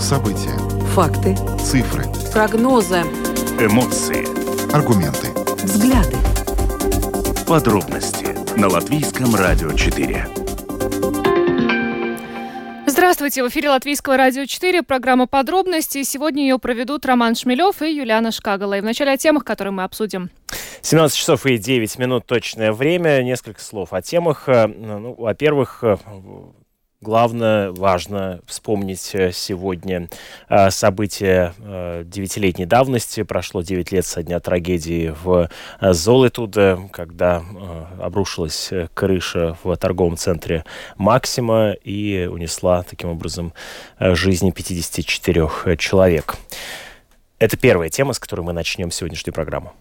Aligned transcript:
События. 0.00 0.56
Факты. 0.94 1.36
Цифры. 1.58 2.04
Прогнозы. 2.32 3.02
Эмоции. 3.60 4.26
Аргументы. 4.74 5.28
Взгляды. 5.62 6.16
Подробности 7.46 8.36
на 8.58 8.68
Латвийском 8.68 9.34
радио 9.34 9.72
4. 9.72 10.26
Здравствуйте, 12.86 13.44
в 13.44 13.48
эфире 13.48 13.70
Латвийского 13.70 14.16
радио 14.16 14.46
4, 14.46 14.82
программа 14.82 15.26
«Подробности». 15.26 16.02
Сегодня 16.02 16.42
ее 16.42 16.58
проведут 16.58 17.06
Роман 17.06 17.34
Шмелев 17.34 17.80
и 17.82 17.92
Юлиана 17.94 18.32
Шкагала. 18.32 18.78
И 18.78 18.80
вначале 18.80 19.12
о 19.12 19.16
темах, 19.16 19.44
которые 19.44 19.72
мы 19.72 19.84
обсудим. 19.84 20.30
17 20.82 21.16
часов 21.16 21.46
и 21.46 21.56
9 21.56 21.98
минут 21.98 22.26
точное 22.26 22.72
время. 22.72 23.22
Несколько 23.22 23.60
слов 23.60 23.92
о 23.92 24.02
темах. 24.02 24.48
Ну, 24.48 25.14
во-первых, 25.18 25.84
Главное, 27.02 27.72
важно 27.72 28.40
вспомнить 28.44 29.14
э, 29.14 29.32
сегодня 29.32 30.10
э, 30.50 30.70
события 30.70 31.54
э, 31.58 32.04
девятилетней 32.04 32.66
давности. 32.66 33.22
Прошло 33.22 33.62
9 33.62 33.90
лет 33.90 34.04
со 34.04 34.22
дня 34.22 34.38
трагедии 34.38 35.14
в 35.24 35.48
Золотуде, 35.80 36.76
когда 36.92 37.42
обрушилась 37.98 38.70
крыша 38.92 39.56
в 39.64 39.74
торговом 39.78 40.18
центре 40.18 40.66
«Максима» 40.98 41.72
и 41.72 42.28
унесла 42.30 42.82
таким 42.82 43.08
образом 43.08 43.54
жизни 43.98 44.50
54 44.50 45.76
человек. 45.78 46.36
Это 47.40 47.56
первая 47.56 47.88
тема, 47.88 48.12
с 48.12 48.18
которой 48.18 48.42
мы 48.42 48.52
начнем 48.52 48.90
сегодняшнюю 48.90 49.32
программу. 49.32 49.72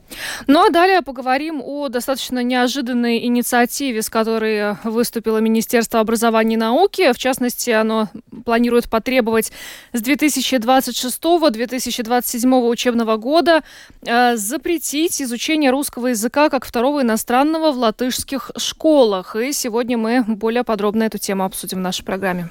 Ну 0.47 0.65
а 0.65 0.69
далее 0.69 1.01
поговорим 1.01 1.61
о 1.61 1.89
достаточно 1.89 2.41
неожиданной 2.41 3.25
инициативе, 3.25 4.01
с 4.01 4.09
которой 4.09 4.77
выступило 4.85 5.39
Министерство 5.39 5.99
образования 5.99 6.53
и 6.53 6.57
науки. 6.57 7.11
В 7.11 7.17
частности, 7.17 7.71
оно 7.71 8.07
планирует 8.45 8.89
потребовать 8.89 9.51
с 9.91 10.01
2026-2027 10.01 12.69
учебного 12.69 13.17
года 13.17 13.61
э, 14.05 14.37
запретить 14.37 15.21
изучение 15.21 15.71
русского 15.71 16.07
языка 16.07 16.49
как 16.49 16.63
второго 16.63 17.01
иностранного 17.01 17.73
в 17.73 17.77
латышских 17.77 18.51
школах. 18.55 19.35
И 19.35 19.51
сегодня 19.51 19.97
мы 19.97 20.23
более 20.25 20.63
подробно 20.63 21.03
эту 21.03 21.17
тему 21.17 21.43
обсудим 21.43 21.79
в 21.79 21.81
нашей 21.81 22.05
программе. 22.05 22.49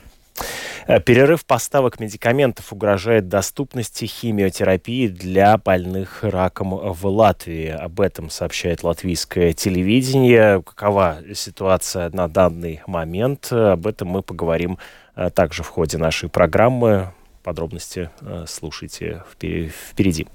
Э, 0.89 1.01
перерыв 1.01 1.45
поставок 1.45 2.01
медикаментов 2.01 2.73
угрожает 2.73 3.29
доступности 3.29 4.07
химиотерапии 4.07 5.07
для 5.07 5.59
больных 5.59 6.25
раком 6.25 6.71
в 6.71 7.07
Латвии. 7.07 7.69
Об 7.69 8.01
этом 8.01 8.31
сообщает 8.31 8.83
латвийское 8.83 9.53
телевидение. 9.53 10.63
Какова 10.63 11.19
ситуация 11.35 12.09
на 12.09 12.27
данный 12.27 12.81
момент? 12.87 13.53
Об 13.53 13.87
этом 13.87 14.09
мы 14.09 14.23
поговорим 14.23 14.79
э, 15.15 15.29
также 15.29 15.63
в 15.63 15.69
ходе 15.69 15.99
нашей 15.99 16.31
программы. 16.31 17.13
Подробности 17.43 18.09
э, 18.23 18.47
слушайте 18.49 19.23
впереди. 19.31 20.27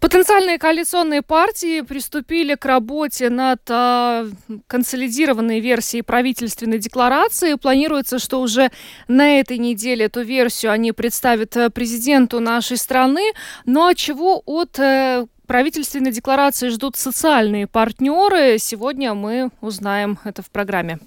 Потенциальные 0.00 0.58
коалиционные 0.58 1.20
партии 1.20 1.82
приступили 1.82 2.54
к 2.54 2.64
работе 2.64 3.28
над 3.28 3.60
э, 3.68 4.30
консолидированной 4.66 5.60
версией 5.60 6.02
правительственной 6.02 6.78
декларации. 6.78 7.54
Планируется, 7.56 8.18
что 8.18 8.40
уже 8.40 8.70
на 9.08 9.40
этой 9.40 9.58
неделе 9.58 10.06
эту 10.06 10.22
версию 10.22 10.72
они 10.72 10.92
представят 10.92 11.54
э, 11.58 11.68
президенту 11.68 12.40
нашей 12.40 12.78
страны. 12.78 13.32
Но 13.66 13.80
ну, 13.80 13.86
а 13.88 13.94
чего 13.94 14.42
от 14.46 14.78
э, 14.78 15.26
правительственной 15.46 16.12
декларации 16.12 16.70
ждут 16.70 16.96
социальные 16.96 17.66
партнеры, 17.66 18.56
сегодня 18.58 19.12
мы 19.12 19.50
узнаем 19.60 20.18
это 20.24 20.40
в 20.40 20.50
программе. 20.50 20.98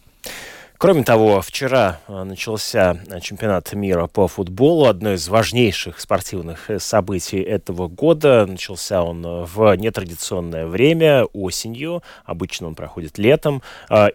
Кроме 0.83 1.05
того, 1.05 1.39
вчера 1.39 2.01
э, 2.09 2.23
начался 2.23 2.97
э, 3.07 3.21
чемпионат 3.21 3.71
мира 3.71 4.07
по 4.07 4.27
футболу, 4.27 4.87
одно 4.87 5.13
из 5.13 5.29
важнейших 5.29 5.97
спортивных 5.97 6.69
э, 6.69 6.77
событий 6.77 7.39
этого 7.39 7.87
года. 7.87 8.45
Начался 8.45 9.01
он 9.01 9.45
в 9.45 9.73
нетрадиционное 9.77 10.67
время, 10.67 11.23
осенью. 11.31 12.03
Обычно 12.25 12.67
он 12.67 12.75
проходит 12.75 13.17
летом. 13.17 13.61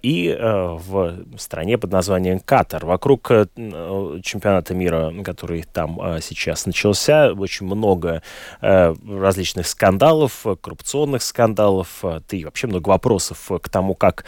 И 0.03 0.37
в 0.39 1.25
стране 1.39 1.79
под 1.79 1.93
названием 1.93 2.39
Катар. 2.41 2.85
Вокруг 2.85 3.29
чемпионата 3.29 4.75
мира, 4.75 5.12
который 5.25 5.62
там 5.62 6.21
сейчас 6.21 6.67
начался, 6.67 7.33
очень 7.33 7.67
много 7.67 8.23
различных 8.61 9.67
скандалов, 9.67 10.45
коррупционных 10.61 11.23
скандалов, 11.23 12.00
да 12.03 12.37
и 12.37 12.45
вообще 12.45 12.67
много 12.67 12.91
вопросов 12.91 13.50
к 13.62 13.69
тому, 13.69 13.95
как 13.95 14.25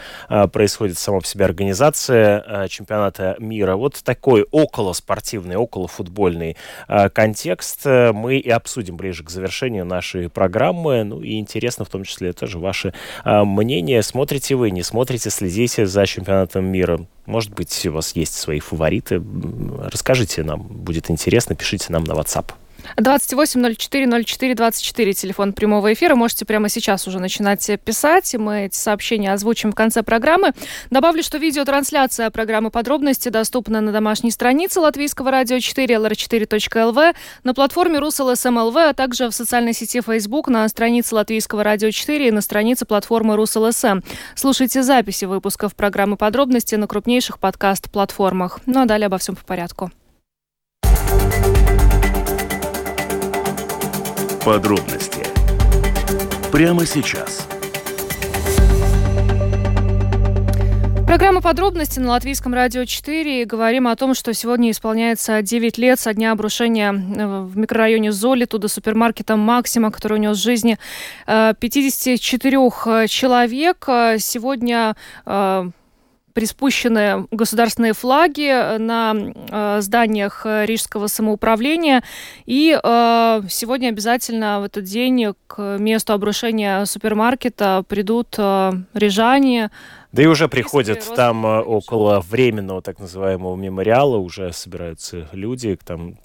происходит 0.51 0.97
сама 0.97 1.19
по 1.19 1.25
себе 1.25 1.45
организация 1.45 2.30
Э, 2.39 2.67
чемпионата 2.69 3.35
мира. 3.39 3.75
Вот 3.75 4.01
такой 4.03 4.45
около 4.51 4.93
спортивный, 4.93 5.55
около 5.55 5.87
футбольный 5.87 6.55
э, 6.87 7.09
контекст 7.09 7.81
э, 7.85 8.11
мы 8.13 8.37
и 8.37 8.49
обсудим 8.49 8.97
ближе 8.97 9.23
к 9.23 9.29
завершению 9.29 9.85
нашей 9.85 10.29
программы. 10.29 11.03
Ну 11.03 11.21
и 11.21 11.39
интересно 11.39 11.85
в 11.85 11.89
том 11.89 12.03
числе 12.03 12.33
тоже 12.33 12.59
ваше 12.59 12.93
мнение. 13.25 14.01
Смотрите 14.03 14.55
вы, 14.55 14.71
не 14.71 14.83
смотрите, 14.83 15.29
следите 15.29 15.85
за 15.85 16.05
чемпионатом 16.05 16.65
мира. 16.65 17.05
Может 17.25 17.53
быть, 17.53 17.85
у 17.85 17.91
вас 17.91 18.15
есть 18.15 18.33
свои 18.33 18.59
фавориты. 18.59 19.21
Расскажите 19.91 20.43
нам, 20.43 20.61
будет 20.61 21.09
интересно, 21.09 21.55
пишите 21.55 21.87
нам 21.89 22.03
на 22.03 22.13
WhatsApp. 22.13 22.53
28040424, 22.97 25.13
телефон 25.13 25.53
прямого 25.53 25.93
эфира. 25.93 26.15
Можете 26.15 26.45
прямо 26.45 26.69
сейчас 26.69 27.07
уже 27.07 27.19
начинать 27.19 27.69
писать, 27.83 28.35
мы 28.35 28.65
эти 28.65 28.75
сообщения 28.75 29.33
озвучим 29.33 29.71
в 29.71 29.75
конце 29.75 30.03
программы. 30.03 30.53
Добавлю, 30.89 31.23
что 31.23 31.37
видеотрансляция 31.37 32.29
программы 32.29 32.71
«Подробности» 32.71 33.29
доступна 33.29 33.81
на 33.81 33.91
домашней 33.91 34.31
странице 34.31 34.79
Латвийского 34.79 35.31
радио 35.31 35.59
4, 35.59 35.95
lr4.lv, 35.95 37.15
на 37.43 37.53
платформе 37.53 37.99
РусЛСМЛВ, 37.99 38.77
а 38.77 38.93
также 38.93 39.29
в 39.29 39.31
социальной 39.31 39.73
сети 39.73 40.01
Facebook, 40.01 40.47
на 40.47 40.67
странице 40.69 41.15
Латвийского 41.15 41.63
радио 41.63 41.91
4 41.91 42.27
и 42.27 42.31
на 42.31 42.41
странице 42.41 42.85
платформы 42.85 43.35
РусЛСМ. 43.35 44.01
Слушайте 44.35 44.83
записи 44.83 45.25
выпусков 45.25 45.75
программы 45.75 46.17
«Подробности» 46.17 46.75
на 46.75 46.87
крупнейших 46.87 47.39
подкаст-платформах. 47.39 48.59
Ну 48.65 48.81
а 48.81 48.85
далее 48.85 49.07
обо 49.07 49.17
всем 49.17 49.35
по 49.35 49.43
порядку. 49.43 49.91
Подробности 54.45 55.23
прямо 56.51 56.83
сейчас. 56.87 57.47
Программа 61.05 61.41
«Подробности» 61.41 61.99
на 61.99 62.09
Латвийском 62.09 62.55
радио 62.55 62.85
4. 62.85 63.45
говорим 63.45 63.87
о 63.87 63.95
том, 63.95 64.15
что 64.15 64.33
сегодня 64.33 64.71
исполняется 64.71 65.43
9 65.43 65.77
лет 65.77 65.99
со 65.99 66.15
дня 66.15 66.31
обрушения 66.31 66.91
э, 66.91 67.41
в 67.43 67.55
микрорайоне 67.55 68.11
Золи, 68.11 68.45
туда 68.45 68.67
супермаркета 68.67 69.35
«Максима», 69.35 69.91
который 69.91 70.15
унес 70.17 70.37
жизни 70.37 70.79
54 71.27 72.57
э, 72.57 73.07
человек. 73.07 73.85
Сегодня 74.17 74.95
э, 75.27 75.69
приспущены 76.33 77.27
государственные 77.31 77.93
флаги 77.93 78.77
на 78.77 79.13
э, 79.15 79.81
зданиях 79.81 80.45
Рижского 80.45 81.07
самоуправления. 81.07 82.03
И 82.45 82.77
э, 82.81 83.41
сегодня 83.49 83.89
обязательно 83.89 84.59
в 84.59 84.63
этот 84.63 84.85
день 84.85 85.33
к 85.47 85.77
месту 85.79 86.13
обрушения 86.13 86.85
супермаркета 86.85 87.83
придут 87.87 88.35
э, 88.37 88.71
рижане, 88.93 89.71
да 90.11 90.23
и 90.23 90.25
уже 90.25 90.49
приходят 90.49 91.07
там 91.15 91.45
э, 91.45 91.61
около 91.61 92.19
временного 92.19 92.81
так 92.81 92.99
называемого 92.99 93.55
мемориала, 93.55 94.17
уже 94.17 94.51
собираются 94.51 95.29
люди. 95.31 95.77
Там, 95.85 96.17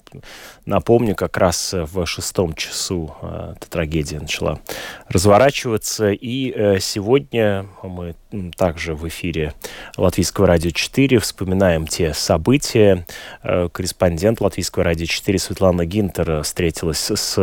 напомню, 0.65 1.15
как 1.15 1.37
раз 1.37 1.73
в 1.73 2.05
шестом 2.05 2.53
часу 2.53 3.15
э, 3.21 3.53
эта 3.55 3.69
трагедия 3.69 4.19
начала 4.19 4.59
разворачиваться. 5.07 6.11
И 6.11 6.51
э, 6.51 6.79
сегодня 6.79 7.67
мы 7.81 8.15
также 8.57 8.93
в 8.93 9.07
эфире 9.07 9.53
Латвийского 9.95 10.47
радио 10.47 10.71
4 10.71 11.19
вспоминаем 11.19 11.87
те 11.87 12.13
события. 12.13 13.05
Корреспондент 13.41 14.41
Латвийского 14.41 14.83
радио 14.83 15.05
4 15.05 15.39
Светлана 15.39 15.85
Гинтер 15.85 16.43
встретилась 16.43 17.09
с 17.09 17.37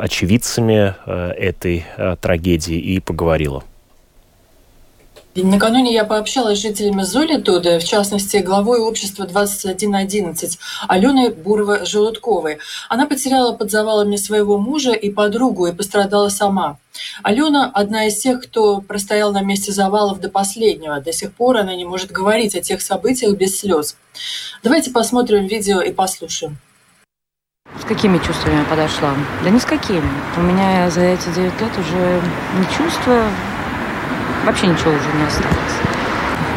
очевидцами 0.00 0.94
этой 1.06 1.84
трагедии 2.20 2.76
и 2.76 2.98
поговорила. 2.98 3.62
Накануне 5.36 5.94
я 5.94 6.04
пообщалась 6.04 6.58
с 6.58 6.62
жителями 6.62 7.02
Золитуды, 7.02 7.78
в 7.78 7.84
частности, 7.84 8.38
главой 8.38 8.80
общества 8.80 9.26
2111 9.26 10.58
Аленой 10.88 11.30
Бурова-Желудковой. 11.30 12.58
Она 12.88 13.06
потеряла 13.06 13.52
под 13.52 13.70
завалами 13.70 14.16
своего 14.16 14.58
мужа 14.58 14.92
и 14.92 15.08
подругу 15.08 15.68
и 15.68 15.72
пострадала 15.72 16.30
сама. 16.30 16.78
Алена– 17.22 17.70
одна 17.74 18.08
из 18.08 18.18
тех, 18.18 18.42
кто 18.42 18.80
простоял 18.80 19.32
на 19.32 19.42
месте 19.42 19.70
завалов 19.70 20.20
до 20.20 20.30
последнего. 20.30 21.00
До 21.00 21.12
сих 21.12 21.32
пор 21.32 21.58
она 21.58 21.76
не 21.76 21.84
может 21.84 22.10
говорить 22.10 22.56
о 22.56 22.60
тех 22.60 22.82
событиях 22.82 23.36
без 23.36 23.60
слез. 23.60 23.96
Давайте 24.64 24.90
посмотрим 24.90 25.46
видео 25.46 25.80
и 25.80 25.92
послушаем. 25.92 26.58
С 27.80 27.84
какими 27.84 28.18
чувствами 28.18 28.58
я 28.58 28.64
подошла? 28.64 29.14
Да 29.44 29.50
ни 29.50 29.58
с 29.58 29.64
какими. 29.64 30.02
У 30.36 30.40
меня 30.40 30.90
за 30.90 31.02
эти 31.02 31.28
девять 31.32 31.60
лет 31.60 31.70
уже 31.78 32.20
не 32.58 32.64
чувства, 32.76 33.22
вообще 34.44 34.66
ничего 34.66 34.90
уже 34.90 35.16
не 35.16 35.24
осталось. 35.26 35.56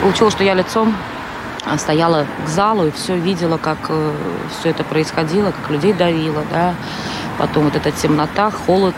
Получилось, 0.01 0.33
что 0.33 0.43
я 0.43 0.53
лицом 0.53 0.95
стояла 1.77 2.25
к 2.45 2.49
залу 2.49 2.87
и 2.87 2.91
все 2.91 3.17
видела, 3.17 3.57
как 3.57 3.77
э, 3.89 4.13
все 4.51 4.69
это 4.69 4.83
происходило, 4.83 5.51
как 5.51 5.69
людей 5.69 5.93
давило, 5.93 6.43
да. 6.51 6.75
Потом 7.37 7.65
вот 7.65 7.75
эта 7.75 7.91
темнота, 7.91 8.51
холод, 8.51 8.95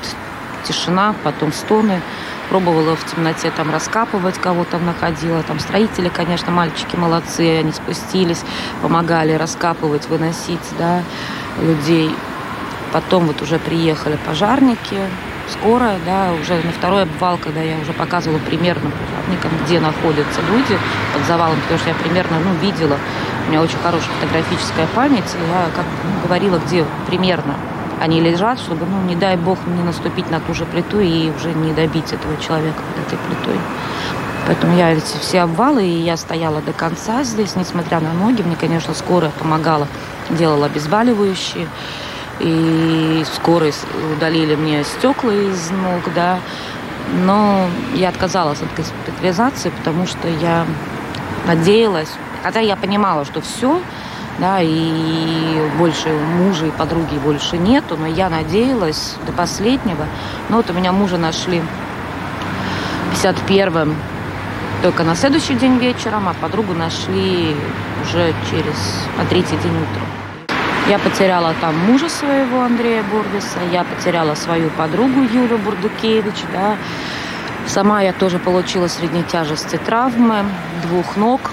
тишина, 0.64 1.16
потом 1.24 1.54
стоны. 1.54 2.02
Пробовала 2.50 2.96
в 2.96 3.04
темноте 3.06 3.50
там 3.50 3.72
раскапывать, 3.72 4.38
кого 4.38 4.66
там 4.66 4.86
находила. 4.86 5.42
Там 5.44 5.60
строители, 5.60 6.10
конечно, 6.10 6.52
мальчики 6.52 6.96
молодцы, 6.96 7.60
они 7.60 7.72
спустились, 7.72 8.44
помогали 8.82 9.34
раскапывать, 9.34 10.08
выносить, 10.08 10.60
да, 10.78 11.02
людей. 11.60 12.14
Потом 12.92 13.26
вот 13.28 13.42
уже 13.42 13.58
приехали 13.58 14.18
пожарники, 14.26 15.00
скорая, 15.50 16.00
да, 16.06 16.34
уже 16.40 16.56
на 16.64 16.72
второй 16.72 17.04
обвал, 17.04 17.38
когда 17.38 17.62
я 17.62 17.78
уже 17.80 17.94
показывала 17.94 18.40
примерно 18.40 18.92
пожарникам, 18.92 19.52
где 19.64 19.80
находятся 19.80 20.42
люди 20.50 20.78
под 21.14 21.26
завалом, 21.26 21.58
потому 21.62 21.80
что 21.80 21.90
я 21.90 21.96
примерно, 21.96 22.38
ну, 22.40 22.54
видела, 22.56 22.98
у 23.46 23.50
меня 23.50 23.62
очень 23.62 23.78
хорошая 23.80 24.10
фотографическая 24.20 24.88
память, 24.96 25.36
и 25.36 25.52
я 25.52 25.66
как 25.76 25.86
ну, 26.04 26.28
говорила, 26.28 26.60
где 26.66 26.86
примерно 27.08 27.56
они 28.00 28.20
лежат, 28.20 28.60
чтобы, 28.60 28.86
ну, 28.86 29.02
не 29.04 29.16
дай 29.16 29.38
бог, 29.38 29.60
не 29.68 29.84
наступить 29.84 30.30
на 30.30 30.40
ту 30.40 30.54
же 30.54 30.66
плиту 30.66 31.00
и 31.00 31.32
уже 31.32 31.54
не 31.54 31.74
добить 31.74 32.12
этого 32.12 32.36
человека 32.42 32.82
под 32.82 33.06
этой 33.06 33.20
плитой. 33.26 33.60
Поэтому 34.48 34.78
я 34.78 34.92
эти 34.92 35.18
все 35.22 35.42
обвалы, 35.42 35.86
и 35.86 36.02
я 36.02 36.18
стояла 36.18 36.62
до 36.62 36.72
конца 36.72 37.24
здесь, 37.24 37.56
несмотря 37.56 38.00
на 38.00 38.14
ноги. 38.14 38.44
Мне, 38.44 38.56
конечно, 38.56 38.94
скорая 38.94 39.32
помогала, 39.32 39.88
делала 40.30 40.68
обезболивающие. 40.68 41.68
И 42.40 43.26
скорые 43.34 43.74
удалили 44.14 44.56
мне 44.56 44.84
стекла 44.84 45.34
из 45.34 45.72
ног, 45.72 46.02
да. 46.14 46.40
Но 47.24 47.68
я 47.94 48.10
отказалась 48.10 48.62
от 48.62 48.74
госпитализации, 48.76 49.70
потому 49.70 50.06
что 50.06 50.28
я 50.28 50.66
надеялась, 51.48 52.12
хотя 52.44 52.60
я 52.60 52.76
понимала, 52.76 53.26
что 53.26 53.42
все, 53.42 53.80
да, 54.40 54.60
и 54.62 55.70
больше 55.78 56.10
мужа 56.10 56.66
и 56.66 56.72
подруги 56.72 57.16
больше 57.18 57.58
нету, 57.58 57.96
но 57.98 58.08
я 58.08 58.30
надеялась 58.30 59.16
до 59.26 59.32
последнего. 59.32 60.06
Но 60.50 60.58
вот 60.58 60.70
у 60.70 60.74
меня 60.74 60.92
мужа 60.92 61.18
нашли 61.18 61.62
51-м 63.14 63.96
только 64.82 65.04
на 65.04 65.16
следующий 65.16 65.56
день 65.56 65.78
вечером, 65.78 66.28
а 66.28 66.34
подругу 66.34 66.74
нашли 66.74 67.56
уже 68.04 68.34
через, 68.50 69.08
на 69.18 69.26
третий 69.26 69.58
день 69.58 69.72
утром. 69.72 70.15
Я 70.88 71.00
потеряла 71.00 71.56
там 71.62 71.76
мужа 71.78 72.10
своего, 72.10 72.62
Андрея 72.62 73.04
Бургиса, 73.04 73.58
я 73.72 73.84
потеряла 73.84 74.36
свою 74.36 74.70
подругу 74.70 75.22
Юлю 75.22 75.58
Бурдукевич, 75.58 76.44
да. 76.54 76.78
Сама 77.68 78.02
я 78.04 78.14
тоже 78.14 78.38
получила 78.38 78.88
средней 78.88 79.24
тяжести 79.24 79.78
травмы 79.78 80.46
двух 80.84 81.18
ног. 81.18 81.52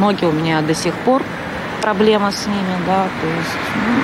Ноги 0.00 0.24
у 0.24 0.32
меня 0.32 0.60
до 0.60 0.74
сих 0.74 0.92
пор 0.94 1.22
проблема 1.82 2.32
с 2.32 2.46
ними, 2.46 2.76
да, 2.84 3.06
то 3.20 3.26
есть, 3.28 3.58
ну, 3.86 4.02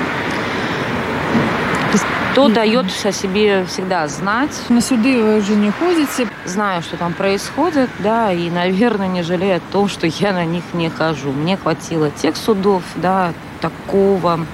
кто 2.30 2.48
дает 2.48 2.86
о 3.04 3.10
себе 3.10 3.64
всегда 3.64 4.06
знать. 4.06 4.56
На 4.68 4.80
суды 4.80 5.20
вы 5.20 5.38
уже 5.38 5.56
не 5.56 5.72
ходите? 5.72 6.28
Знаю, 6.44 6.80
что 6.82 6.96
там 6.96 7.12
происходит, 7.12 7.90
да, 7.98 8.30
и, 8.30 8.48
наверное, 8.50 9.08
не 9.08 9.22
жалею 9.24 9.56
о 9.56 9.72
том, 9.72 9.88
что 9.88 10.06
я 10.06 10.32
на 10.32 10.44
них 10.44 10.62
не 10.72 10.90
хожу. 10.90 11.32
Мне 11.32 11.56
хватило 11.56 12.08
тех 12.10 12.36
судов, 12.36 12.84
да, 12.94 13.32
такого 13.60 14.46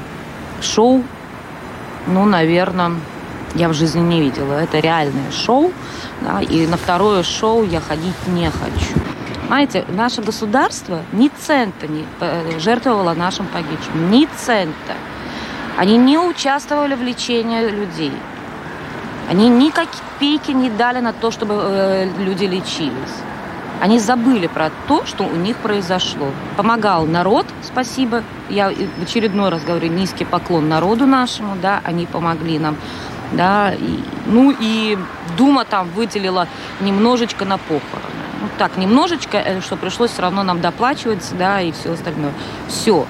шоу, 0.62 1.02
ну, 2.06 2.24
наверное, 2.24 2.92
я 3.54 3.68
в 3.68 3.74
жизни 3.74 4.00
не 4.00 4.20
видела. 4.20 4.54
Это 4.54 4.78
реальное 4.78 5.30
шоу, 5.30 5.72
да, 6.20 6.40
и 6.40 6.66
на 6.66 6.76
второе 6.76 7.22
шоу 7.22 7.64
я 7.64 7.80
ходить 7.80 8.14
не 8.28 8.50
хочу. 8.50 9.00
Знаете, 9.46 9.84
наше 9.88 10.22
государство 10.22 11.02
ни 11.12 11.28
цента 11.28 11.86
не 11.86 12.04
э, 12.20 12.58
жертвовало 12.58 13.14
нашим 13.14 13.46
погибшим. 13.46 14.10
Ни 14.10 14.28
цента. 14.36 14.94
Они 15.76 15.96
не 15.96 16.18
участвовали 16.18 16.94
в 16.94 17.02
лечении 17.02 17.68
людей. 17.68 18.12
Они 19.30 19.48
ни 19.48 19.70
копейки 19.70 20.50
не 20.50 20.70
дали 20.70 21.00
на 21.00 21.12
то, 21.12 21.30
чтобы 21.30 21.54
э, 21.54 22.08
люди 22.18 22.44
лечились. 22.44 23.16
Они 23.80 23.98
забыли 23.98 24.46
про 24.46 24.70
то, 24.88 25.04
что 25.04 25.24
у 25.24 25.36
них 25.36 25.56
произошло. 25.58 26.30
Помогал 26.56 27.06
народ, 27.06 27.46
спасибо. 27.62 28.22
Я 28.48 28.70
в 28.70 29.02
очередной 29.02 29.50
раз 29.50 29.64
говорю, 29.64 29.88
низкий 29.88 30.24
поклон 30.24 30.68
народу 30.68 31.06
нашему, 31.06 31.56
да, 31.60 31.80
они 31.84 32.06
помогли 32.06 32.58
нам. 32.58 32.76
Да, 33.32 33.74
и, 33.74 34.00
ну 34.26 34.54
и 34.58 34.96
Дума 35.36 35.64
там 35.64 35.88
выделила 35.90 36.46
немножечко 36.80 37.44
на 37.44 37.58
похороны 37.58 38.26
ну, 38.40 38.48
так, 38.58 38.76
немножечко, 38.76 39.38
э, 39.38 39.60
что 39.60 39.76
пришлось 39.76 40.10
все 40.10 40.22
равно 40.22 40.42
нам 40.42 40.60
доплачивать, 40.60 41.26
да, 41.38 41.60
и 41.60 41.72
все 41.72 41.92
остальное. 41.92 42.32
Все. 42.68 43.06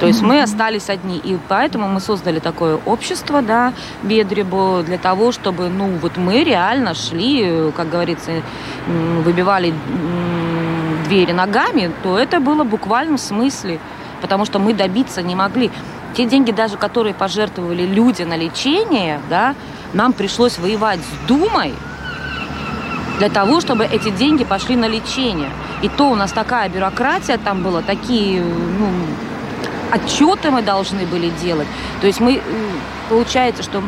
То 0.00 0.06
есть 0.06 0.22
мы 0.22 0.42
остались 0.42 0.88
одни. 0.88 1.18
И 1.18 1.38
поэтому 1.48 1.86
мы 1.86 2.00
создали 2.00 2.38
такое 2.38 2.78
общество, 2.86 3.42
да, 3.42 3.74
Бедребу, 4.02 4.82
для 4.84 4.96
того, 4.96 5.30
чтобы, 5.30 5.68
ну, 5.68 5.90
вот 6.00 6.16
мы 6.16 6.42
реально 6.42 6.94
шли, 6.94 7.70
как 7.76 7.90
говорится, 7.90 8.42
выбивали 8.86 9.74
двери 11.04 11.32
ногами, 11.32 11.92
то 12.02 12.18
это 12.18 12.40
было 12.40 12.64
буквально 12.64 13.18
в 13.18 13.20
смысле, 13.20 13.78
потому 14.22 14.46
что 14.46 14.58
мы 14.58 14.72
добиться 14.72 15.22
не 15.22 15.34
могли. 15.34 15.70
Те 16.14 16.24
деньги 16.24 16.50
даже, 16.50 16.76
которые 16.76 17.14
пожертвовали 17.14 17.82
люди 17.82 18.22
на 18.22 18.36
лечение, 18.36 19.20
да, 19.28 19.54
нам 19.92 20.12
пришлось 20.12 20.58
воевать 20.58 21.00
с 21.00 21.28
Думой, 21.28 21.74
для 23.18 23.28
того, 23.28 23.60
чтобы 23.60 23.84
эти 23.84 24.08
деньги 24.08 24.44
пошли 24.44 24.76
на 24.76 24.88
лечение. 24.88 25.50
И 25.82 25.90
то 25.90 26.10
у 26.10 26.14
нас 26.14 26.32
такая 26.32 26.70
бюрократия 26.70 27.36
там 27.36 27.62
была, 27.62 27.82
такие 27.82 28.42
ну, 28.42 28.88
отчеты 29.90 30.50
мы 30.50 30.62
должны 30.62 31.06
были 31.06 31.30
делать. 31.42 31.68
То 32.00 32.06
есть 32.06 32.20
мы, 32.20 32.40
получается, 33.08 33.62
что 33.62 33.82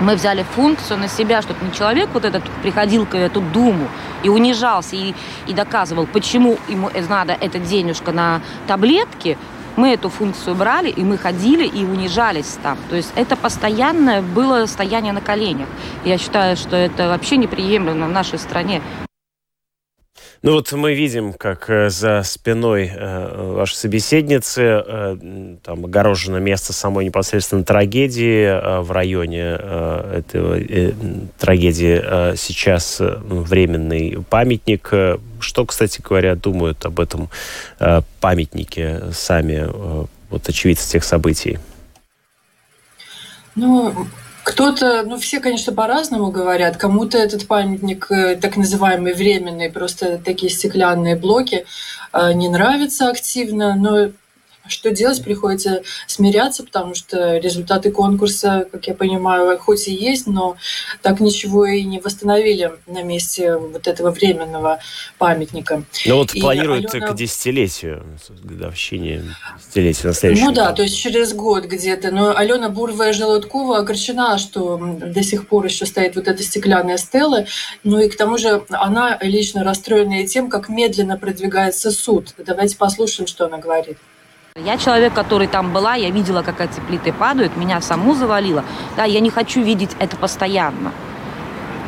мы 0.00 0.14
взяли 0.14 0.44
функцию 0.54 0.98
на 0.98 1.08
себя, 1.08 1.42
чтобы 1.42 1.64
не 1.64 1.72
человек 1.72 2.08
вот 2.12 2.24
этот 2.24 2.42
приходил 2.62 3.06
к 3.06 3.14
эту 3.14 3.40
думу 3.40 3.88
и 4.22 4.28
унижался, 4.28 4.96
и, 4.96 5.14
и 5.46 5.52
доказывал, 5.52 6.06
почему 6.06 6.58
ему 6.68 6.90
надо 7.08 7.36
эта 7.38 7.58
денежка 7.58 8.12
на 8.12 8.40
таблетки, 8.66 9.36
мы 9.76 9.92
эту 9.92 10.08
функцию 10.08 10.56
брали, 10.56 10.88
и 10.90 11.02
мы 11.02 11.16
ходили 11.16 11.66
и 11.66 11.84
унижались 11.84 12.58
там. 12.62 12.76
То 12.88 12.96
есть 12.96 13.12
это 13.14 13.36
постоянное 13.36 14.20
было 14.20 14.66
стояние 14.66 15.12
на 15.12 15.20
коленях. 15.20 15.68
Я 16.04 16.18
считаю, 16.18 16.56
что 16.56 16.76
это 16.76 17.08
вообще 17.08 17.36
неприемлемо 17.36 18.06
в 18.06 18.10
нашей 18.10 18.38
стране. 18.38 18.82
Ну 20.42 20.52
вот 20.52 20.72
мы 20.72 20.94
видим, 20.94 21.34
как 21.34 21.68
э, 21.68 21.90
за 21.90 22.22
спиной 22.22 22.90
э, 22.90 23.52
вашей 23.52 23.74
собеседницы 23.74 24.62
э, 24.62 25.16
там 25.62 25.84
огорожено 25.84 26.38
место 26.38 26.72
самой 26.72 27.04
непосредственно 27.04 27.62
трагедии 27.62 28.80
в 28.80 28.90
районе 28.90 29.42
этого 29.42 30.58
трагедии 31.38 32.36
сейчас 32.36 32.96
временный 33.00 34.24
памятник. 34.30 34.90
Что, 35.40 35.66
кстати 35.66 36.00
говоря, 36.00 36.34
думают 36.36 36.84
об 36.86 37.00
этом 37.00 37.28
памятнике 38.20 39.02
сами 39.12 39.68
вот 40.30 40.48
очевидцы 40.48 40.90
тех 40.90 41.04
событий? 41.04 41.58
Ну, 43.54 44.06
кто-то, 44.42 45.02
ну 45.04 45.18
все, 45.18 45.40
конечно, 45.40 45.72
по-разному 45.72 46.30
говорят. 46.30 46.76
Кому-то 46.76 47.18
этот 47.18 47.46
памятник, 47.46 48.10
э, 48.10 48.36
так 48.36 48.56
называемый 48.56 49.14
временный, 49.14 49.70
просто 49.70 50.18
такие 50.18 50.50
стеклянные 50.50 51.16
блоки, 51.16 51.66
э, 52.12 52.32
не 52.32 52.48
нравится 52.48 53.08
активно, 53.08 53.74
но 53.74 54.10
что 54.70 54.90
делать? 54.90 55.22
Приходится 55.22 55.82
смиряться, 56.06 56.64
потому 56.64 56.94
что 56.94 57.38
результаты 57.38 57.90
конкурса, 57.90 58.66
как 58.70 58.86
я 58.86 58.94
понимаю, 58.94 59.58
хоть 59.58 59.88
и 59.88 59.94
есть, 59.94 60.26
но 60.26 60.56
так 61.02 61.20
ничего 61.20 61.66
и 61.66 61.82
не 61.82 62.00
восстановили 62.00 62.72
на 62.86 63.02
месте 63.02 63.56
вот 63.56 63.86
этого 63.86 64.10
временного 64.10 64.80
памятника. 65.18 65.84
Ну 66.06 66.16
вот 66.16 66.34
и 66.34 66.40
планируют 66.40 66.94
Алена... 66.94 67.08
к 67.08 67.16
десятилетию, 67.16 68.04
годовщине 68.42 69.24
десятилетия 69.58 70.08
на 70.08 70.14
следующий 70.14 70.44
Ну 70.44 70.52
да, 70.52 70.72
то 70.72 70.82
есть 70.82 70.96
через 70.96 71.32
год 71.32 71.64
где-то. 71.64 72.10
Но 72.10 72.36
Алена 72.36 72.68
Бурвая 72.68 73.12
Желудкова 73.12 73.78
огорчена, 73.78 74.38
что 74.38 74.76
до 74.78 75.22
сих 75.22 75.48
пор 75.48 75.66
еще 75.66 75.86
стоит 75.86 76.16
вот 76.16 76.28
эта 76.28 76.42
стеклянная 76.42 76.96
стела. 76.96 77.46
Ну 77.84 77.98
и 77.98 78.08
к 78.08 78.16
тому 78.16 78.38
же 78.38 78.64
она 78.70 79.18
лично 79.20 79.64
расстроена 79.64 80.22
и 80.22 80.26
тем, 80.26 80.48
как 80.48 80.68
медленно 80.68 81.16
продвигается 81.16 81.90
суд. 81.90 82.34
Давайте 82.38 82.76
послушаем, 82.76 83.26
что 83.26 83.46
она 83.46 83.58
говорит. 83.58 83.98
Я 84.64 84.76
человек, 84.76 85.14
который 85.14 85.46
там 85.46 85.72
была, 85.72 85.94
я 85.94 86.10
видела, 86.10 86.42
как 86.42 86.60
эти 86.60 86.80
плиты 86.80 87.12
падают, 87.14 87.56
меня 87.56 87.80
саму 87.80 88.14
завалило. 88.14 88.62
Да, 88.94 89.04
я 89.04 89.20
не 89.20 89.30
хочу 89.30 89.62
видеть 89.62 89.90
это 89.98 90.16
постоянно. 90.16 90.92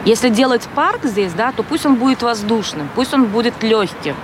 Если 0.06 0.30
делать 0.30 0.66
парк 0.74 1.04
здесь, 1.04 1.34
да, 1.34 1.52
то 1.52 1.62
пусть 1.62 1.84
он 1.84 1.96
будет 1.96 2.22
воздушным, 2.22 2.88
пусть 2.94 3.12
он 3.12 3.26
будет 3.26 3.62
легким. 3.62 4.16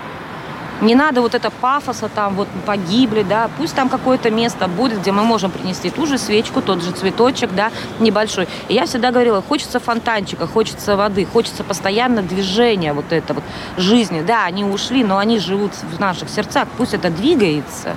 Не 0.80 0.94
надо 0.94 1.20
вот 1.20 1.34
это 1.34 1.50
пафоса, 1.50 2.08
там 2.08 2.36
вот 2.36 2.48
погибли, 2.64 3.22
да, 3.22 3.50
пусть 3.58 3.74
там 3.74 3.90
какое-то 3.90 4.30
место 4.30 4.66
будет, 4.66 5.00
где 5.00 5.12
мы 5.12 5.24
можем 5.24 5.50
принести 5.50 5.90
ту 5.90 6.06
же 6.06 6.16
свечку, 6.16 6.62
тот 6.62 6.82
же 6.82 6.92
цветочек, 6.92 7.50
да, 7.52 7.70
небольшой. 7.98 8.48
И 8.68 8.74
я 8.74 8.86
всегда 8.86 9.10
говорила, 9.10 9.42
хочется 9.42 9.78
фонтанчика, 9.78 10.46
хочется 10.46 10.96
воды, 10.96 11.26
хочется 11.26 11.64
постоянно 11.64 12.22
движения 12.22 12.94
вот 12.94 13.12
это 13.12 13.34
вот 13.34 13.44
жизни. 13.76 14.22
Да, 14.22 14.44
они 14.44 14.64
ушли, 14.64 15.04
но 15.04 15.18
они 15.18 15.38
живут 15.38 15.72
в 15.74 16.00
наших 16.00 16.30
сердцах, 16.30 16.66
пусть 16.78 16.94
это 16.94 17.10
двигается. 17.10 17.94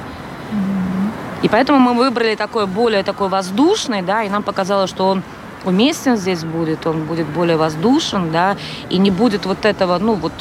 И 1.41 1.49
поэтому 1.49 1.79
мы 1.79 1.93
выбрали 1.93 2.35
такой 2.35 2.67
более 2.67 3.03
такой 3.03 3.29
воздушный, 3.29 4.01
да, 4.01 4.23
и 4.23 4.29
нам 4.29 4.43
показалось, 4.43 4.89
что 4.89 5.07
он 5.07 5.23
уместен 5.65 6.17
здесь 6.17 6.43
будет, 6.43 6.85
он 6.85 7.05
будет 7.05 7.27
более 7.27 7.57
воздушен, 7.57 8.31
да, 8.31 8.57
и 8.89 8.97
не 8.97 9.11
будет 9.11 9.45
вот 9.45 9.65
этого, 9.65 9.97
ну 9.97 10.13
вот, 10.13 10.33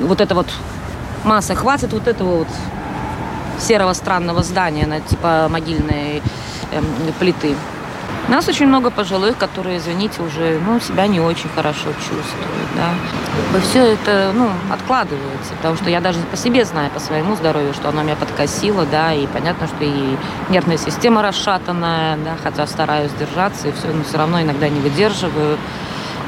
вот 0.00 0.20
это 0.20 0.34
вот 0.34 0.48
масса, 1.24 1.54
хватит 1.54 1.92
вот 1.92 2.08
этого 2.08 2.38
вот 2.38 2.48
серого 3.58 3.92
странного 3.92 4.42
здания, 4.42 4.86
на, 4.86 5.00
типа 5.00 5.48
могильной 5.48 6.22
эм, 6.72 6.84
плиты. 7.18 7.54
Нас 8.28 8.48
очень 8.48 8.66
много 8.66 8.90
пожилых, 8.90 9.36
которые, 9.36 9.78
извините, 9.78 10.22
уже 10.22 10.60
ну, 10.64 10.78
себя 10.80 11.06
не 11.06 11.20
очень 11.20 11.48
хорошо 11.54 11.92
чувствуют. 11.92 12.68
Да. 12.76 13.60
Все 13.60 13.92
это 13.92 14.32
ну, 14.34 14.48
откладывается, 14.70 15.54
потому 15.56 15.76
что 15.76 15.90
я 15.90 16.00
даже 16.00 16.20
по 16.20 16.36
себе 16.36 16.64
знаю, 16.64 16.90
по 16.90 17.00
своему 17.00 17.34
здоровью, 17.34 17.74
что 17.74 17.88
оно 17.88 18.02
меня 18.02 18.14
подкосило, 18.14 18.86
да, 18.86 19.12
и 19.12 19.26
понятно, 19.26 19.66
что 19.66 19.76
и 19.80 20.16
нервная 20.50 20.78
система 20.78 21.22
расшатанная, 21.22 22.16
да, 22.18 22.36
хотя 22.42 22.66
стараюсь 22.66 23.10
держаться, 23.18 23.68
и 23.68 23.72
все, 23.72 23.88
но 23.88 24.04
все 24.04 24.18
равно 24.18 24.40
иногда 24.40 24.68
не 24.68 24.80
выдерживаю 24.80 25.58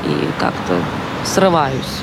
и 0.04 0.28
как-то 0.40 0.74
срываюсь. 1.24 2.02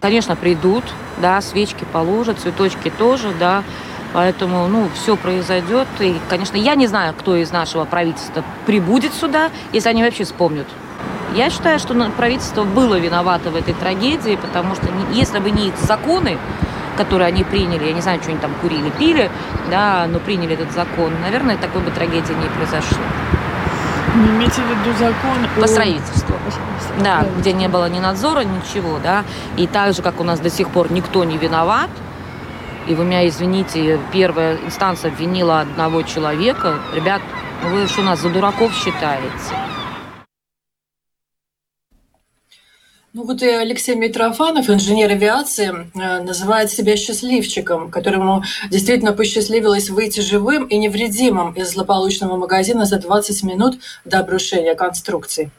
Конечно, 0.00 0.36
придут, 0.36 0.84
да, 1.18 1.40
свечки 1.40 1.86
положат, 1.92 2.38
цветочки 2.38 2.90
тоже, 2.90 3.32
да, 3.38 3.62
Поэтому, 4.12 4.66
ну, 4.66 4.88
все 4.94 5.16
произойдет. 5.16 5.86
И, 6.00 6.16
конечно, 6.28 6.56
я 6.56 6.74
не 6.74 6.86
знаю, 6.86 7.14
кто 7.18 7.36
из 7.36 7.52
нашего 7.52 7.84
правительства 7.84 8.42
прибудет 8.66 9.14
сюда, 9.14 9.50
если 9.72 9.88
они 9.88 10.02
вообще 10.02 10.24
вспомнят. 10.24 10.66
Я 11.34 11.48
считаю, 11.48 11.78
что 11.78 11.94
правительство 12.16 12.64
было 12.64 12.98
виновато 12.98 13.50
в 13.50 13.56
этой 13.56 13.74
трагедии, 13.74 14.36
потому 14.36 14.74
что 14.74 14.88
если 15.12 15.38
бы 15.38 15.50
не 15.50 15.68
их 15.68 15.76
законы, 15.78 16.38
которые 16.96 17.28
они 17.28 17.44
приняли, 17.44 17.84
я 17.84 17.92
не 17.92 18.00
знаю, 18.00 18.20
что 18.20 18.30
они 18.30 18.40
там 18.40 18.52
курили, 18.60 18.90
пили, 18.90 19.30
да, 19.70 20.06
но 20.08 20.18
приняли 20.18 20.54
этот 20.54 20.72
закон, 20.72 21.12
наверное, 21.22 21.56
такой 21.56 21.82
бы 21.82 21.90
трагедии 21.92 22.32
не 22.32 22.48
произошло. 22.48 22.98
Не 24.16 24.28
имеете 24.30 24.60
в 24.60 24.66
виду 24.66 24.98
закон 24.98 25.38
по 25.60 25.68
строительству. 25.68 26.34
Да, 26.98 27.24
где 27.38 27.52
не 27.52 27.68
было 27.68 27.88
ни 27.88 28.00
надзора, 28.00 28.40
ничего, 28.40 28.98
да. 29.02 29.22
И 29.56 29.68
так 29.68 29.94
же, 29.94 30.02
как 30.02 30.20
у 30.20 30.24
нас 30.24 30.40
до 30.40 30.50
сих 30.50 30.68
пор 30.68 30.90
никто 30.90 31.22
не 31.22 31.38
виноват, 31.38 31.90
и 32.90 32.94
вы 32.94 33.04
меня 33.04 33.28
извините, 33.28 34.00
первая 34.12 34.56
инстанция 34.66 35.12
обвинила 35.12 35.60
одного 35.60 36.02
человека. 36.02 36.80
Ребят, 36.92 37.22
ну 37.62 37.68
вы 37.70 37.86
что 37.86 38.02
нас 38.02 38.20
за 38.20 38.30
дураков 38.30 38.74
считаете? 38.74 39.30
Ну 43.12 43.24
вот 43.24 43.42
и 43.42 43.46
Алексей 43.48 43.94
Митрофанов, 43.94 44.68
инженер 44.68 45.10
авиации, 45.10 45.70
э, 45.94 46.22
называет 46.22 46.70
себя 46.70 46.96
счастливчиком, 46.96 47.92
которому 47.92 48.42
действительно 48.70 49.12
посчастливилось 49.12 49.90
выйти 49.90 50.18
живым 50.20 50.64
и 50.64 50.76
невредимым 50.76 51.52
из 51.52 51.70
злополучного 51.70 52.36
магазина 52.36 52.86
за 52.86 52.98
20 52.98 53.44
минут 53.44 53.78
до 54.04 54.18
обрушения 54.18 54.74
конструкции. 54.74 55.50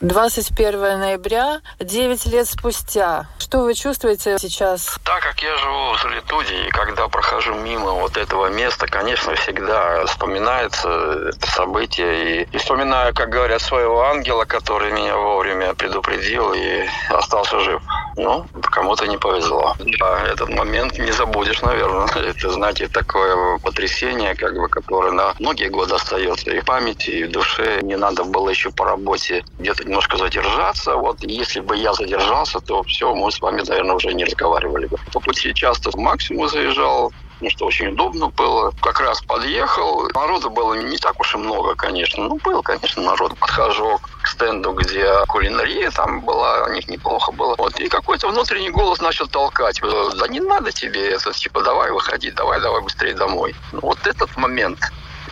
21 0.00 1.00
ноября, 1.00 1.60
9 1.80 2.26
лет 2.26 2.46
спустя. 2.46 3.26
Что 3.40 3.62
вы 3.62 3.74
чувствуете 3.74 4.36
сейчас? 4.38 4.96
Так 5.04 5.20
как 5.22 5.42
я 5.42 5.56
живу 5.56 5.92
в 5.92 6.00
Солитуде, 6.00 6.68
и 6.68 6.70
когда 6.70 7.08
прохожу 7.08 7.54
мимо 7.54 7.90
вот 7.92 8.16
этого 8.16 8.46
места, 8.46 8.86
конечно, 8.86 9.34
всегда 9.34 10.06
вспоминается 10.06 10.88
это 11.30 11.50
событие. 11.50 12.42
И, 12.42 12.48
и 12.52 12.58
вспоминаю, 12.58 13.12
как 13.12 13.30
говорят, 13.30 13.60
своего 13.60 14.02
ангела, 14.02 14.44
который 14.44 14.92
меня 14.92 15.16
вовремя 15.16 15.74
предупредил 15.74 16.52
и 16.52 16.86
остался 17.08 17.58
жив. 17.58 17.82
Ну, 18.16 18.46
кому-то 18.70 19.06
не 19.06 19.16
повезло. 19.16 19.74
Да, 19.78 20.26
этот 20.26 20.50
момент 20.50 20.96
не 20.98 21.10
забудешь, 21.10 21.62
наверное. 21.62 22.06
Это, 22.14 22.50
знаете, 22.50 22.86
такое 22.86 23.58
потрясение, 23.58 24.36
как 24.36 24.54
бы, 24.54 24.68
которое 24.68 25.10
на 25.10 25.34
многие 25.40 25.70
годы 25.70 25.96
остается 25.96 26.50
и 26.52 26.60
в 26.60 26.64
памяти, 26.64 27.10
и 27.10 27.24
в 27.24 27.32
душе. 27.32 27.80
Не 27.82 27.96
надо 27.96 28.22
было 28.22 28.50
еще 28.50 28.70
по 28.70 28.84
работе 28.84 29.44
где-то 29.58 29.87
немножко 29.88 30.16
задержаться. 30.18 30.94
Вот 30.96 31.18
если 31.22 31.60
бы 31.60 31.76
я 31.76 31.92
задержался, 31.94 32.60
то 32.60 32.82
все, 32.84 33.14
мы 33.14 33.32
с 33.32 33.40
вами, 33.40 33.62
наверное, 33.66 33.96
уже 33.96 34.12
не 34.12 34.24
разговаривали 34.24 34.86
бы. 34.86 34.98
По 35.12 35.20
пути 35.20 35.54
часто 35.54 35.90
максимум 35.98 36.48
заезжал, 36.48 37.12
потому 37.34 37.50
что 37.50 37.66
очень 37.66 37.88
удобно 37.88 38.28
было. 38.28 38.72
Как 38.82 39.00
раз 39.00 39.22
подъехал. 39.22 40.08
Народу 40.14 40.50
было 40.50 40.74
не 40.74 40.98
так 40.98 41.18
уж 41.18 41.34
и 41.34 41.38
много, 41.38 41.74
конечно. 41.74 42.24
Ну, 42.24 42.38
был, 42.44 42.62
конечно, 42.62 43.02
народ. 43.02 43.36
Подхожу 43.38 43.98
к 44.22 44.28
стенду, 44.28 44.72
где 44.72 45.24
кулинария 45.28 45.90
там 45.90 46.20
была, 46.20 46.64
у 46.64 46.72
них 46.72 46.86
неплохо 46.88 47.32
было. 47.32 47.54
Вот. 47.56 47.80
И 47.80 47.88
какой-то 47.88 48.28
внутренний 48.28 48.70
голос 48.70 49.00
начал 49.00 49.26
толкать. 49.26 49.80
Да 49.80 50.28
не 50.28 50.40
надо 50.40 50.70
тебе 50.70 51.10
это, 51.10 51.32
типа, 51.32 51.62
давай 51.62 51.90
выходи, 51.90 52.30
давай, 52.30 52.60
давай 52.60 52.82
быстрее 52.82 53.14
домой. 53.14 53.54
Ну, 53.72 53.80
вот 53.82 54.06
этот 54.06 54.36
момент 54.36 54.78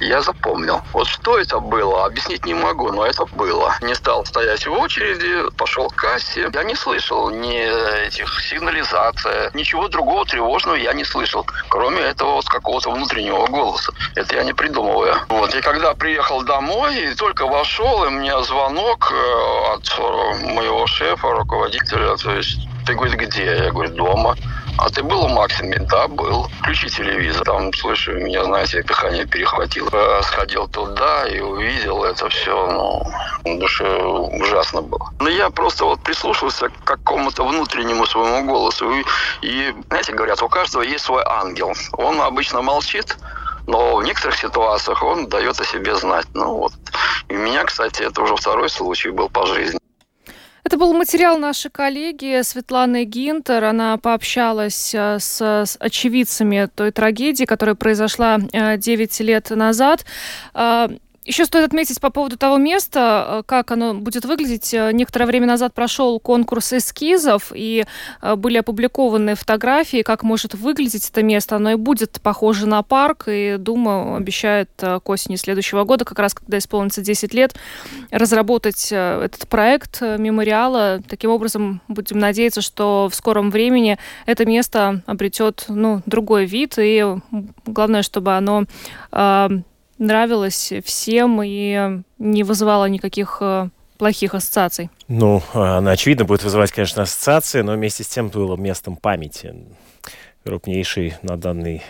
я 0.01 0.23
запомнил. 0.23 0.81
Вот 0.93 1.07
что 1.07 1.39
это 1.39 1.61
было, 1.61 2.05
объяснить 2.07 2.45
не 2.47 2.55
могу, 2.55 2.93
но 2.93 3.05
это 3.07 3.25
было. 3.27 3.75
Не 3.83 3.95
стал 3.95 4.25
стоять 4.27 4.67
в 4.67 4.73
очереди, 4.73 5.51
пошел 5.57 5.89
к 5.89 5.97
кассе. 5.97 6.49
Я 6.53 6.63
не 6.65 6.75
слышал 6.75 7.31
ни 7.31 7.59
этих 8.07 8.41
сигнализаций, 8.41 9.51
ничего 9.55 9.89
другого 9.89 10.25
тревожного 10.25 10.77
я 10.77 10.93
не 10.93 11.05
слышал, 11.05 11.47
кроме 11.69 12.01
этого 12.01 12.35
вот 12.35 12.47
какого-то 12.47 12.91
внутреннего 12.91 13.47
голоса. 13.47 13.93
Это 14.15 14.35
я 14.35 14.45
не 14.45 14.53
придумываю. 14.53 15.17
Вот. 15.29 15.55
И 15.55 15.61
когда 15.61 15.95
приехал 15.95 16.43
домой, 16.43 17.15
только 17.17 17.47
вошел, 17.47 18.05
и 18.05 18.11
меня 18.11 18.41
звонок 18.43 19.13
э, 19.13 19.75
от 19.75 19.99
моего 20.43 20.87
шефа, 20.87 21.31
руководителя, 21.31 22.17
то 22.17 22.33
есть 22.33 22.59
ты, 22.87 22.95
говорит, 22.95 23.19
где? 23.19 23.45
Я 23.45 23.71
говорю, 23.73 23.95
дома. 23.95 24.37
А 24.79 24.91
ты 24.91 25.03
был 25.03 25.25
у 25.25 25.29
Максиме? 25.29 25.79
Да, 25.79 26.07
был. 26.07 26.49
Включи 26.61 26.89
телевизор. 26.89 27.45
Там, 27.45 27.73
слышу, 27.73 28.13
меня, 28.13 28.45
знаете, 28.45 28.83
дыхание 28.83 29.27
перехватило. 29.27 29.89
Э, 29.93 30.23
сходил 30.23 30.69
туда 30.69 31.27
и 31.27 31.41
увидел 31.41 32.05
это 32.05 32.29
все. 32.29 32.71
Ну, 33.45 33.59
душе 33.59 33.87
ужасно 33.87 34.83
было. 34.83 35.11
Но 35.21 35.29
я 35.29 35.49
просто 35.51 35.85
вот 35.85 36.03
прислушался 36.03 36.69
к 36.69 36.85
какому-то 36.85 37.45
внутреннему 37.45 38.05
своему 38.07 38.47
голосу. 38.47 38.91
И, 38.91 39.05
и, 39.41 39.75
знаете, 39.89 40.13
говорят, 40.13 40.43
у 40.43 40.49
каждого 40.49 40.83
есть 40.83 41.05
свой 41.05 41.23
ангел. 41.27 41.73
Он 41.93 42.21
обычно 42.21 42.61
молчит, 42.61 43.17
но 43.67 43.97
в 43.97 44.03
некоторых 44.03 44.37
ситуациях 44.37 45.03
он 45.03 45.29
дает 45.29 45.59
о 45.59 45.65
себе 45.65 45.95
знать. 45.97 46.27
Ну 46.35 46.55
вот. 46.55 46.73
И 47.29 47.35
у 47.35 47.39
меня, 47.39 47.65
кстати, 47.65 48.03
это 48.03 48.21
уже 48.21 48.37
второй 48.37 48.69
случай 48.69 49.11
был 49.11 49.31
по 49.31 49.47
жизни. 49.47 49.81
Это 50.67 50.79
был 50.79 50.93
материал 50.95 51.39
нашей 51.39 51.71
коллеги 51.71 52.43
Светланы 52.43 53.05
Гинтер. 53.05 53.63
Она 53.63 53.99
пообщалась 53.99 54.93
э, 54.93 55.19
с, 55.21 55.77
очевидцами 55.79 56.69
той 56.75 56.91
трагедии, 56.91 57.45
которая 57.45 57.77
произошла 57.77 58.39
9 58.41 58.51
э, 58.53 59.23
лет 59.23 59.51
назад. 59.51 60.05
Еще 61.27 61.45
стоит 61.45 61.65
отметить 61.65 62.01
по 62.01 62.11
поводу 62.11 62.37
того 62.37 62.57
места, 62.57 63.27
э, 63.29 63.43
как 63.45 63.73
оно 63.73 63.95
будет 63.95 64.25
выглядеть. 64.25 64.73
Э, 64.73 64.93
некоторое 64.93 65.27
время 65.27 65.49
назад 65.49 65.75
прошел 65.75 66.21
конкурс 66.21 66.73
эскизов, 66.73 67.51
и 67.53 67.85
э, 68.23 68.37
были 68.37 68.59
опубликованы 68.59 69.35
фотографии, 69.35 70.03
как 70.03 70.23
может 70.23 70.55
выглядеть 70.55 71.11
это 71.11 71.25
место. 71.25 71.57
Оно 71.57 71.73
и 71.73 71.75
будет 71.75 72.21
похоже 72.23 72.67
на 72.67 72.81
парк, 72.85 73.25
и 73.27 73.57
Дума 73.59 74.17
обещает 74.17 74.71
к 74.77 75.09
осени 75.09 75.35
следующего 75.35 75.83
года, 75.83 76.05
как 76.05 76.21
раз 76.21 76.33
когда 76.33 76.59
исполнится 76.59 77.03
10 77.03 77.35
лет, 77.35 77.57
разработать 78.13 78.93
этот 78.93 79.49
проект 79.49 80.01
мемориала. 80.01 81.01
Таким 81.09 81.31
образом, 81.31 81.81
будем 81.89 82.21
надеяться, 82.21 82.61
что 82.61 83.09
в 83.11 83.17
скором 83.17 83.51
времени 83.51 83.99
это 84.27 84.47
место 84.47 85.03
обретет 85.07 85.65
ну, 85.69 86.03
другой 86.07 86.47
вид, 86.47 86.75
и 86.79 87.05
главное, 87.67 88.03
чтобы 88.03 88.37
оно 88.37 88.67
нравилось 89.99 90.73
всем 90.85 91.41
и 91.43 92.03
не 92.19 92.43
вызывало 92.43 92.87
никаких 92.87 93.39
э, 93.41 93.69
плохих 93.99 94.35
ассоциаций. 94.35 94.91
Ну, 95.09 95.43
она, 95.53 95.93
очевидно, 95.93 96.25
будет 96.25 96.43
вызывать, 96.43 96.73
конечно, 96.73 97.03
ассоциации, 97.03 97.63
но 97.63 97.73
вместе 97.73 98.05
с 98.05 98.09
тем 98.09 98.29
было 98.29 98.57
местом 98.57 98.97
памяти. 98.97 99.55
Крупнейший 100.45 101.15
на 101.23 101.37
данный 101.37 101.83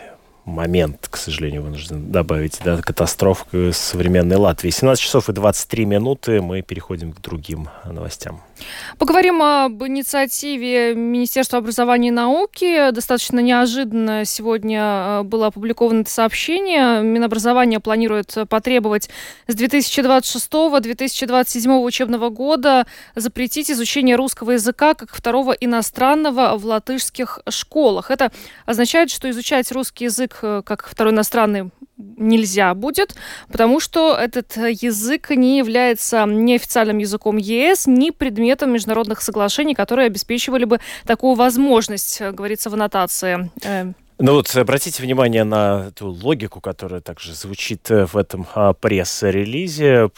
момент, 0.45 1.09
к 1.11 1.17
сожалению, 1.17 1.63
вынужден 1.63 2.11
добавить, 2.11 2.61
да, 2.65 2.81
катастроф 2.81 3.47
современной 3.73 4.37
Латвии. 4.37 4.71
17 4.71 5.03
часов 5.05 5.29
и 5.29 5.33
23 5.33 5.85
минуты. 5.85 6.41
Мы 6.41 6.63
переходим 6.63 7.13
к 7.13 7.21
другим 7.21 7.69
новостям. 7.85 8.41
Поговорим 8.99 9.41
об 9.43 9.85
инициативе 9.85 10.95
Министерства 10.95 11.59
образования 11.59 12.09
и 12.09 12.13
науки. 12.13 12.91
Достаточно 12.91 13.41
неожиданно 13.41 14.25
сегодня 14.25 14.81
э, 14.81 15.23
было 15.23 15.49
опубликовано 15.49 16.01
это 16.03 16.11
сообщение. 16.11 17.03
Минобразование 17.03 17.81
планирует 17.81 18.35
потребовать 18.49 19.11
с 19.47 19.55
2026-2027 19.55 21.83
учебного 21.83 22.31
года 22.31 22.87
запретить 23.15 23.71
изучение 23.71 24.17
русского 24.17 24.53
языка 24.53 24.95
как 24.95 25.15
второго 25.15 25.53
иностранного 25.53 26.57
в 26.57 26.65
латышских 26.65 27.41
школах. 27.49 28.11
Это 28.11 28.33
означает, 28.65 29.11
что 29.11 29.29
изучать 29.31 29.71
русский 29.73 30.05
язык 30.05 30.39
э, 30.43 30.63
как 30.65 30.87
второй 30.87 31.13
иностранный 31.13 31.71
нельзя 31.97 32.75
будет, 32.75 33.15
потому 33.49 33.81
что 33.81 34.17
этот 34.17 34.57
язык 34.57 35.31
не 35.31 35.59
является 35.59 36.25
неофициальным 36.27 36.99
языком 36.99 37.37
ЕС, 37.37 37.87
ни 37.87 38.11
предметом 38.11 38.73
международных 38.73 39.23
соглашений, 39.23 39.75
которые 39.75 40.07
обеспечивали 40.07 40.65
бы 40.65 40.81
такую 41.07 41.35
возможность, 41.35 42.21
говорится 42.21 42.71
в 42.71 42.75
аннотации. 42.75 43.51
Ну 44.19 44.33
вот 44.33 44.57
обратите 44.57 45.03
внимание 45.03 45.45
на 45.45 45.89
эту 45.89 46.09
логику, 46.09 46.63
которая 46.63 47.03
также 47.03 47.35
звучит 47.35 47.91
э, 47.91 48.07
в 48.07 48.17
этом 48.17 48.47
а, 48.55 48.73
пресс-релизе, 48.73 50.09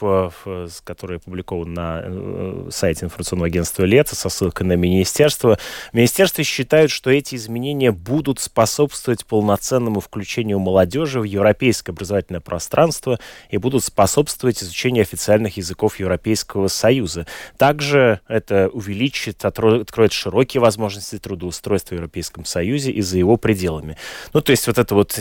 который 0.85 1.17
опубликован 1.17 1.75
на 1.75 2.03
э, 2.05 2.69
сайте 2.71 3.07
информационного 3.07 3.49
агентства 3.49 3.83
«Лето» 3.83 4.15
со 4.15 4.29
ссылкой 4.29 4.69
на 4.69 4.75
министерство. 4.75 5.59
Министерство 5.93 6.45
считают, 6.45 6.93
что 6.93 7.11
эти 7.11 7.35
изменения 7.35 7.91
будут 7.91 8.39
способствовать 8.39 9.27
полноценному 9.27 9.99
включению 9.99 10.61
молодежи 10.61 11.19
в 11.19 11.25
европейское 11.25 11.93
образовательное 11.93 12.41
пространство 12.41 13.19
и 13.51 13.57
будут 13.57 13.83
способствовать 13.83 14.63
изучению 14.63 15.03
официальных 15.03 15.57
языков 15.57 15.99
Европейского 15.99 16.69
Союза. 16.69 17.27
Также 17.57 18.21
это 18.29 18.69
увеличит, 18.69 19.45
откроет 19.45 20.13
широкие 20.13 20.61
возможности 20.61 21.19
трудоустройства 21.19 21.97
в 21.97 21.99
Европейском 21.99 22.45
Союзе 22.45 22.93
и 22.93 23.03
за 23.03 23.19
его 23.19 23.37
пределами. 23.37 23.88
Ну, 24.33 24.41
то 24.41 24.51
есть 24.51 24.67
вот 24.67 24.79
это 24.79 24.95
вот 24.95 25.19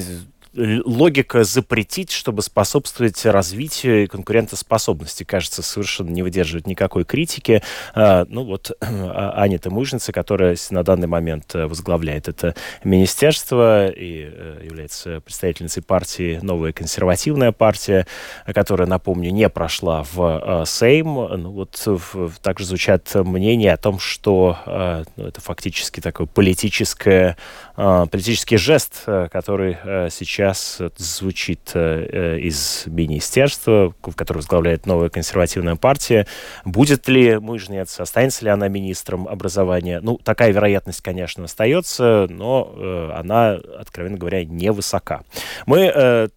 логика 0.58 1.44
запретить, 1.44 2.12
чтобы 2.12 2.42
способствовать 2.42 3.26
развитию 3.26 4.04
и 4.04 4.08
конкурентоспособности, 4.08 5.24
кажется, 5.24 5.62
совершенно 5.62 6.10
не 6.10 6.24
выдерживает 6.24 6.68
никакой 6.68 7.06
критики. 7.06 7.62
А, 7.94 8.26
ну 8.28 8.44
вот 8.44 8.72
а, 8.82 9.34
Анита 9.38 9.70
Мужница, 9.70 10.12
которая 10.12 10.58
на 10.72 10.84
данный 10.84 11.08
момент 11.08 11.54
э, 11.54 11.68
возглавляет 11.68 12.28
это 12.28 12.56
министерство 12.84 13.88
и 13.88 14.30
э, 14.32 14.62
является 14.64 15.22
представительницей 15.22 15.84
партии 15.84 16.40
«Новая 16.42 16.72
консервативная 16.74 17.52
партия», 17.52 18.08
которая, 18.46 18.88
напомню, 18.88 19.32
не 19.32 19.50
прошла 19.50 20.04
в 20.12 20.64
э, 20.64 20.66
Сейм. 20.66 21.08
Ну 21.14 21.52
вот 21.52 21.88
также 22.42 22.66
звучат 22.66 23.14
мнения 23.14 23.74
о 23.74 23.78
том, 23.78 24.00
что 24.00 24.58
ну, 25.16 25.26
это 25.26 25.42
фактически 25.42 26.00
такой 26.00 26.28
политическое, 26.28 27.38
политический 27.76 28.58
жест, 28.58 29.04
который 29.06 29.78
сейчас 30.10 30.47
сейчас 30.54 30.82
звучит 30.98 31.72
э, 31.74 32.40
из 32.40 32.84
министерства, 32.86 33.94
которое 34.16 34.40
возглавляет 34.40 34.86
новая 34.86 35.10
консервативная 35.10 35.76
партия. 35.76 36.28
Будет 36.64 37.08
ли 37.08 37.38
Мыжнец, 37.38 38.00
останется 38.00 38.46
ли 38.46 38.52
она 38.52 38.68
министром 38.68 39.28
образования? 39.28 40.00
Ну, 40.02 40.18
такая 40.18 40.52
вероятность, 40.52 41.02
конечно, 41.02 41.46
остается, 41.46 42.28
но 42.30 42.74
э, 42.76 43.12
она, 43.16 43.60
откровенно 43.80 44.18
говоря, 44.18 44.46
невысока. 44.46 45.24
Мы 45.66 45.92
э, 45.94 46.28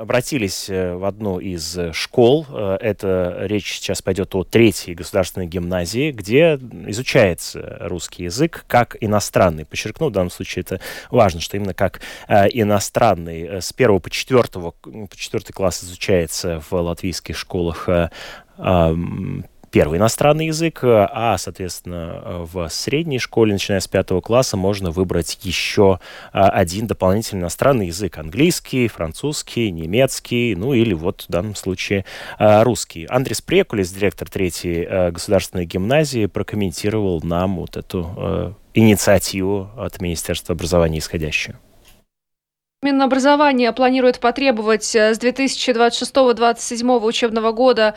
обратились 0.00 0.68
в 0.68 1.06
одну 1.06 1.38
из 1.38 1.78
школ. 1.92 2.46
Это 2.50 3.38
речь 3.42 3.72
сейчас 3.76 4.02
пойдет 4.02 4.34
о 4.34 4.44
третьей 4.44 4.94
государственной 4.94 5.46
гимназии, 5.46 6.10
где 6.10 6.58
изучается 6.88 7.78
русский 7.80 8.24
язык 8.24 8.64
как 8.68 8.96
иностранный. 9.00 9.64
Подчеркну, 9.64 10.08
в 10.08 10.12
данном 10.12 10.30
случае 10.30 10.62
это 10.62 10.80
важно, 11.10 11.40
что 11.40 11.56
именно 11.56 11.72
как 11.72 12.00
иностранный 12.28 13.45
с 13.60 13.72
1 13.76 14.00
по 14.00 14.10
4, 14.10 14.42
по 14.42 15.16
4 15.16 15.44
класс 15.52 15.84
изучается 15.84 16.62
в 16.68 16.72
латвийских 16.74 17.36
школах 17.36 17.88
э, 17.88 18.10
первый 19.76 19.98
иностранный 19.98 20.46
язык, 20.46 20.80
а, 20.82 21.36
соответственно, 21.38 22.46
в 22.50 22.66
средней 22.70 23.18
школе, 23.18 23.52
начиная 23.52 23.80
с 23.80 23.86
пятого 23.86 24.22
класса, 24.22 24.56
можно 24.56 24.90
выбрать 24.90 25.38
еще 25.42 26.00
один 26.32 26.86
дополнительный 26.86 27.42
иностранный 27.42 27.88
язык. 27.88 28.16
Английский, 28.16 28.88
французский, 28.88 29.70
немецкий, 29.70 30.54
ну 30.56 30.72
или 30.72 30.94
вот 30.94 31.26
в 31.28 31.30
данном 31.30 31.54
случае 31.54 32.06
русский. 32.38 33.04
Андрес 33.04 33.42
Прекулис, 33.42 33.92
директор 33.92 34.30
третьей 34.30 34.86
э, 34.88 35.10
государственной 35.10 35.66
гимназии, 35.66 36.24
прокомментировал 36.24 37.20
нам 37.22 37.56
вот 37.56 37.76
эту 37.76 38.14
э, 38.16 38.52
инициативу 38.72 39.68
от 39.76 40.00
Министерства 40.00 40.54
образования 40.54 41.00
исходящую. 41.00 41.58
Минобразование 42.82 43.72
планирует 43.72 44.20
потребовать 44.20 44.94
э, 44.94 45.14
с 45.14 45.18
2026-2027 45.18 47.06
учебного 47.06 47.52
года 47.52 47.94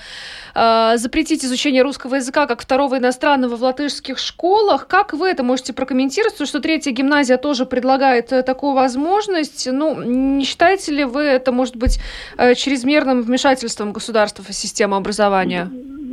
э, 0.56 0.94
запретить 0.96 1.44
изучение 1.44 1.82
русского 1.82 2.16
языка 2.16 2.48
как 2.48 2.62
второго 2.62 2.98
иностранного 2.98 3.58
в 3.58 3.62
латышских 3.62 4.18
школах. 4.18 4.88
Как 4.88 5.12
вы 5.12 5.28
это 5.28 5.44
можете 5.44 5.74
прокомментировать? 5.74 6.36
Потому 6.36 6.48
что 6.48 6.62
третья 6.62 6.92
гимназия 6.92 7.36
тоже 7.36 7.66
предлагает 7.66 8.32
э, 8.32 8.42
такую 8.42 8.72
возможность. 8.72 9.68
Ну, 9.70 10.02
не 10.02 10.46
считаете 10.46 10.94
ли 10.94 11.04
вы 11.04 11.24
это, 11.24 11.52
может 11.52 11.76
быть, 11.76 12.00
э, 12.38 12.56
чрезмерным 12.56 13.22
вмешательством 13.22 13.92
государства 13.92 14.46
в 14.46 14.54
систему 14.54 14.96
образования? 14.96 15.70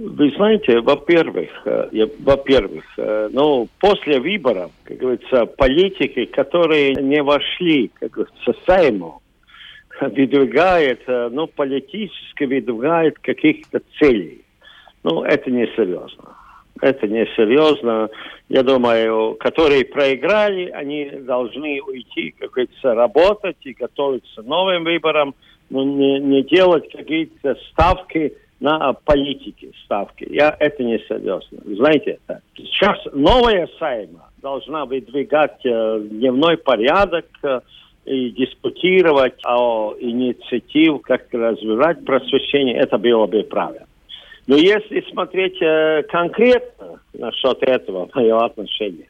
Вы 0.06 0.30
знаете, 0.36 0.80
во-первых, 0.80 1.48
э, 1.64 2.06
во-первых, 2.20 2.84
э, 2.96 3.28
ну, 3.32 3.68
после 3.80 4.20
выборов, 4.20 4.70
как 4.84 4.98
говорится, 4.98 5.46
политики, 5.46 6.26
которые 6.26 6.94
не 6.94 7.22
вошли, 7.22 7.90
как 7.98 8.12
говорится, 8.12 8.52
в 8.52 8.70
Сейму, 8.70 9.20
выдвигает, 10.00 11.00
э, 11.08 11.28
ну, 11.32 11.48
политически 11.48 12.44
выдвигает 12.44 13.18
каких-то 13.18 13.80
целей. 13.98 14.42
Ну, 15.02 15.24
это 15.24 15.50
несерьезно. 15.50 16.36
Это 16.80 17.08
несерьезно. 17.08 18.08
Я 18.48 18.62
думаю, 18.62 19.34
которые 19.34 19.84
проиграли, 19.84 20.70
они 20.70 21.10
должны 21.10 21.80
уйти, 21.82 22.32
как 22.38 22.52
говорится, 22.52 22.94
работать 22.94 23.56
и 23.62 23.72
готовиться 23.72 24.42
к 24.42 24.46
новым 24.46 24.84
выборам, 24.84 25.34
но 25.68 25.82
не, 25.82 26.20
не 26.20 26.42
делать 26.44 26.88
какие-то 26.92 27.56
ставки 27.72 28.34
на 28.60 28.92
политике 28.92 29.70
ставки. 29.84 30.26
Я 30.30 30.56
это 30.58 30.82
не 30.82 30.98
серьезно. 31.00 31.58
Знаете, 31.64 32.18
сейчас 32.56 32.98
новая 33.12 33.68
сайма 33.78 34.30
должна 34.40 34.84
выдвигать 34.86 35.64
э, 35.64 36.00
дневной 36.02 36.56
порядок 36.56 37.26
э, 37.42 37.60
и 38.06 38.30
дискутировать 38.30 39.34
о 39.44 39.94
инициативе, 39.98 40.98
как 41.00 41.26
развивать 41.32 42.04
просвещение, 42.04 42.76
это 42.76 42.98
было 42.98 43.26
бы 43.26 43.42
правильно. 43.42 43.86
Но 44.46 44.56
если 44.56 45.00
смотреть 45.10 45.60
э, 45.60 46.04
конкретно 46.08 47.00
насчет 47.14 47.62
этого, 47.62 48.08
мое 48.14 48.38
отношение, 48.44 49.08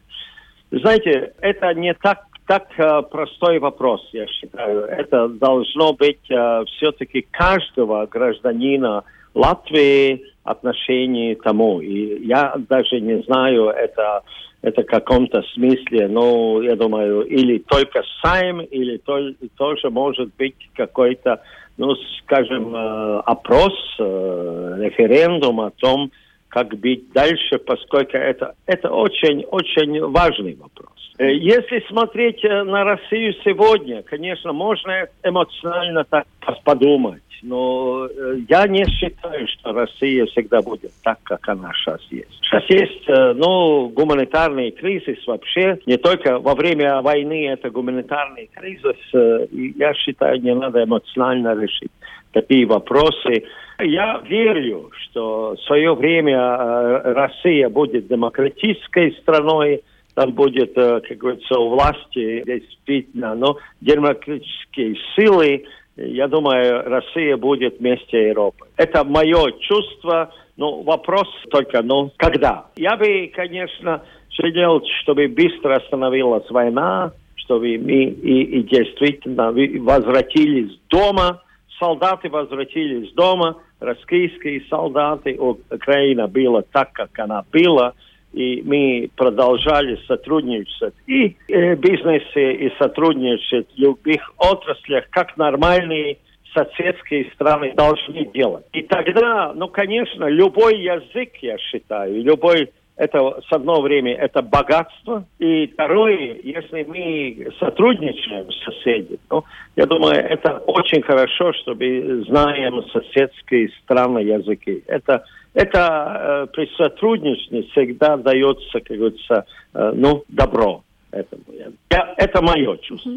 знаете, 0.71 1.35
это 1.41 1.73
не 1.75 1.95
так 1.95 2.27
так 2.47 2.69
э, 2.79 3.03
простой 3.11 3.59
вопрос, 3.59 4.09
я 4.13 4.27
считаю. 4.29 4.83
Это 4.85 5.29
должно 5.29 5.93
быть 5.93 6.31
э, 6.31 6.65
все-таки 6.69 7.27
каждого 7.31 8.07
гражданина 8.07 9.03
Латвии 9.37 10.23
отношении 10.47 11.35
тому. 11.35 11.81
И 11.81 12.25
я 12.27 12.55
даже 12.69 13.01
не 13.01 13.23
знаю, 13.23 13.69
это, 13.69 14.23
это 14.63 14.83
в 14.83 14.87
каком-то 14.87 15.43
смысле, 15.55 16.09
но 16.09 16.63
я 16.63 16.77
думаю, 16.77 17.23
или 17.23 17.59
только 17.59 18.03
сайм, 18.23 18.61
или 18.61 18.97
то, 18.99 19.19
тоже 19.57 19.91
может 19.91 20.31
быть 20.37 20.57
какой-то, 20.75 21.43
ну, 21.77 21.95
скажем, 22.23 22.75
э, 22.75 23.21
опрос, 23.27 23.75
э, 23.99 24.77
референдум 24.79 25.61
о 25.61 25.71
том, 25.71 26.11
как 26.49 26.69
быть 26.79 27.13
дальше, 27.13 27.59
поскольку 27.59 28.17
это, 28.17 28.55
это 28.67 28.91
очень-очень 28.91 30.01
важный 30.07 30.55
вопрос. 30.55 30.96
Э, 31.19 31.33
если 31.33 31.85
смотреть 31.89 32.43
на 32.43 32.85
Россию 32.85 33.35
сегодня, 33.45 34.03
конечно, 34.03 34.53
можно 34.53 35.09
эмоционально 35.23 36.05
так 36.05 36.27
подумать 36.65 37.23
но 37.43 38.07
э, 38.07 38.39
я 38.49 38.67
не 38.67 38.85
считаю, 38.85 39.47
что 39.49 39.73
Россия 39.73 40.27
всегда 40.27 40.63
будет 40.63 40.91
так, 41.03 41.19
как 41.23 41.49
она 41.49 41.73
сейчас 41.75 42.01
есть. 42.11 42.33
Сейчас 42.43 42.65
есть, 42.69 43.09
э, 43.09 43.33
ну, 43.35 43.89
гуманитарный 43.89 44.71
кризис 44.71 45.25
вообще. 45.27 45.79
Не 45.87 45.97
только 45.97 46.39
во 46.39 46.55
время 46.55 47.01
войны 47.03 47.49
это 47.49 47.71
гуманитарный 47.71 48.51
кризис. 48.53 48.97
Э, 49.15 49.47
я 49.51 49.95
считаю, 49.95 50.41
не 50.41 50.55
надо 50.55 50.85
эмоционально 50.85 51.61
решить 51.61 51.93
такие 52.33 52.67
вопросы. 52.67 53.45
Я 53.79 54.23
верю, 54.27 54.91
что 55.03 55.55
в 55.57 55.61
свое 55.67 55.95
время 55.95 57.03
Россия 57.15 57.69
будет 57.69 58.09
демократической 58.09 59.13
страной, 59.21 59.83
там 60.17 60.33
будет, 60.33 60.75
как 60.75 61.19
говорится, 61.19 61.59
у 61.59 61.69
власти 61.69 62.43
действительно, 62.47 63.35
но 63.35 63.59
демократические 63.83 64.97
силы, 65.15 65.65
я 65.97 66.27
думаю, 66.27 66.85
Россия 66.89 67.37
будет 67.37 67.79
вместе 67.79 68.31
Европы. 68.31 68.67
Это 68.79 69.05
мое 69.05 69.53
чувство, 69.61 70.33
ну, 70.57 70.83
вопрос 70.83 71.29
только, 71.51 71.83
ну, 71.83 72.11
когда? 72.17 72.65
Я 72.77 72.97
бы, 72.97 73.31
конечно, 73.35 74.03
хотел, 74.35 74.81
чтобы 75.03 75.29
быстро 75.29 75.77
остановилась 75.77 76.49
война, 76.51 77.13
чтобы 77.37 77.77
мы 77.77 78.05
и, 78.05 78.43
и 78.59 78.63
действительно 78.63 79.53
возвратились 79.53 80.79
дома, 80.89 81.43
солдаты 81.79 82.31
возвратились 82.31 83.13
дома, 83.13 83.57
российские 83.81 84.63
солдаты, 84.71 85.37
Украина 85.39 86.27
была 86.27 86.63
так, 86.73 86.93
как 86.95 87.19
она 87.19 87.45
была, 87.53 87.93
и 88.37 88.63
мы 88.63 89.09
продолжали 89.17 89.99
сотрудничать 90.07 90.93
и 91.07 91.37
э, 91.49 91.75
бизнесе, 91.75 92.53
и 92.53 92.71
сотрудничать 92.79 93.67
в 93.75 93.79
любых 93.79 94.31
отраслях, 94.37 95.07
как 95.09 95.39
нормальные 95.39 96.19
соседские 96.55 97.31
страны 97.33 97.73
должны 97.75 98.27
делать. 98.27 98.67
И 98.75 98.83
тогда, 98.83 99.55
ну, 99.55 99.69
конечно, 99.69 100.27
любой 100.27 100.79
язык, 100.79 101.31
я 101.41 101.57
считаю, 101.57 102.23
любой 102.23 102.71
это 102.97 103.41
с 103.47 103.53
одно 103.53 103.81
время 103.81 104.15
это 104.15 104.43
богатство, 104.43 105.25
и 105.39 105.67
второе, 105.69 106.39
если 106.43 106.83
мы 106.85 107.49
сотрудничаем 107.61 108.51
с 108.51 108.65
соседями, 108.65 109.19
ну, 109.31 109.45
я 109.77 109.87
думаю, 109.87 110.15
это 110.15 110.59
очень 110.67 111.03
хорошо, 111.03 111.53
чтобы 111.53 112.25
знаем 112.27 112.83
соседские 112.91 113.71
страны 113.83 114.21
языки. 114.21 114.83
Это 114.87 115.25
это 115.53 115.79
э, 115.79 116.47
при 116.53 116.69
сотрудничестве 116.77 117.63
всегда 117.73 118.19
дается, 118.19 118.79
как 118.81 118.97
говорится, 118.97 119.47
э, 119.73 119.93
ну, 119.95 120.23
добро 120.29 120.83
этому. 121.17 121.43
Я, 121.91 122.15
это 122.17 122.43
мое 122.43 122.77
чувство. 122.79 123.13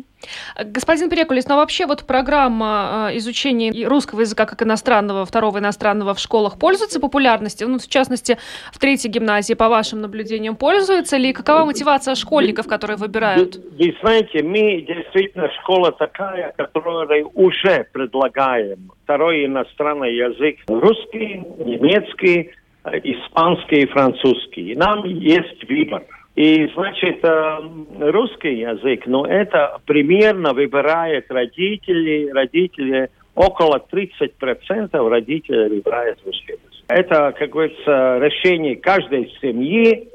Господин 0.63 1.09
Перекулис, 1.09 1.47
но 1.47 1.57
вообще 1.57 1.85
вот 1.85 2.05
программа 2.05 3.09
э, 3.11 3.17
изучения 3.17 3.87
русского 3.87 4.21
языка 4.21 4.45
как 4.45 4.61
иностранного, 4.61 5.25
второго 5.25 5.59
иностранного 5.59 6.13
в 6.13 6.19
школах 6.19 6.59
пользуется 6.59 6.99
популярностью? 6.99 7.67
Ну, 7.69 7.79
в 7.79 7.87
частности, 7.87 8.37
в 8.71 8.79
третьей 8.79 9.09
гимназии, 9.09 9.53
по 9.53 9.69
вашим 9.69 10.01
наблюдениям, 10.01 10.55
пользуется 10.55 11.17
ли? 11.17 11.33
Какова 11.33 11.65
мотивация 11.65 12.15
школьников, 12.15 12.67
которые 12.67 12.97
выбирают? 12.97 13.55
Вы, 13.55 13.85
вы 13.85 13.95
знаете, 14.01 14.43
мы 14.43 14.81
действительно 14.81 15.49
школа 15.61 15.91
такая, 15.91 16.53
которая 16.57 17.23
уже 17.23 17.87
предлагаем 17.91 18.91
второй 19.03 19.45
иностранный 19.45 20.15
язык. 20.15 20.57
Русский, 20.67 21.43
немецкий, 21.57 22.51
э, 22.83 22.99
испанский 23.03 23.81
и 23.81 23.87
французский. 23.87 24.75
Нам 24.75 25.03
есть 25.05 25.67
выбор. 25.67 26.03
И, 26.35 26.67
значит, 26.73 27.23
э, 27.23 27.57
русский 27.99 28.59
язык, 28.59 29.03
ну, 29.07 29.25
это 29.25 29.79
примерно 29.85 30.53
выбирает 30.53 31.29
родители, 31.29 32.29
родители, 32.29 33.09
около 33.35 33.83
30% 33.91 35.09
родителей 35.09 35.69
выбирают 35.69 36.19
русский 36.25 36.53
язык. 36.53 36.83
Это, 36.87 37.33
как 37.37 37.49
говорится, 37.49 38.19
решение 38.19 38.75
каждой 38.75 39.33
семьи, 39.41 40.07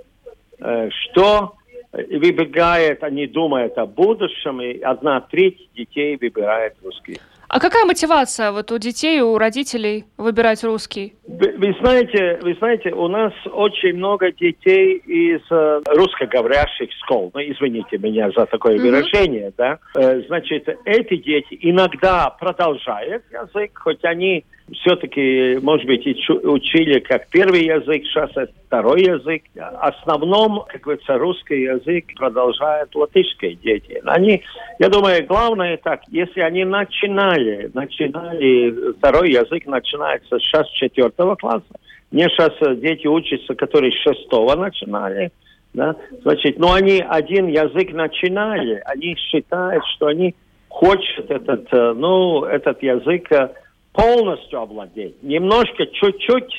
э, 0.61 0.88
что 0.90 1.55
выбегает, 1.92 3.05
они 3.05 3.27
думают 3.27 3.79
о 3.79 3.87
будущем, 3.87 4.61
и 4.61 4.81
одна 4.81 5.20
треть 5.20 5.68
детей 5.77 6.16
выбирает 6.20 6.74
русский 6.83 7.12
язык. 7.12 7.33
А 7.54 7.60
какая 7.60 7.84
мотивация 7.84 8.50
вот 8.50 8.72
у 8.72 8.78
детей, 8.78 9.20
у 9.20 9.38
родителей 9.38 10.06
выбирать 10.18 10.64
русский? 10.64 11.14
Вы, 11.28 11.54
вы 11.56 11.76
знаете, 11.80 12.40
вы 12.42 12.54
знаете, 12.54 12.90
у 12.90 13.06
нас 13.06 13.32
очень 13.46 13.94
много 13.94 14.32
детей 14.32 14.96
из 14.96 15.40
э, 15.52 15.80
русскоговорящих 15.86 16.90
школ. 17.04 17.30
Ну, 17.32 17.40
извините 17.40 17.98
меня 17.98 18.32
за 18.32 18.46
такое 18.46 18.76
mm-hmm. 18.76 18.80
выражение, 18.80 19.52
да. 19.56 19.78
Э, 19.94 20.20
значит, 20.26 20.68
эти 20.84 21.14
дети 21.14 21.56
иногда 21.60 22.28
продолжают 22.30 23.22
язык, 23.30 23.70
хоть 23.78 24.02
они 24.02 24.44
все-таки, 24.72 25.59
может 25.61 25.87
быть, 25.87 26.07
учили 26.07 26.98
как 27.00 27.29
первый 27.29 27.64
язык, 27.64 28.03
сейчас 28.05 28.31
это 28.35 28.53
второй 28.66 29.03
язык. 29.03 29.42
В 29.55 29.87
основном, 29.87 30.64
как 30.68 30.81
говорится, 30.81 31.18
русский 31.18 31.62
язык 31.62 32.07
продолжают 32.16 32.94
латышские 32.94 33.57
дети. 33.57 34.00
Они, 34.07 34.42
я 34.79 34.88
думаю, 34.88 35.27
главное 35.27 35.77
так, 35.77 36.00
если 36.09 36.40
они 36.40 36.64
начинали, 36.64 37.70
начинали, 37.74 38.92
второй 38.94 39.33
язык 39.33 39.66
начинается 39.66 40.38
сейчас 40.38 40.68
четвертого 40.70 41.37
класса. 41.37 41.64
Мне 42.11 42.29
сейчас 42.31 42.53
дети 42.79 43.07
учатся, 43.07 43.55
которые 43.55 43.92
с 43.92 43.96
шестого 43.96 44.55
начинали. 44.55 45.31
Да? 45.74 45.96
Значит, 46.22 46.59
но 46.59 46.72
они 46.72 47.05
один 47.07 47.48
язык 47.48 47.92
начинали, 47.92 48.81
они 48.87 49.16
считают, 49.16 49.85
что 49.94 50.07
они 50.07 50.35
хотят 50.70 51.31
этот, 51.31 51.66
э, 51.72 51.92
ну, 51.94 52.44
этот 52.44 52.83
язык 52.83 53.31
э, 53.33 53.50
полностью 53.94 54.61
овладеть, 54.61 55.22
немножко, 55.22 55.87
чуть-чуть, 55.87 56.52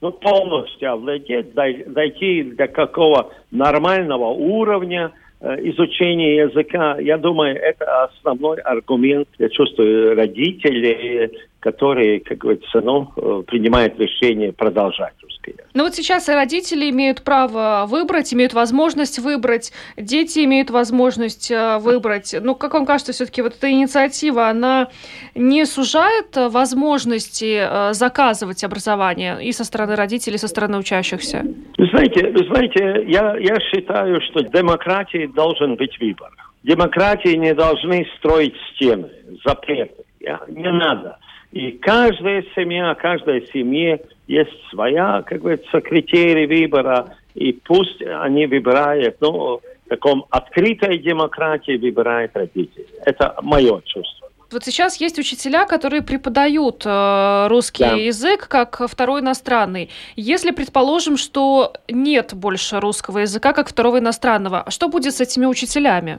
ну, 0.00 0.10
полностью 0.12 0.92
овладеть, 0.92 1.54
дойти 1.54 2.42
до 2.42 2.66
какого 2.66 3.32
нормального 3.50 4.26
уровня 4.26 5.12
э, 5.40 5.56
изучения 5.70 6.38
языка, 6.38 6.98
я 6.98 7.16
думаю, 7.16 7.56
это 7.56 8.04
основной 8.04 8.58
аргумент, 8.60 9.28
я 9.38 9.48
чувствую, 9.48 10.16
родителей, 10.16 11.30
которые, 11.60 12.20
как 12.20 12.38
говорится, 12.38 12.80
ну, 12.80 13.12
э, 13.16 13.42
принимают 13.46 13.98
решение 13.98 14.52
продолжать 14.52 15.12
русский 15.22 15.52
язык. 15.52 15.66
Ну 15.74 15.84
вот 15.84 15.94
сейчас 15.94 16.28
и 16.28 16.32
родители 16.32 16.90
имеют 16.90 17.22
право 17.22 17.84
выбрать, 17.86 18.32
имеют 18.32 18.54
возможность 18.54 19.18
выбрать, 19.18 19.72
дети 19.96 20.44
имеют 20.44 20.70
возможность 20.70 21.50
э, 21.50 21.78
выбрать. 21.78 22.34
Ну, 22.40 22.54
как 22.54 22.72
вам 22.74 22.86
кажется, 22.86 23.12
все-таки 23.12 23.42
вот 23.42 23.56
эта 23.56 23.70
инициатива, 23.70 24.48
она 24.48 24.88
не 25.34 25.66
сужает 25.66 26.34
возможности 26.36 27.60
э, 27.60 27.92
заказывать 27.92 28.64
образование 28.64 29.44
и 29.44 29.52
со 29.52 29.64
стороны 29.64 29.96
родителей, 29.96 30.36
и 30.36 30.38
со 30.38 30.48
стороны 30.48 30.78
учащихся? 30.78 31.44
Вы 31.76 31.86
знаете, 31.88 32.30
вы 32.30 32.44
знаете, 32.46 33.04
я, 33.06 33.36
я 33.36 33.60
считаю, 33.60 34.20
что 34.22 34.40
демократии 34.40 35.26
должен 35.26 35.76
быть 35.76 36.00
выбор. 36.00 36.30
Демократии 36.62 37.36
не 37.36 37.54
должны 37.54 38.06
строить 38.18 38.54
стены, 38.74 39.10
запреты. 39.44 40.04
Не 40.48 40.72
надо. 40.72 41.18
И 41.52 41.72
каждая 41.72 42.44
семья, 42.54 42.94
каждая 42.94 43.42
семье 43.52 44.00
есть 44.28 44.52
своя, 44.70 45.22
как 45.22 45.40
говорится, 45.40 45.80
критерий 45.80 46.46
выбора, 46.46 47.16
и 47.34 47.52
пусть 47.52 48.00
они 48.02 48.46
выбирают, 48.46 49.16
ну, 49.20 49.60
в 49.86 49.88
таком 49.88 50.24
открытой 50.30 50.98
демократии 50.98 51.76
выбирают 51.76 52.36
родители. 52.36 52.86
Это 53.04 53.34
мое 53.42 53.80
чувство. 53.84 54.28
Вот 54.52 54.64
сейчас 54.64 54.96
есть 54.96 55.18
учителя, 55.18 55.64
которые 55.64 56.02
преподают 56.02 56.82
э, 56.84 57.46
русский 57.48 57.84
да. 57.84 57.94
язык 57.94 58.48
как 58.48 58.82
второй 58.88 59.20
иностранный. 59.20 59.90
Если 60.16 60.50
предположим, 60.50 61.16
что 61.16 61.72
нет 61.88 62.34
больше 62.34 62.80
русского 62.80 63.18
языка 63.18 63.52
как 63.52 63.68
второго 63.68 64.00
иностранного, 64.00 64.64
что 64.68 64.88
будет 64.88 65.14
с 65.14 65.20
этими 65.20 65.46
учителями? 65.46 66.18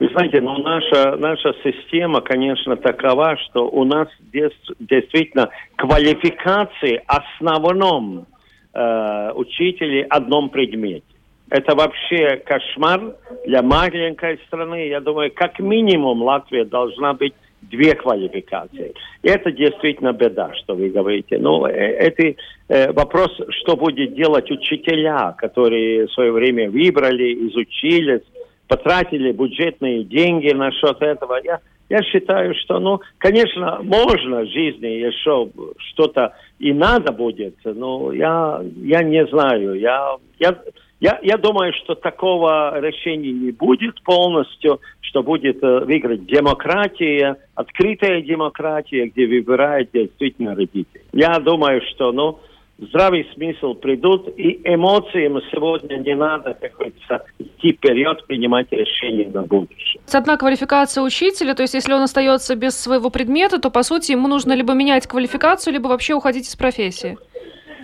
Вы 0.00 0.08
знаете, 0.08 0.40
ну 0.40 0.56
наша, 0.56 1.16
наша 1.16 1.54
система, 1.62 2.22
конечно, 2.22 2.74
такова, 2.76 3.36
что 3.36 3.68
у 3.68 3.84
нас 3.84 4.08
действительно 4.32 5.50
квалификации 5.76 7.02
основном 7.06 8.26
э, 8.72 9.32
учителей 9.34 10.04
одном 10.04 10.48
предмете. 10.48 11.04
Это 11.50 11.74
вообще 11.74 12.36
кошмар 12.46 13.14
для 13.44 13.60
маленькой 13.60 14.38
страны. 14.46 14.88
Я 14.88 15.00
думаю, 15.00 15.32
как 15.34 15.58
минимум 15.58 16.22
Латвия 16.22 16.64
должна 16.64 17.12
быть 17.12 17.34
две 17.60 17.94
квалификации. 17.94 18.94
И 19.22 19.28
это 19.28 19.52
действительно 19.52 20.14
беда, 20.14 20.54
что 20.62 20.76
вы 20.76 20.88
говорите. 20.88 21.36
Но 21.36 21.68
э, 21.68 21.72
это 21.72 22.40
э, 22.68 22.90
вопрос, 22.92 23.38
что 23.50 23.76
будет 23.76 24.14
делать 24.14 24.50
учителя, 24.50 25.34
которые 25.36 26.06
в 26.06 26.12
свое 26.12 26.32
время 26.32 26.70
выбрали, 26.70 27.34
изучились, 27.48 28.22
потратили 28.70 29.32
бюджетные 29.32 30.04
деньги 30.04 30.52
насчет 30.52 31.02
этого. 31.02 31.40
Я, 31.42 31.58
я 31.88 32.02
считаю, 32.04 32.54
что, 32.54 32.78
ну, 32.78 33.00
конечно, 33.18 33.80
можно 33.82 34.42
в 34.42 34.46
жизни 34.46 34.86
еще 34.86 35.50
что-то 35.90 36.34
и 36.60 36.72
надо 36.72 37.10
будет, 37.10 37.56
но 37.64 38.12
я, 38.12 38.62
я 38.76 39.02
не 39.02 39.26
знаю. 39.26 39.74
Я, 39.74 40.14
я, 40.38 40.56
я, 41.00 41.18
я 41.20 41.36
думаю, 41.36 41.72
что 41.82 41.96
такого 41.96 42.78
решения 42.78 43.32
не 43.32 43.50
будет 43.50 44.00
полностью, 44.04 44.80
что 45.00 45.24
будет 45.24 45.60
э, 45.64 45.80
выиграть 45.80 46.26
демократия, 46.26 47.38
открытая 47.56 48.22
демократия, 48.22 49.06
где 49.06 49.26
выбирает 49.26 49.90
действительно 49.92 50.54
родители. 50.54 51.02
Я 51.12 51.40
думаю, 51.40 51.80
что, 51.90 52.12
ну, 52.12 52.38
здравый 52.80 53.28
смысл 53.34 53.74
придут, 53.74 54.28
и 54.36 54.60
эмоциям 54.64 55.40
сегодня 55.52 55.96
не 55.96 56.14
надо, 56.14 56.54
как 56.54 56.72
говорится, 56.74 57.24
идти 57.38 57.72
вперед, 57.72 58.24
принимать 58.26 58.70
решения 58.70 59.28
на 59.28 59.42
будущее. 59.42 60.00
Одна 60.12 60.36
квалификация 60.36 61.02
учителя, 61.02 61.54
то 61.54 61.62
есть 61.62 61.74
если 61.74 61.92
он 61.92 62.02
остается 62.02 62.56
без 62.56 62.76
своего 62.76 63.10
предмета, 63.10 63.60
то, 63.60 63.70
по 63.70 63.82
сути, 63.82 64.12
ему 64.12 64.28
нужно 64.28 64.54
либо 64.54 64.72
менять 64.72 65.06
квалификацию, 65.06 65.74
либо 65.74 65.88
вообще 65.88 66.14
уходить 66.14 66.48
из 66.48 66.56
профессии. 66.56 67.16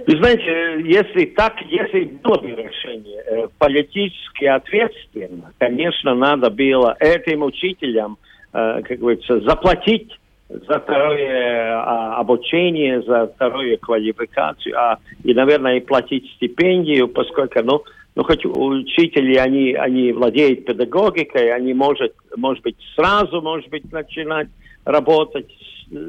Вы 0.07 0.19
знаете, 0.19 0.89
если 0.89 1.27
так, 1.27 1.55
если 1.69 2.05
было 2.05 2.39
бы 2.39 2.51
решение 2.51 3.23
э, 3.27 3.49
политически 3.59 4.45
ответственно, 4.45 5.53
конечно, 5.59 6.15
надо 6.15 6.49
было 6.49 6.97
этим 7.01 7.43
учителям, 7.43 8.17
э, 8.53 8.83
как 8.83 8.99
говорится, 9.01 9.41
заплатить 9.41 10.13
за 10.49 10.79
второе 10.79 11.75
а, 11.75 12.17
обучение, 12.19 13.03
за 13.03 13.27
вторую 13.27 13.79
квалификацию, 13.79 14.79
а, 14.79 14.99
и, 15.25 15.35
наверное, 15.35 15.77
и 15.77 15.81
платить 15.81 16.31
стипендию, 16.37 17.09
поскольку, 17.09 17.63
ну, 17.63 17.83
ну, 18.15 18.25
хоть 18.25 18.47
учители, 18.47 19.37
они, 19.37 19.75
они 19.75 20.13
владеют 20.13 20.65
педагогикой, 20.65 21.53
они 21.53 21.75
может, 21.75 22.15
может 22.37 22.63
быть, 22.63 22.77
сразу, 22.95 23.43
может 23.43 23.69
быть, 23.69 23.93
начинать 23.93 24.49
работать 24.85 25.47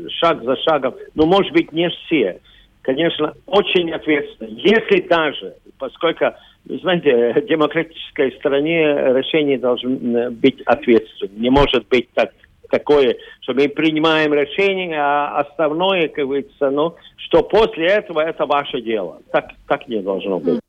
шаг 0.10 0.44
за 0.44 0.56
шагом, 0.58 0.96
но, 1.16 1.26
может 1.26 1.52
быть, 1.52 1.72
не 1.74 1.90
все. 1.90 2.40
Конечно, 2.82 3.34
очень 3.48 3.92
ответственно. 3.92 4.48
Если 4.50 5.02
даже, 5.02 5.56
поскольку, 5.78 6.26
знаете, 6.66 7.34
в 7.34 7.46
демократической 7.46 8.32
стране 8.38 8.94
решение 9.14 9.60
должно 9.60 10.32
быть 10.32 10.62
ответственным. 10.62 11.42
Не 11.42 11.50
может 11.50 11.86
быть 11.90 12.08
так 12.14 12.32
такое, 12.70 13.18
что 13.42 13.54
мы 13.54 13.68
принимаем 13.68 14.34
решение, 14.34 15.00
а 15.00 15.40
основное, 15.40 16.08
как 16.08 16.26
говорится, 16.26 16.70
ну, 16.70 16.96
что 17.18 17.44
после 17.44 17.88
этого 17.88 18.22
это 18.22 18.46
ваше 18.46 18.82
дело. 18.82 19.22
Так, 19.32 19.52
так 19.68 19.88
не 19.88 20.02
должно 20.02 20.40
быть. 20.40 20.60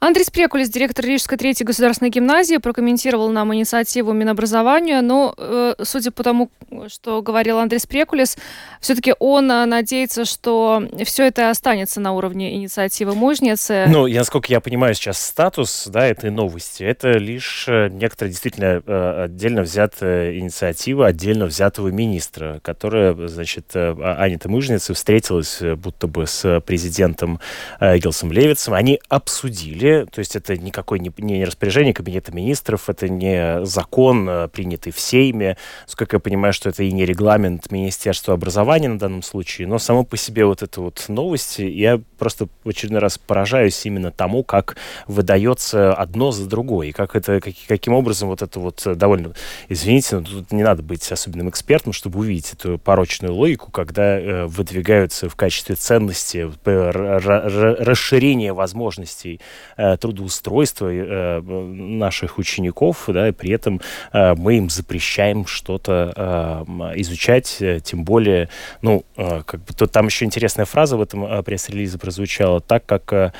Андрей 0.00 0.22
Спрекулис, 0.22 0.68
директор 0.70 1.04
Рижской 1.04 1.36
третьей 1.36 1.66
государственной 1.66 2.10
гимназии, 2.10 2.58
прокомментировал 2.58 3.30
нам 3.30 3.52
инициативу 3.52 4.12
Минобразования, 4.12 5.00
но, 5.00 5.34
э, 5.36 5.74
судя 5.82 6.12
по 6.12 6.22
тому, 6.22 6.50
что 6.86 7.20
говорил 7.20 7.58
Андрей 7.58 7.80
Спрекулис, 7.80 8.36
все-таки 8.80 9.14
он 9.18 9.50
э, 9.50 9.64
надеется, 9.64 10.24
что 10.24 10.84
все 11.04 11.26
это 11.26 11.50
останется 11.50 12.00
на 12.00 12.12
уровне 12.12 12.54
инициативы 12.54 13.16
мужницы. 13.16 13.86
Ну, 13.88 14.06
я, 14.06 14.20
насколько 14.20 14.46
я 14.52 14.60
понимаю 14.60 14.94
сейчас 14.94 15.20
статус 15.20 15.88
да, 15.88 16.06
этой 16.06 16.30
новости, 16.30 16.84
это 16.84 17.18
лишь 17.18 17.64
э, 17.66 17.88
некоторая 17.88 18.30
действительно 18.30 19.24
отдельно 19.24 19.62
взятая 19.62 20.38
инициатива 20.38 21.08
отдельно 21.08 21.46
взятого 21.46 21.88
министра, 21.88 22.60
которая, 22.62 23.14
значит, 23.26 23.74
Анита 23.74 24.48
Мужница 24.48 24.94
встретилась 24.94 25.60
будто 25.76 26.06
бы 26.06 26.28
с 26.28 26.60
президентом 26.60 27.40
Гилсом 27.80 28.30
Левицем. 28.30 28.74
Они 28.74 29.00
обсудили 29.08 29.87
деле, 29.88 30.06
то 30.06 30.18
есть 30.20 30.36
это 30.36 30.56
никакой 30.56 30.98
не, 30.98 31.12
не 31.18 31.44
распоряжение 31.44 31.94
Кабинета 31.94 32.32
министров, 32.32 32.88
это 32.88 33.08
не 33.08 33.64
закон, 33.64 34.28
э, 34.28 34.48
принятый 34.48 34.92
в 34.92 35.00
Сейме, 35.00 35.56
сколько 35.86 36.16
я 36.16 36.20
понимаю, 36.20 36.52
что 36.52 36.68
это 36.68 36.82
и 36.82 36.92
не 36.92 37.04
регламент 37.04 37.70
Министерства 37.70 38.34
образования 38.34 38.88
на 38.88 38.98
данном 38.98 39.22
случае, 39.22 39.66
но 39.68 39.78
само 39.78 40.04
по 40.04 40.16
себе 40.16 40.44
вот 40.44 40.62
эта 40.62 40.80
вот 40.80 41.04
новость, 41.08 41.58
я 41.58 42.00
просто 42.18 42.48
в 42.64 42.68
очередной 42.68 43.00
раз 43.00 43.18
поражаюсь 43.18 43.84
именно 43.86 44.10
тому, 44.10 44.42
как 44.44 44.76
выдается 45.06 45.92
одно 45.94 46.30
за 46.30 46.48
другое, 46.48 46.88
и 46.88 46.92
как 46.92 47.16
это, 47.16 47.40
как, 47.40 47.54
каким 47.66 47.94
образом 47.94 48.28
вот 48.28 48.42
это 48.42 48.60
вот 48.60 48.82
довольно, 48.96 49.32
извините, 49.68 50.16
но 50.16 50.22
тут 50.24 50.52
не 50.52 50.62
надо 50.62 50.82
быть 50.82 51.10
особенным 51.10 51.48
экспертом, 51.48 51.92
чтобы 51.92 52.20
увидеть 52.20 52.52
эту 52.52 52.78
порочную 52.78 53.34
логику, 53.34 53.70
когда 53.70 54.18
э, 54.18 54.46
выдвигаются 54.46 55.28
в 55.28 55.36
качестве 55.36 55.74
ценности 55.74 56.50
расширение 56.64 58.52
возможностей 58.52 59.40
Э, 59.76 59.77
трудоустройства 60.00 60.92
э, 60.92 61.40
наших 61.40 62.38
учеников, 62.38 63.04
да, 63.08 63.28
и 63.28 63.32
при 63.32 63.52
этом 63.52 63.80
э, 64.12 64.34
мы 64.34 64.58
им 64.58 64.70
запрещаем 64.70 65.46
что-то 65.46 66.64
изучать, 66.96 67.62
тем 67.84 68.04
более, 68.04 68.48
ну, 68.82 69.04
как 69.16 69.64
бы, 69.64 69.72
то, 69.74 69.86
там 69.86 70.06
еще 70.06 70.24
интересная 70.24 70.64
фраза 70.64 70.96
в 70.96 71.02
этом 71.02 71.42
пресс-релизе 71.44 71.98
прозвучала, 71.98 72.60
так 72.60 72.84
как 72.86 73.34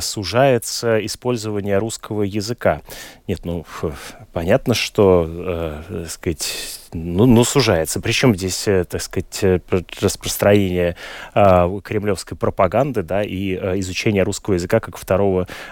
сужается 0.00 1.04
использование 1.06 1.78
русского 1.78 2.22
языка. 2.22 2.82
Нет, 3.26 3.44
ну, 3.44 3.64
понятно, 4.32 4.74
что, 4.74 5.80
так 5.88 6.10
сказать, 6.10 6.80
ну, 6.92 7.26
ну, 7.26 7.44
сужается. 7.44 8.00
Причем 8.00 8.34
здесь, 8.34 8.66
э, 8.66 8.84
так 8.84 9.00
сказать, 9.00 9.38
э, 9.42 9.60
распространение 10.00 10.96
э, 11.34 11.80
кремлевской 11.84 12.36
пропаганды, 12.36 13.02
да, 13.02 13.22
и 13.22 13.54
э, 13.54 13.78
изучение 13.80 14.24
русского 14.24 14.54
языка 14.54 14.80
как 14.80 14.96
второго 14.96 15.19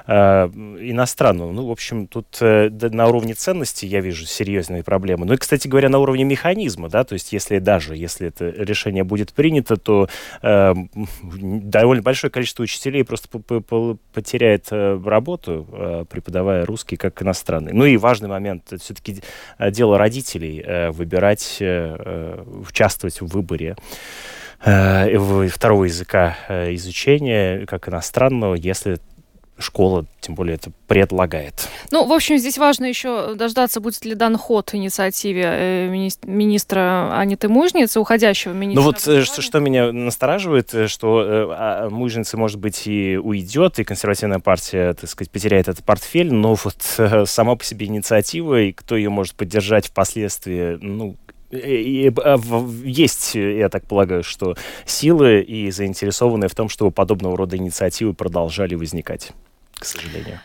э, 0.06 0.12
иностранного. 0.12 1.52
Ну, 1.52 1.66
в 1.66 1.70
общем, 1.70 2.06
тут 2.06 2.38
э, 2.40 2.70
на 2.70 3.06
уровне 3.08 3.34
ценностей 3.34 3.86
я 3.86 4.00
вижу 4.00 4.26
серьезные 4.26 4.82
проблемы. 4.82 5.26
Ну 5.26 5.34
и, 5.34 5.36
кстати 5.36 5.68
говоря, 5.68 5.88
на 5.88 5.98
уровне 5.98 6.24
механизма, 6.24 6.88
да, 6.88 7.04
то 7.04 7.14
есть 7.14 7.32
если 7.32 7.58
даже, 7.58 7.96
если 7.96 8.28
это 8.28 8.48
решение 8.48 9.04
будет 9.04 9.32
принято, 9.32 9.76
то 9.76 10.08
э, 10.42 10.74
довольно 11.22 12.02
большое 12.02 12.30
количество 12.30 12.62
учителей 12.62 13.04
просто 13.04 13.28
потеряет 13.28 14.68
э, 14.70 15.00
работу, 15.04 15.66
э, 15.72 16.04
преподавая 16.08 16.64
русский 16.64 16.96
как 16.96 17.22
иностранный. 17.22 17.72
Ну 17.72 17.84
и 17.84 17.96
важный 17.96 18.28
момент, 18.28 18.64
это 18.66 18.82
все-таки 18.82 19.22
дело 19.58 19.98
родителей 19.98 20.62
э, 20.64 20.90
выбирать, 20.90 21.58
э, 21.60 21.96
э, 21.98 22.44
участвовать 22.68 23.20
в 23.20 23.26
выборе 23.26 23.76
э, 24.64 25.48
второго 25.48 25.84
языка 25.84 26.36
изучения 26.48 27.66
как 27.66 27.88
иностранного, 27.88 28.54
если 28.54 28.98
школа, 29.58 30.06
тем 30.20 30.34
более, 30.34 30.54
это 30.56 30.70
предлагает. 30.86 31.68
Ну, 31.90 32.06
в 32.06 32.12
общем, 32.12 32.38
здесь 32.38 32.58
важно 32.58 32.84
еще 32.84 33.34
дождаться, 33.34 33.80
будет 33.80 34.04
ли 34.04 34.14
дан 34.14 34.36
ход 34.36 34.74
инициативе 34.74 35.88
министра 36.24 37.16
Аниты 37.18 37.48
Мужницы, 37.48 38.00
уходящего 38.00 38.52
министра. 38.52 38.80
Ну 38.80 38.86
вот 38.86 39.24
что, 39.26 39.42
что 39.42 39.60
меня 39.60 39.92
настораживает, 39.92 40.74
что 40.88 41.22
э, 41.22 41.88
Мужницы, 41.90 42.36
может 42.36 42.58
быть, 42.58 42.86
и 42.86 43.16
уйдет, 43.16 43.78
и 43.78 43.84
консервативная 43.84 44.38
партия, 44.38 44.94
так 44.94 45.08
сказать, 45.10 45.30
потеряет 45.30 45.68
этот 45.68 45.84
портфель, 45.84 46.32
но 46.32 46.54
вот 46.54 46.76
э, 46.98 47.24
сама 47.26 47.56
по 47.56 47.64
себе 47.64 47.86
инициатива, 47.86 48.60
и 48.60 48.72
кто 48.72 48.96
ее 48.96 49.10
может 49.10 49.34
поддержать 49.34 49.86
впоследствии, 49.86 50.78
ну, 50.80 51.16
а, 51.50 52.38
есть, 52.84 53.34
я 53.34 53.68
так 53.68 53.86
полагаю, 53.86 54.22
что 54.22 54.54
силы 54.84 55.40
и 55.40 55.70
заинтересованные 55.70 56.48
в 56.48 56.54
том, 56.54 56.68
чтобы 56.68 56.90
подобного 56.90 57.36
рода 57.36 57.56
инициативы 57.56 58.12
продолжали 58.12 58.74
возникать, 58.74 59.32
к 59.78 59.84
сожалению. 59.84 60.40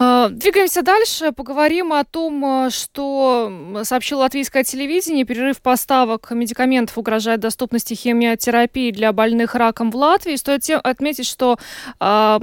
А, 0.00 0.28
двигаемся 0.28 0.82
дальше. 0.82 1.32
Поговорим 1.32 1.92
о 1.92 2.04
том, 2.04 2.70
что 2.70 3.80
сообщило 3.82 4.20
латвийское 4.20 4.62
телевидение. 4.62 5.24
Перерыв 5.24 5.60
поставок 5.60 6.30
медикаментов 6.30 6.96
угрожает 6.98 7.40
доступности 7.40 7.94
химиотерапии 7.94 8.92
для 8.92 9.12
больных 9.12 9.56
раком 9.56 9.90
в 9.90 9.96
Латвии. 9.96 10.36
Стоит 10.36 10.68
отметить, 10.70 11.26
что 11.26 11.58
а, 11.98 12.40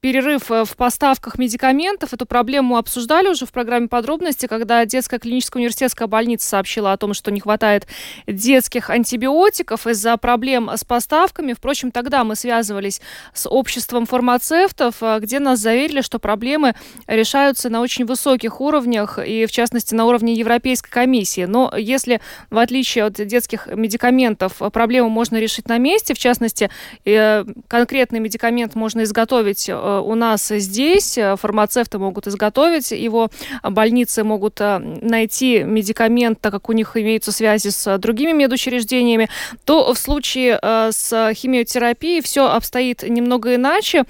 перерыв 0.00 0.50
э, 0.50 0.64
в 0.64 0.76
поставках 0.76 1.38
медикаментов. 1.38 2.12
Эту 2.12 2.26
проблему 2.26 2.76
обсуждали 2.76 3.28
уже 3.28 3.46
в 3.46 3.52
программе 3.52 3.88
подробности, 3.88 4.46
когда 4.46 4.84
детская 4.86 5.18
клиническая 5.18 5.60
университетская 5.60 6.08
больница 6.08 6.48
сообщила 6.48 6.92
о 6.92 6.96
том, 6.96 7.14
что 7.14 7.30
не 7.30 7.40
хватает 7.40 7.86
детских 8.26 8.90
антибиотиков 8.90 9.86
из-за 9.86 10.16
проблем 10.16 10.70
с 10.74 10.84
поставками. 10.84 11.52
Впрочем, 11.52 11.90
тогда 11.90 12.24
мы 12.24 12.34
связывались 12.34 13.00
с 13.34 13.48
обществом 13.48 14.06
фармацевтов, 14.06 14.96
э, 15.02 15.18
где 15.20 15.38
нас 15.38 15.58
заверили, 15.58 16.00
что 16.00 16.18
проблемы 16.18 16.74
решаются 17.06 17.68
на 17.68 17.80
очень 17.80 18.06
высоких 18.06 18.60
уровнях 18.60 19.18
и, 19.18 19.44
в 19.44 19.50
частности, 19.50 19.94
на 19.94 20.06
уровне 20.06 20.32
Европейской 20.32 20.90
комиссии. 20.90 21.44
Но 21.44 21.72
если, 21.76 22.20
в 22.48 22.58
отличие 22.58 23.04
от 23.04 23.14
детских 23.14 23.66
медикаментов, 23.66 24.54
проблему 24.72 25.10
можно 25.10 25.36
решить 25.36 25.68
на 25.68 25.76
месте, 25.76 26.14
в 26.14 26.18
частности, 26.18 26.70
э, 27.04 27.44
конкретный 27.68 28.20
медикамент 28.20 28.74
можно 28.74 29.02
изготовить 29.02 29.68
у 29.98 30.14
нас 30.14 30.48
здесь. 30.48 31.18
Э, 31.18 31.36
фармацевты 31.36 31.98
могут 31.98 32.26
изготовить 32.26 32.90
его, 32.92 33.30
больницы 33.62 34.24
могут 34.24 34.60
э, 34.60 34.78
найти 34.78 35.62
медикамент, 35.62 36.40
так 36.40 36.52
как 36.52 36.68
у 36.68 36.72
них 36.72 36.96
имеются 36.96 37.32
связи 37.32 37.68
с 37.68 37.98
другими 37.98 38.32
медучреждениями, 38.32 39.28
то 39.64 39.92
в 39.92 39.98
случае 39.98 40.58
с 40.62 41.32
химиотерапией 41.34 42.22
все 42.22 42.48
обстоит 42.48 43.02
немного 43.02 43.54
иначе. 43.54 44.04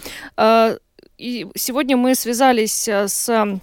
И 1.18 1.46
сегодня 1.54 1.96
мы 1.96 2.14
связались 2.14 2.88
с 2.88 3.28
Э, 3.28 3.56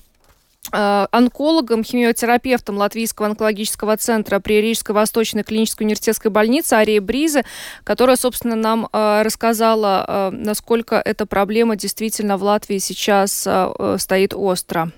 онкологом, 0.72 1.84
химиотерапевтом 1.84 2.78
Латвийского 2.78 3.28
онкологического 3.28 3.98
центра 3.98 4.40
при 4.40 4.62
Рижской 4.62 4.96
Восточной 4.96 5.44
клинической 5.44 5.86
университетской 5.86 6.32
больнице 6.32 6.74
Ария 6.74 7.02
Бризе, 7.02 7.44
которая, 7.84 8.16
собственно, 8.16 8.56
нам 8.56 8.88
э, 8.92 9.22
рассказала, 9.24 10.06
э, 10.08 10.30
насколько 10.32 10.96
эта 10.96 11.26
проблема 11.26 11.76
действительно 11.76 12.38
в 12.38 12.44
Латвии 12.44 12.78
сейчас 12.78 13.48
стоит 13.98 14.34
остро. 14.34 14.92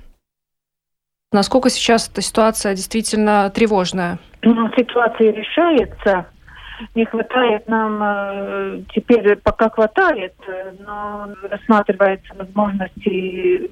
Насколько 1.32 1.69
сейчас 1.69 2.10
эта 2.10 2.21
ситуация 2.21 2.73
действительно 2.73 3.51
тревожная? 3.53 4.17
Ну, 4.41 4.69
ситуация 4.75 5.32
решается. 5.32 6.25
Не 6.95 7.05
хватает 7.05 7.67
нам, 7.67 8.85
теперь 8.93 9.35
пока 9.37 9.69
хватает, 9.69 10.33
но 10.79 11.29
рассматривается 11.49 12.33
возможности 12.35 13.69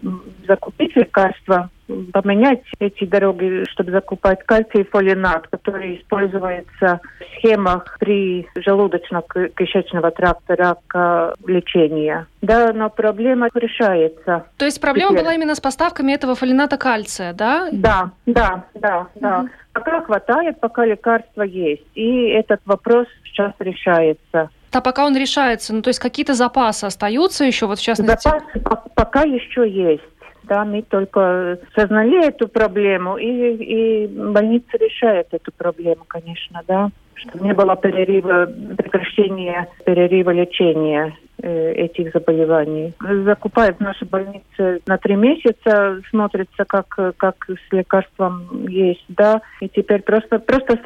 закупить 0.47 0.95
лекарства 0.95 1.69
поменять 2.11 2.61
эти 2.79 3.05
дороги, 3.05 3.63
чтобы 3.71 3.91
закупать 3.91 4.43
кальций 4.45 4.83
фолинат, 4.83 5.47
который 5.47 5.97
используется 5.97 6.99
в 7.19 7.37
схемах 7.37 7.97
при 7.99 8.47
желудочно-кишечного 8.57 10.11
тракта 10.11 10.55
рака 10.55 11.33
лечения. 11.45 12.27
Да, 12.41 12.71
но 12.73 12.89
проблема 12.89 13.49
решается. 13.53 14.45
То 14.57 14.65
есть 14.65 14.81
проблема 14.81 15.11
Теперь. 15.11 15.23
была 15.23 15.33
именно 15.33 15.55
с 15.55 15.61
поставками 15.61 16.11
этого 16.11 16.35
фолината 16.35 16.77
кальция, 16.77 17.33
да? 17.33 17.69
Да, 17.71 18.11
да, 18.25 18.65
да, 18.75 19.07
да. 19.15 19.39
Угу. 19.39 19.49
Пока 19.77 20.01
хватает, 20.01 20.59
пока 20.59 20.85
лекарства 20.85 21.43
есть. 21.43 21.83
И 21.93 22.29
этот 22.29 22.61
вопрос 22.65 23.05
сейчас 23.25 23.53
решается. 23.59 24.49
А 24.71 24.81
пока 24.81 25.05
он 25.05 25.15
решается, 25.15 25.73
ну 25.73 25.81
то 25.81 25.89
есть 25.89 25.99
какие-то 25.99 26.33
запасы 26.33 26.85
остаются 26.85 27.45
еще, 27.45 27.67
вот 27.67 27.77
в 27.77 27.83
частности? 27.83 28.27
Запасы 28.27 28.59
пока 28.95 29.21
еще 29.21 29.69
есть. 29.69 30.03
Да, 30.43 30.63
мы 30.65 30.81
только 30.81 31.59
сознали 31.75 32.25
эту 32.25 32.47
проблему, 32.47 33.17
и, 33.17 33.27
и 33.27 34.07
больница 34.07 34.77
решает 34.77 35.27
эту 35.31 35.51
проблему, 35.51 36.05
конечно, 36.07 36.61
да, 36.67 36.89
чтобы 37.15 37.45
не 37.45 37.53
было 37.53 37.75
перерыва, 37.75 38.45
прекращения 38.77 39.67
перерыва 39.85 40.31
лечения 40.31 41.13
этих 41.41 42.11
заболеваний. 42.13 42.93
Закупают 42.99 43.77
в 43.77 43.81
нашей 43.81 44.07
больнице 44.07 44.81
на 44.87 44.97
три 44.97 45.15
месяца, 45.15 46.01
смотрится, 46.09 46.65
как, 46.65 46.87
как 47.17 47.47
с 47.47 47.73
лекарством 47.73 48.67
есть, 48.67 49.05
да, 49.07 49.41
и 49.61 49.69
теперь 49.69 50.01
просто, 50.01 50.39
просто 50.39 50.79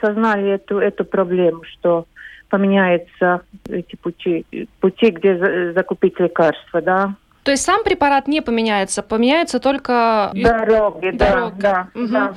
сознали 0.00 0.52
эту, 0.52 0.78
эту 0.78 1.04
проблему, 1.04 1.62
что 1.64 2.06
поменяются 2.48 3.42
эти 3.68 3.96
пути, 3.96 4.46
пути, 4.80 5.10
где 5.10 5.72
закупить 5.72 6.18
лекарства, 6.18 6.80
да. 6.80 7.14
То 7.48 7.52
есть 7.52 7.64
сам 7.64 7.82
препарат 7.82 8.28
не 8.28 8.42
поменяется, 8.42 9.02
поменяется 9.02 9.58
только 9.58 10.32
дороги, 10.34 11.12
дорога. 11.12 11.56
да, 11.58 11.88
да, 11.94 11.98
угу. 11.98 12.08
да. 12.08 12.34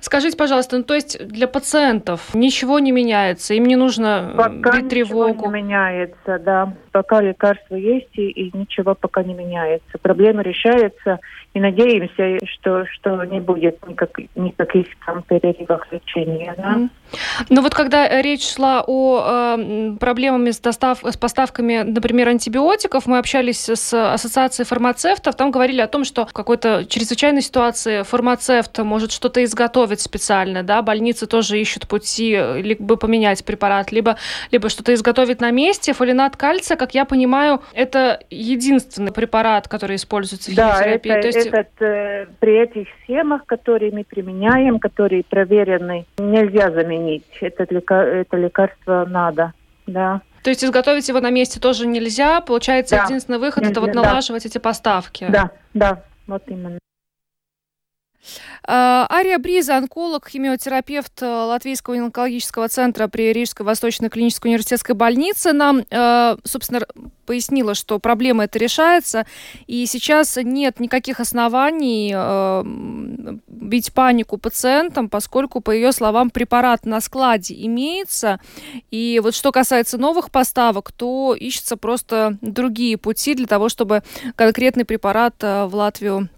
Скажите, 0.00 0.34
пожалуйста, 0.34 0.78
ну 0.78 0.82
то 0.82 0.94
есть 0.94 1.28
для 1.28 1.46
пациентов 1.46 2.34
ничего 2.34 2.78
не 2.78 2.90
меняется, 2.90 3.52
им 3.52 3.64
не 3.64 3.76
нужно 3.76 4.32
пока 4.34 4.78
бить 4.78 4.88
тревогу? 4.88 5.48
Не 5.48 5.60
меняется, 5.60 6.38
да. 6.38 6.72
Пока 6.90 7.20
лекарства 7.20 7.74
есть 7.74 8.08
и, 8.14 8.30
и 8.30 8.56
ничего 8.56 8.94
пока 8.94 9.22
не 9.22 9.34
меняется. 9.34 9.98
Проблема 10.00 10.40
решается 10.40 11.18
и 11.56 11.60
надеемся, 11.60 12.38
что 12.46 12.84
что 12.92 13.24
не 13.24 13.40
будет 13.40 13.78
никак, 13.88 14.10
никаких 14.34 14.88
там 15.06 15.22
перерывов 15.22 15.90
лечения. 15.90 16.54
Да? 16.58 16.74
Mm. 16.74 16.90
Ну 17.48 17.62
вот 17.62 17.74
когда 17.74 18.20
речь 18.20 18.46
шла 18.46 18.84
о 18.86 19.56
э, 19.56 19.96
проблемах 19.98 20.52
с, 20.52 20.60
достав, 20.60 20.98
с 21.02 21.16
поставками, 21.16 21.78
например, 21.78 22.28
антибиотиков, 22.28 23.06
мы 23.06 23.16
общались 23.16 23.70
с 23.70 23.94
ассоциацией 23.94 24.66
фармацевтов, 24.66 25.34
там 25.34 25.50
говорили 25.50 25.80
о 25.80 25.86
том, 25.86 26.04
что 26.04 26.26
в 26.26 26.34
какой-то 26.34 26.84
чрезвычайной 26.84 27.40
ситуации 27.40 28.02
фармацевт 28.02 28.78
может 28.80 29.10
что-то 29.10 29.42
изготовить 29.42 30.02
специально, 30.02 30.62
да, 30.62 30.82
больницы 30.82 31.26
тоже 31.26 31.58
ищут 31.58 31.88
пути 31.88 32.38
либо 32.56 32.96
поменять 32.96 33.46
препарат, 33.46 33.92
либо, 33.92 34.18
либо 34.50 34.68
что-то 34.68 34.92
изготовить 34.92 35.40
на 35.40 35.50
месте. 35.52 35.94
Фолинат 35.94 36.36
кальция, 36.36 36.76
как 36.76 36.92
я 36.92 37.06
понимаю, 37.06 37.62
это 37.72 38.20
единственный 38.28 39.12
препарат, 39.12 39.68
который 39.68 39.96
используется 39.96 40.50
в 40.50 40.54
да, 40.54 40.74
химиотерапии. 40.74 41.12
Это, 41.12 41.20
То 41.22 41.26
есть... 41.28 41.45
этот, 41.54 41.82
э, 41.82 42.26
при 42.40 42.62
этих 42.62 42.88
схемах, 43.02 43.46
которые 43.46 43.92
мы 43.92 44.04
применяем, 44.04 44.78
которые 44.78 45.24
проверены, 45.24 46.06
нельзя 46.18 46.70
заменить. 46.70 47.24
Это, 47.40 47.64
это 47.64 48.36
лекарство 48.36 49.06
надо, 49.08 49.52
да. 49.86 50.20
То 50.42 50.50
есть 50.50 50.64
изготовить 50.64 51.08
его 51.08 51.20
на 51.20 51.30
месте 51.30 51.58
тоже 51.58 51.86
нельзя. 51.86 52.40
Получается, 52.40 52.96
да. 52.96 53.04
единственный 53.04 53.38
выход 53.38 53.62
нельзя, 53.62 53.72
это 53.72 53.80
вот 53.80 53.94
налаживать 53.94 54.44
да. 54.44 54.48
эти 54.48 54.58
поставки. 54.58 55.26
Да, 55.28 55.50
да, 55.74 56.02
вот 56.26 56.42
именно. 56.46 56.78
А, 58.62 59.06
Ария 59.10 59.38
Бриза, 59.38 59.76
онколог, 59.76 60.28
химиотерапевт 60.28 61.22
э, 61.22 61.26
Латвийского 61.26 61.96
онкологического 61.96 62.68
центра 62.68 63.06
при 63.06 63.32
Рижской 63.32 63.64
Восточной 63.64 64.08
клинической 64.08 64.50
университетской 64.50 64.94
больнице, 64.94 65.52
нам, 65.52 65.84
э, 65.88 66.36
собственно, 66.44 66.80
пояснила, 67.26 67.74
что 67.74 67.98
проблема 67.98 68.44
эта 68.44 68.58
решается, 68.58 69.26
и 69.66 69.86
сейчас 69.86 70.36
нет 70.36 70.80
никаких 70.80 71.20
оснований 71.20 72.12
э, 72.14 72.62
бить 73.46 73.92
панику 73.92 74.36
пациентам, 74.38 75.08
поскольку, 75.08 75.60
по 75.60 75.70
ее 75.70 75.92
словам, 75.92 76.30
препарат 76.30 76.86
на 76.86 77.00
складе 77.00 77.54
имеется, 77.66 78.40
и 78.90 79.20
вот 79.22 79.34
что 79.34 79.52
касается 79.52 79.98
новых 79.98 80.30
поставок, 80.30 80.92
то 80.92 81.36
ищутся 81.38 81.76
просто 81.76 82.38
другие 82.40 82.96
пути 82.96 83.34
для 83.34 83.46
того, 83.46 83.68
чтобы 83.68 84.02
конкретный 84.34 84.84
препарат 84.84 85.34
в 85.40 85.70
Латвию 85.72 86.28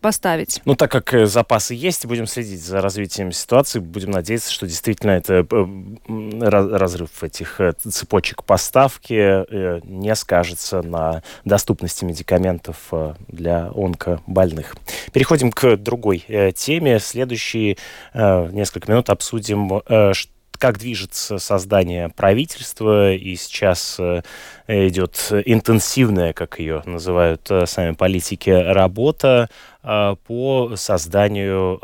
поставить. 0.00 0.60
Ну, 0.64 0.74
так 0.74 0.90
как 0.90 1.12
э, 1.14 1.26
запасы 1.26 1.74
есть, 1.74 2.06
будем 2.06 2.26
следить 2.26 2.62
за 2.62 2.80
развитием 2.80 3.32
ситуации, 3.32 3.78
будем 3.78 4.10
надеяться, 4.10 4.52
что 4.52 4.66
действительно 4.66 5.12
это 5.12 5.46
э, 5.50 6.48
разрыв 6.48 7.22
этих 7.22 7.60
э, 7.60 7.72
цепочек 7.72 8.44
поставки 8.44 9.46
не 9.86 10.14
скажется 10.14 10.82
на 10.82 11.22
доступности 11.44 12.04
медикаментов 12.04 12.90
для 13.28 13.70
онкобольных. 13.74 14.76
Переходим 15.12 15.52
к 15.52 15.76
другой 15.76 16.24
теме. 16.54 16.98
Следующие 16.98 17.76
несколько 18.14 18.90
минут 18.90 19.10
обсудим, 19.10 19.82
что 19.86 20.32
как 20.60 20.78
движется 20.78 21.38
создание 21.38 22.10
правительства, 22.10 23.14
и 23.14 23.34
сейчас 23.34 23.98
э, 23.98 24.20
идет 24.68 25.32
интенсивная, 25.46 26.34
как 26.34 26.60
ее 26.60 26.82
называют 26.84 27.50
э, 27.50 27.64
сами 27.64 27.94
политики, 27.94 28.50
работа 28.50 29.48
э, 29.82 30.16
по 30.26 30.72
созданию 30.76 31.80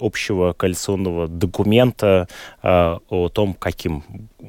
общего 0.00 0.52
коалиционного 0.52 1.26
документа 1.26 2.28
о 2.62 3.28
том, 3.32 3.54
каким, 3.54 4.04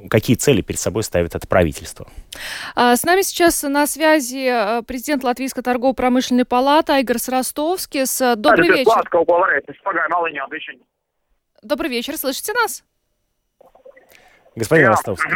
какие 0.09 0.35
цели 0.35 0.61
перед 0.61 0.79
собой 0.79 1.03
ставит 1.03 1.33
это 1.33 1.47
правительство. 1.47 2.07
А, 2.75 2.95
с 2.95 3.03
нами 3.03 3.23
сейчас 3.23 3.63
на 3.63 3.87
связи 3.87 4.83
президент 4.85 5.23
Латвийской 5.23 5.63
торгово-промышленной 5.63 6.45
палаты 6.45 6.93
Айгор 6.93 7.17
Ростовский. 7.27 8.03
Добрый 8.35 8.69
вечер. 8.69 8.91
Добрый 11.63 11.89
вечер, 11.89 12.17
слышите 12.17 12.53
нас? 12.53 12.83
Господин 14.55 14.87
Ростовский. 14.87 15.31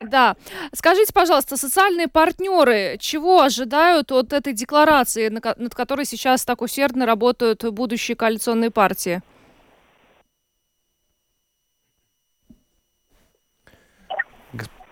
Да. 0.00 0.36
Скажите, 0.72 1.12
пожалуйста, 1.12 1.56
социальные 1.56 2.08
партнеры 2.08 2.96
чего 2.98 3.42
ожидают 3.42 4.12
от 4.12 4.32
этой 4.32 4.52
декларации, 4.52 5.28
над 5.28 5.74
которой 5.74 6.04
сейчас 6.04 6.44
так 6.44 6.62
усердно 6.62 7.06
работают 7.06 7.64
будущие 7.64 8.16
коалиционные 8.16 8.70
партии? 8.70 9.22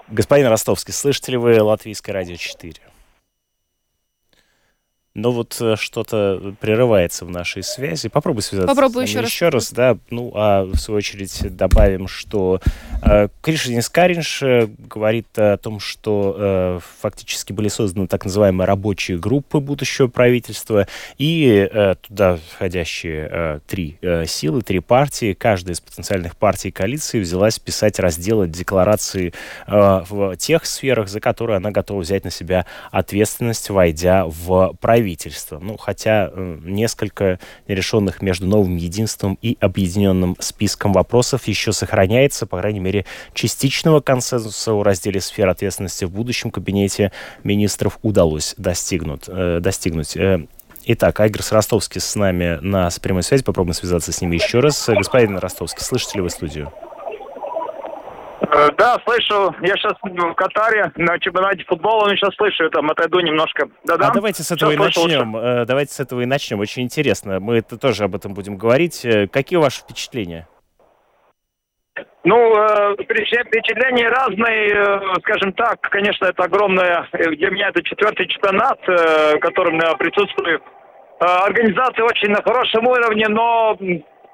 Господин 0.09 0.49
Ростовский, 0.49 0.93
слышите 0.93 1.33
ли 1.33 1.39
вы 1.39 1.63
Латвийское 1.63 2.15
радио 2.15 2.37
4? 2.37 2.92
Но 5.15 5.31
вот 5.31 5.57
э, 5.61 5.77
что-то 5.77 6.55
прерывается 6.61 7.27
в 7.27 7.31
нашей 7.31 7.63
связи. 7.63 8.09
Попробуй 8.09 8.43
связаться 8.43 8.75
Попробую 8.75 9.05
еще 9.05 9.21
раз. 9.21 9.31
еще 9.31 9.49
раз. 9.51 9.73
Да, 9.73 9.99
ну, 10.11 10.33
а 10.35 10.65
в 10.65 10.77
свою 10.77 10.99
очередь 10.99 11.55
добавим, 11.55 12.09
что 12.09 12.61
э, 13.03 13.29
Кришинис 13.43 13.91
Каринш 13.91 14.43
э, 14.43 14.69
говорит 14.79 15.27
о 15.37 15.59
том, 15.59 15.81
что 15.81 16.35
э, 16.39 16.81
фактически 17.01 17.53
были 17.53 17.69
созданы 17.69 18.07
так 18.07 18.25
называемые 18.25 18.67
рабочие 18.67 19.19
группы 19.19 19.61
будущего 19.61 20.07
правительства, 20.07 20.87
и 21.19 21.69
э, 21.71 21.95
туда 22.01 22.39
входящие 22.55 23.29
э, 23.31 23.61
три 23.67 23.99
э, 24.01 24.25
силы, 24.27 24.63
три 24.63 24.81
партии, 24.81 25.35
каждая 25.35 25.75
из 25.75 25.81
потенциальных 25.81 26.37
партий 26.37 26.71
коалиции 26.71 27.21
взялась 27.21 27.59
писать 27.59 27.99
разделы 27.99 28.49
декларации 28.49 29.35
э, 29.67 30.05
в 30.09 30.37
тех 30.37 30.65
сферах, 30.65 31.09
за 31.09 31.21
которые 31.21 31.59
она 31.59 31.71
готова 31.71 32.01
взять 32.01 32.25
на 32.25 32.31
себя 32.31 32.65
ответственность, 32.91 33.69
войдя 33.69 34.25
в 34.27 34.75
правительство 34.81 35.02
правительства. 35.03 35.59
Ну, 35.61 35.77
хотя 35.77 36.31
э, 36.33 36.59
несколько 36.63 37.41
нерешенных 37.67 38.23
между 38.23 38.47
новым 38.47 38.77
единством 38.77 39.37
и 39.43 39.57
объединенным 39.61 40.37
списком 40.39 40.93
вопросов 40.93 41.49
еще 41.49 41.73
сохраняется, 41.73 42.47
по 42.47 42.59
крайней 42.59 42.79
мере, 42.79 43.05
частичного 43.35 44.01
консенсуса 44.01 44.73
о 44.73 44.85
разделе 44.85 45.21
сфер 45.21 45.49
ответственности 45.49 46.05
в 46.05 46.11
будущем 46.13 46.53
кабинете 46.53 47.11
министров 47.43 47.99
удалось 48.03 48.55
достигнуть. 48.57 49.25
Э, 49.27 49.59
достигнуть. 49.61 50.17
Э, 50.17 50.47
итак, 50.85 51.19
Айгерс 51.19 51.51
Ростовский 51.51 52.01
с 52.01 52.15
нами 52.15 52.59
на 52.63 52.89
прямой 53.03 53.25
связи. 53.25 53.43
Попробуем 53.43 53.75
связаться 53.75 54.13
с 54.13 54.21
ним 54.21 54.31
еще 54.31 54.61
раз. 54.61 54.89
Господин 54.89 55.37
Ростовский, 55.37 55.83
слышите 55.83 56.19
ли 56.19 56.21
вы 56.21 56.31
студию? 56.31 56.73
Э, 58.51 58.71
да, 58.77 58.97
слышу. 59.05 59.55
Я 59.61 59.75
сейчас 59.77 59.95
в 60.03 60.35
Катаре 60.35 60.91
на 60.97 61.19
чемпионате 61.19 61.65
футбола, 61.65 62.09
но 62.09 62.17
сейчас 62.17 62.35
слышу, 62.37 62.69
там 62.71 62.91
отойду 62.91 63.21
немножко. 63.21 63.69
Да-да. 63.85 64.09
А 64.09 64.13
давайте 64.13 64.43
с 64.43 64.51
этого 64.51 64.73
сейчас 64.73 64.81
и 64.81 64.85
начнем. 64.85 65.35
Лучше. 65.35 65.47
Э, 65.47 65.65
давайте 65.65 65.93
с 65.93 66.01
этого 66.01 66.21
и 66.23 66.27
начнем. 66.27 66.61
Очень 66.61 66.83
интересно. 66.83 67.41
Мы 67.41 67.59
это 67.59 67.79
тоже 67.79 68.05
об 68.05 68.15
этом 68.15 68.35
будем 68.35 68.57
говорить. 68.57 69.05
Э, 69.05 69.29
какие 69.29 69.59
ваши 69.59 69.81
впечатления? 69.81 70.49
Ну, 72.25 72.55
впечатления 72.95 74.09
разные, 74.09 75.19
скажем 75.23 75.53
так. 75.53 75.81
Конечно, 75.83 76.27
это 76.27 76.45
огромное, 76.45 77.07
для 77.13 77.51
меня 77.51 77.69
это 77.69 77.83
четвертый 77.83 78.29
чемпионат, 78.29 78.79
в 78.87 79.39
котором 79.41 79.75
я 79.75 79.93
присутствую 79.97 80.63
организация 81.19 82.05
очень 82.05 82.31
на 82.31 82.41
хорошем 82.43 82.87
уровне, 82.87 83.27
но 83.29 83.77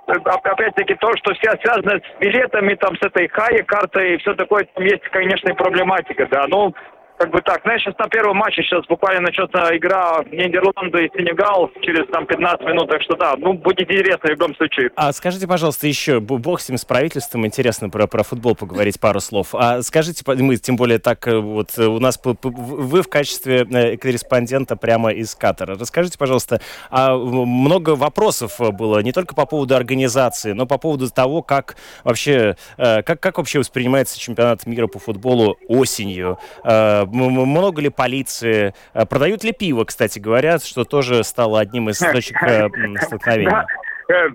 опять-таки 0.08 0.94
то, 0.94 1.10
что 1.16 1.34
все 1.34 1.52
связано 1.62 2.00
с 2.00 2.20
билетами, 2.20 2.74
там, 2.74 2.96
с 2.96 3.02
этой 3.02 3.28
хай 3.28 3.62
картой 3.64 4.14
и 4.14 4.16
все 4.18 4.34
такое, 4.34 4.66
там 4.74 4.84
есть, 4.84 5.02
конечно, 5.10 5.54
проблематика, 5.54 6.26
да. 6.30 6.46
Ну, 6.48 6.74
как 7.18 7.30
бы 7.30 7.40
так. 7.42 7.62
Знаешь, 7.62 7.82
сейчас 7.82 7.98
на 7.98 8.08
первом 8.08 8.36
матче 8.36 8.62
сейчас 8.62 8.86
буквально 8.86 9.22
начнется 9.22 9.76
игра 9.76 10.22
Нидерланды 10.30 11.06
и 11.06 11.10
Сенегал 11.16 11.70
через 11.82 12.06
там 12.10 12.26
15 12.26 12.66
минут, 12.66 12.88
так 12.88 13.02
что 13.02 13.16
да, 13.16 13.34
ну, 13.36 13.54
будет 13.54 13.80
интересно 13.80 14.28
в 14.28 14.30
любом 14.30 14.54
случае. 14.54 14.90
А 14.94 15.12
скажите, 15.12 15.46
пожалуйста, 15.46 15.86
еще, 15.86 16.20
бог 16.20 16.60
с 16.60 16.68
ним, 16.68 16.78
с 16.78 16.84
правительством, 16.84 17.44
интересно 17.44 17.90
про, 17.90 18.06
про 18.06 18.22
футбол 18.22 18.54
поговорить 18.54 19.00
пару 19.00 19.20
слов. 19.20 19.54
А 19.54 19.82
скажите, 19.82 20.22
мы 20.26 20.56
тем 20.56 20.76
более 20.76 20.98
так, 20.98 21.26
э, 21.26 21.38
вот 21.38 21.76
э, 21.76 21.86
у 21.86 21.98
нас, 21.98 22.20
вы 22.22 23.02
в 23.02 23.08
качестве 23.08 23.66
э, 23.68 23.96
корреспондента 23.96 24.76
прямо 24.76 25.10
из 25.10 25.34
Катара. 25.34 25.76
Расскажите, 25.76 26.16
пожалуйста, 26.18 26.60
а 26.90 27.16
много 27.16 27.96
вопросов 27.96 28.58
было 28.58 29.00
не 29.00 29.12
только 29.12 29.34
по 29.34 29.46
поводу 29.46 29.74
организации, 29.74 30.52
но 30.52 30.66
по 30.66 30.78
поводу 30.78 31.10
того, 31.10 31.42
как 31.42 31.76
вообще, 32.04 32.56
как, 32.76 33.20
как 33.20 33.38
вообще 33.38 33.58
воспринимается 33.58 34.18
чемпионат 34.18 34.66
мира 34.66 34.86
по 34.86 34.98
футболу 34.98 35.56
осенью, 35.68 36.38
много 37.12 37.80
ли 37.80 37.90
полиции? 37.90 38.74
Э, 38.94 39.06
продают 39.06 39.44
ли 39.44 39.52
пиво, 39.52 39.84
кстати, 39.84 40.18
говорят, 40.18 40.64
что 40.64 40.84
тоже 40.84 41.24
стало 41.24 41.60
одним 41.60 41.88
из 41.88 41.98
точек 41.98 42.42
э, 42.42 42.68
столкновения? 43.02 43.66
Э, 44.10 44.28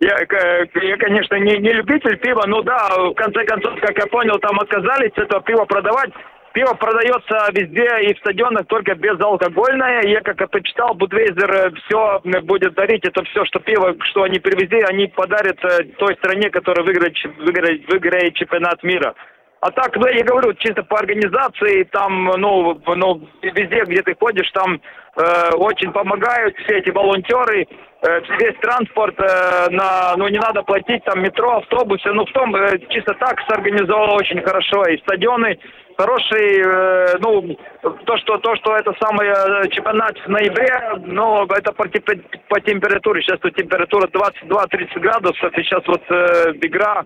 я, 0.00 0.16
я, 0.18 0.96
конечно, 0.96 1.34
не, 1.36 1.58
не 1.58 1.72
любитель 1.72 2.16
пива, 2.18 2.44
но 2.46 2.62
да, 2.62 2.88
в 2.96 3.14
конце 3.14 3.44
концов, 3.44 3.78
как 3.80 3.96
я 3.98 4.06
понял, 4.06 4.38
там 4.38 4.58
отказались 4.60 5.12
это 5.16 5.40
пиво 5.40 5.64
продавать. 5.64 6.10
Пиво 6.54 6.72
продается 6.74 7.50
везде 7.52 8.08
и 8.08 8.14
в 8.14 8.18
стадионах 8.18 8.66
только 8.66 8.94
безалкогольное. 8.94 10.02
Я 10.04 10.20
как 10.22 10.40
это 10.40 10.60
читал, 10.62 10.94
Будвейзер 10.94 11.72
все 11.84 12.20
будет 12.42 12.74
дарить. 12.74 13.04
Это 13.04 13.22
все, 13.24 13.44
что 13.44 13.60
пиво, 13.60 13.94
что 14.04 14.22
они 14.22 14.38
привезли, 14.38 14.80
они 14.82 15.08
подарят 15.08 15.58
той 15.98 16.14
стране, 16.16 16.48
которая 16.50 16.86
выиграет, 16.86 17.14
выиграет, 17.38 17.92
выиграет 17.92 18.34
чемпионат 18.34 18.82
мира. 18.82 19.14
А 19.60 19.70
так, 19.72 19.96
ну, 19.96 20.06
я 20.06 20.22
говорю, 20.22 20.54
чисто 20.54 20.84
по 20.84 20.98
организации, 20.98 21.82
там, 21.84 22.26
ну, 22.38 22.80
ну 22.86 23.28
везде, 23.42 23.82
где 23.86 24.02
ты 24.02 24.14
ходишь, 24.14 24.48
там 24.52 24.80
э, 25.16 25.50
очень 25.56 25.90
помогают 25.90 26.56
все 26.58 26.78
эти 26.78 26.90
волонтеры, 26.90 27.66
э, 27.66 28.20
весь 28.38 28.56
транспорт, 28.60 29.18
э, 29.18 29.70
на, 29.70 30.14
ну, 30.16 30.28
не 30.28 30.38
надо 30.38 30.62
платить, 30.62 31.02
там, 31.04 31.22
метро, 31.22 31.56
автобусы, 31.56 32.08
ну, 32.12 32.24
в 32.24 32.32
том, 32.32 32.54
э, 32.54 32.78
чисто 32.90 33.14
так 33.14 33.40
сорганизовало 33.48 34.14
очень 34.14 34.40
хорошо, 34.42 34.84
и 34.84 34.98
стадионы 34.98 35.58
хорошие, 35.98 36.62
э, 36.62 37.18
ну, 37.18 37.58
то, 37.82 38.16
что, 38.18 38.38
то, 38.38 38.54
что 38.56 38.76
это 38.76 38.94
самый 39.00 39.26
э, 39.26 39.68
чемпионат 39.70 40.16
в 40.24 40.28
ноябре, 40.28 40.72
ну, 41.06 41.44
это 41.44 41.72
по, 41.72 41.84
по 42.48 42.60
температуре, 42.60 43.20
сейчас 43.22 43.40
тут 43.40 43.56
температура 43.56 44.06
22-30 44.06 45.00
градусов, 45.00 45.58
и 45.58 45.62
сейчас 45.62 45.82
вот 45.86 46.02
э, 46.08 46.52
игра 46.62 47.04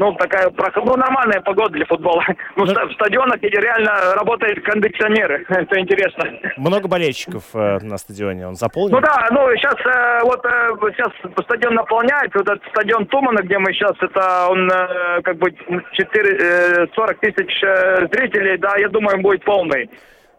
ну, 0.00 0.14
такая, 0.14 0.50
ну, 0.76 0.96
нормальная 0.96 1.42
погода 1.42 1.72
для 1.72 1.84
футбола. 1.84 2.24
Ну, 2.56 2.64
Но... 2.64 2.88
в 2.88 2.92
стадионах, 2.94 3.40
реально 3.42 4.14
работают 4.14 4.62
кондиционеры. 4.64 5.44
Это 5.48 5.78
интересно. 5.78 6.24
Много 6.56 6.88
болельщиков 6.88 7.44
э, 7.54 7.78
на 7.80 7.96
стадионе, 7.96 8.46
он 8.46 8.54
заполнен? 8.54 8.94
Ну 8.94 9.00
да, 9.00 9.26
ну, 9.30 9.46
сейчас 9.56 9.76
э, 9.84 10.20
вот 10.24 10.44
э, 10.44 10.92
сейчас 10.94 11.12
стадион 11.44 11.74
наполняется, 11.74 12.38
вот 12.38 12.48
этот 12.48 12.62
стадион 12.70 13.06
Тумана, 13.06 13.42
где 13.42 13.58
мы 13.58 13.72
сейчас, 13.72 13.92
это 14.00 14.48
он 14.48 14.70
э, 14.70 15.22
как 15.22 15.36
бы 15.36 15.52
4, 15.92 16.38
э, 16.38 16.86
40 16.94 17.20
тысяч 17.20 17.62
э, 17.62 18.06
зрителей, 18.12 18.29
да, 18.58 18.76
я 18.76 18.88
думаю, 18.88 19.20
будет 19.20 19.44
полный. 19.44 19.90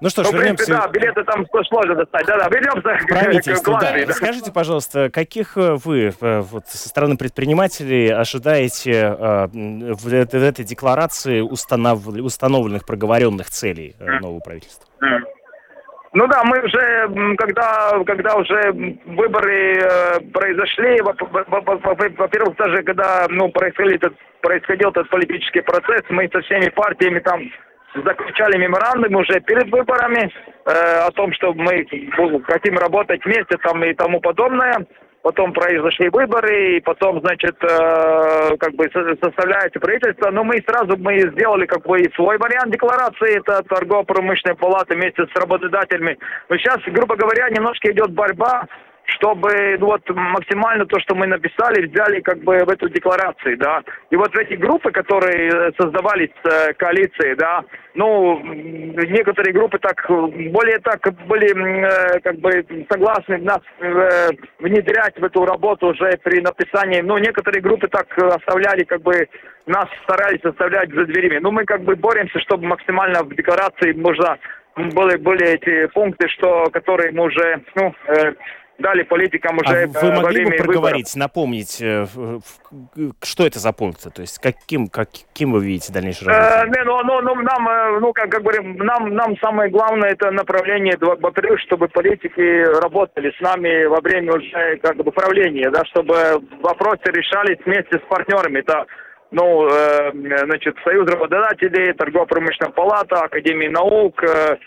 Ну 0.01 0.09
что 0.09 0.23
ж, 0.23 0.31
ну, 0.31 0.39
вернемся... 0.39 0.65
Принципе, 0.65 0.81
да, 0.81 0.87
билеты 0.87 1.23
там 1.23 1.45
сложно 1.67 1.93
достать. 1.93 2.25
Да-да, 2.25 2.49
вернемся 2.49 3.05
к, 3.05 3.61
к 3.61 3.63
главной. 3.63 4.05
Да. 4.05 4.13
Скажите, 4.13 4.51
пожалуйста, 4.51 5.11
каких 5.11 5.55
э, 5.57 5.75
вы 5.75 6.11
э, 6.19 6.39
вот, 6.39 6.65
со 6.65 6.89
стороны 6.89 7.17
предпринимателей 7.17 8.09
ожидаете 8.09 8.91
э, 8.91 9.47
в, 9.47 10.03
в 10.03 10.43
этой 10.43 10.65
декларации 10.65 11.41
установ... 11.41 12.07
установленных, 12.07 12.87
проговоренных 12.87 13.51
целей 13.51 13.95
э, 13.99 14.19
нового 14.19 14.39
правительства? 14.39 14.87
Ну 16.13 16.27
да, 16.27 16.43
мы 16.43 16.59
уже, 16.59 17.35
когда, 17.37 17.91
когда 18.05 18.35
уже 18.35 18.73
выборы 19.05 19.77
э, 19.77 20.19
произошли, 20.33 20.99
во-первых, 21.01 22.57
даже 22.57 22.83
когда 22.83 23.27
ну, 23.29 23.49
происходил, 23.49 23.95
этот, 23.95 24.13
происходил 24.41 24.89
этот 24.89 25.09
политический 25.09 25.61
процесс, 25.61 26.01
мы 26.09 26.27
со 26.33 26.41
всеми 26.41 26.69
партиями 26.69 27.19
там 27.19 27.43
заключали 27.95 28.57
меморандум 28.57 29.15
уже 29.15 29.39
перед 29.41 29.69
выборами 29.71 30.31
э, 30.65 30.71
о 31.07 31.11
том, 31.11 31.33
что 31.33 31.53
мы 31.53 31.85
хотим 32.47 32.77
работать 32.77 33.23
вместе 33.25 33.57
там 33.63 33.83
и 33.83 33.93
тому 33.93 34.19
подобное. 34.21 34.85
Потом 35.23 35.53
произошли 35.53 36.09
выборы, 36.09 36.77
и 36.77 36.79
потом, 36.79 37.19
значит, 37.21 37.55
э, 37.61 38.57
как 38.57 38.73
бы 38.73 38.89
составляется 39.21 39.79
правительство. 39.79 40.31
Но 40.31 40.43
мы 40.43 40.63
сразу 40.67 40.97
мы 40.97 41.19
сделали 41.33 41.67
как 41.67 41.85
бы 41.85 41.99
свой 42.15 42.39
вариант 42.39 42.71
декларации. 42.71 43.37
Это 43.37 43.61
торгово-промышленная 43.69 44.55
палата 44.55 44.95
вместе 44.95 45.27
с 45.27 45.39
работодателями. 45.39 46.17
Но 46.49 46.57
сейчас, 46.57 46.79
грубо 46.87 47.15
говоря, 47.15 47.49
немножко 47.49 47.91
идет 47.91 48.11
борьба 48.11 48.65
чтобы 49.15 49.77
ну, 49.79 49.87
вот 49.87 50.01
максимально 50.09 50.85
то, 50.85 50.99
что 50.99 51.15
мы 51.15 51.27
написали, 51.27 51.87
взяли 51.87 52.21
как 52.21 52.39
бы 52.39 52.63
в 52.65 52.69
эту 52.69 52.89
декларацию, 52.89 53.57
да. 53.57 53.81
И 54.09 54.15
вот 54.15 54.33
в 54.33 54.37
эти 54.37 54.53
группы, 54.53 54.91
которые 54.91 55.49
э, 55.49 55.71
создавались 55.79 56.31
э, 56.43 56.73
коалиции, 56.73 57.35
да, 57.35 57.63
ну, 57.93 58.39
некоторые 58.43 59.53
группы 59.53 59.79
так, 59.79 60.05
более 60.07 60.79
так 60.79 61.01
были 61.27 61.51
э, 61.51 62.19
как 62.21 62.37
бы 62.37 62.65
согласны 62.89 63.37
нас 63.39 63.61
э, 63.79 64.29
внедрять 64.59 65.19
в 65.19 65.23
эту 65.23 65.45
работу 65.45 65.87
уже 65.87 66.17
при 66.23 66.41
написании, 66.41 67.01
ну, 67.01 67.17
некоторые 67.17 67.61
группы 67.61 67.87
так 67.87 68.07
оставляли 68.17 68.83
как 68.83 69.01
бы 69.01 69.27
нас 69.65 69.85
старались 70.03 70.43
оставлять 70.43 70.91
за 70.93 71.05
дверями. 71.05 71.39
Ну, 71.39 71.51
мы 71.51 71.65
как 71.65 71.81
бы 71.83 71.95
боремся, 71.95 72.39
чтобы 72.39 72.65
максимально 72.65 73.23
в 73.23 73.35
декларации 73.35 73.93
можно 73.93 74.37
были, 74.75 75.17
были 75.17 75.47
эти 75.49 75.87
пункты, 75.87 76.27
что, 76.29 76.69
которые 76.71 77.11
мы 77.11 77.25
уже, 77.25 77.61
ну, 77.75 77.93
э, 78.07 78.33
дали 78.81 79.03
политикам 79.03 79.57
уже 79.57 79.83
а 79.83 79.87
Вы 79.87 80.09
э, 80.09 80.15
могли 80.15 80.45
бы 80.45 80.51
проговорить, 80.51 81.13
выборов. 81.13 81.15
напомнить, 81.15 81.81
э, 81.81 82.05
что 83.23 83.45
это 83.45 83.59
за 83.59 83.71
пункты? 83.71 84.09
То 84.09 84.21
есть 84.21 84.39
каким, 84.39 84.87
каким 84.87 85.53
вы 85.53 85.63
видите 85.63 85.93
дальнейшее 85.93 86.29
развитие? 86.29 86.63
Э, 86.63 86.67
не, 86.67 86.83
ну, 86.83 87.01
ну, 87.03 87.21
ну, 87.21 87.35
нам, 87.35 87.69
э, 87.69 87.99
ну, 87.99 88.13
как, 88.13 88.29
как 88.29 88.41
говорим, 88.41 88.77
нам, 88.77 89.13
нам 89.15 89.37
самое 89.37 89.69
главное 89.69 90.09
это 90.09 90.31
направление, 90.31 90.97
во-первых, 90.99 91.59
чтобы 91.61 91.87
политики 91.87 92.81
работали 92.81 93.31
с 93.37 93.41
нами 93.41 93.85
во 93.85 94.01
время 94.01 94.33
уже 94.33 94.77
как 94.83 94.97
бы 94.97 95.11
правления, 95.11 95.69
да, 95.69 95.85
чтобы 95.85 96.41
вопросы 96.61 97.03
решались 97.05 97.59
вместе 97.65 97.99
с 97.99 98.09
партнерами. 98.09 98.59
Это 98.59 98.85
ну, 99.31 99.67
э, 99.67 100.11
значит, 100.45 100.75
Союз 100.83 101.09
работодателей, 101.09 101.93
Торгово-промышленная 101.93 102.73
палата, 102.73 103.23
Академия 103.23 103.69
наук, 103.69 104.21
э, 104.23 104.57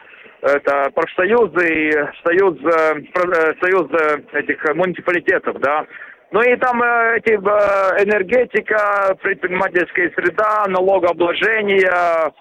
это 0.45 0.91
профсоюзы, 0.95 2.13
союз, 2.23 2.59
э, 2.63 3.01
э, 3.01 3.55
союз 3.63 3.91
э, 3.93 4.39
этих 4.39 4.75
муниципалитетов, 4.75 5.59
да. 5.61 5.87
Ну 6.33 6.43
и 6.43 6.57
там 6.57 6.83
эти 6.83 7.35
энергетика, 7.35 9.17
предпринимательская 9.23 10.11
среда, 10.17 10.65
налогообложение, 10.67 12.33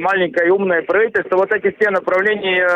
маленькое 0.00 0.50
умное 0.52 0.82
правительство, 0.82 1.36
вот 1.36 1.52
эти 1.52 1.76
все 1.78 1.90
направления, 1.90 2.66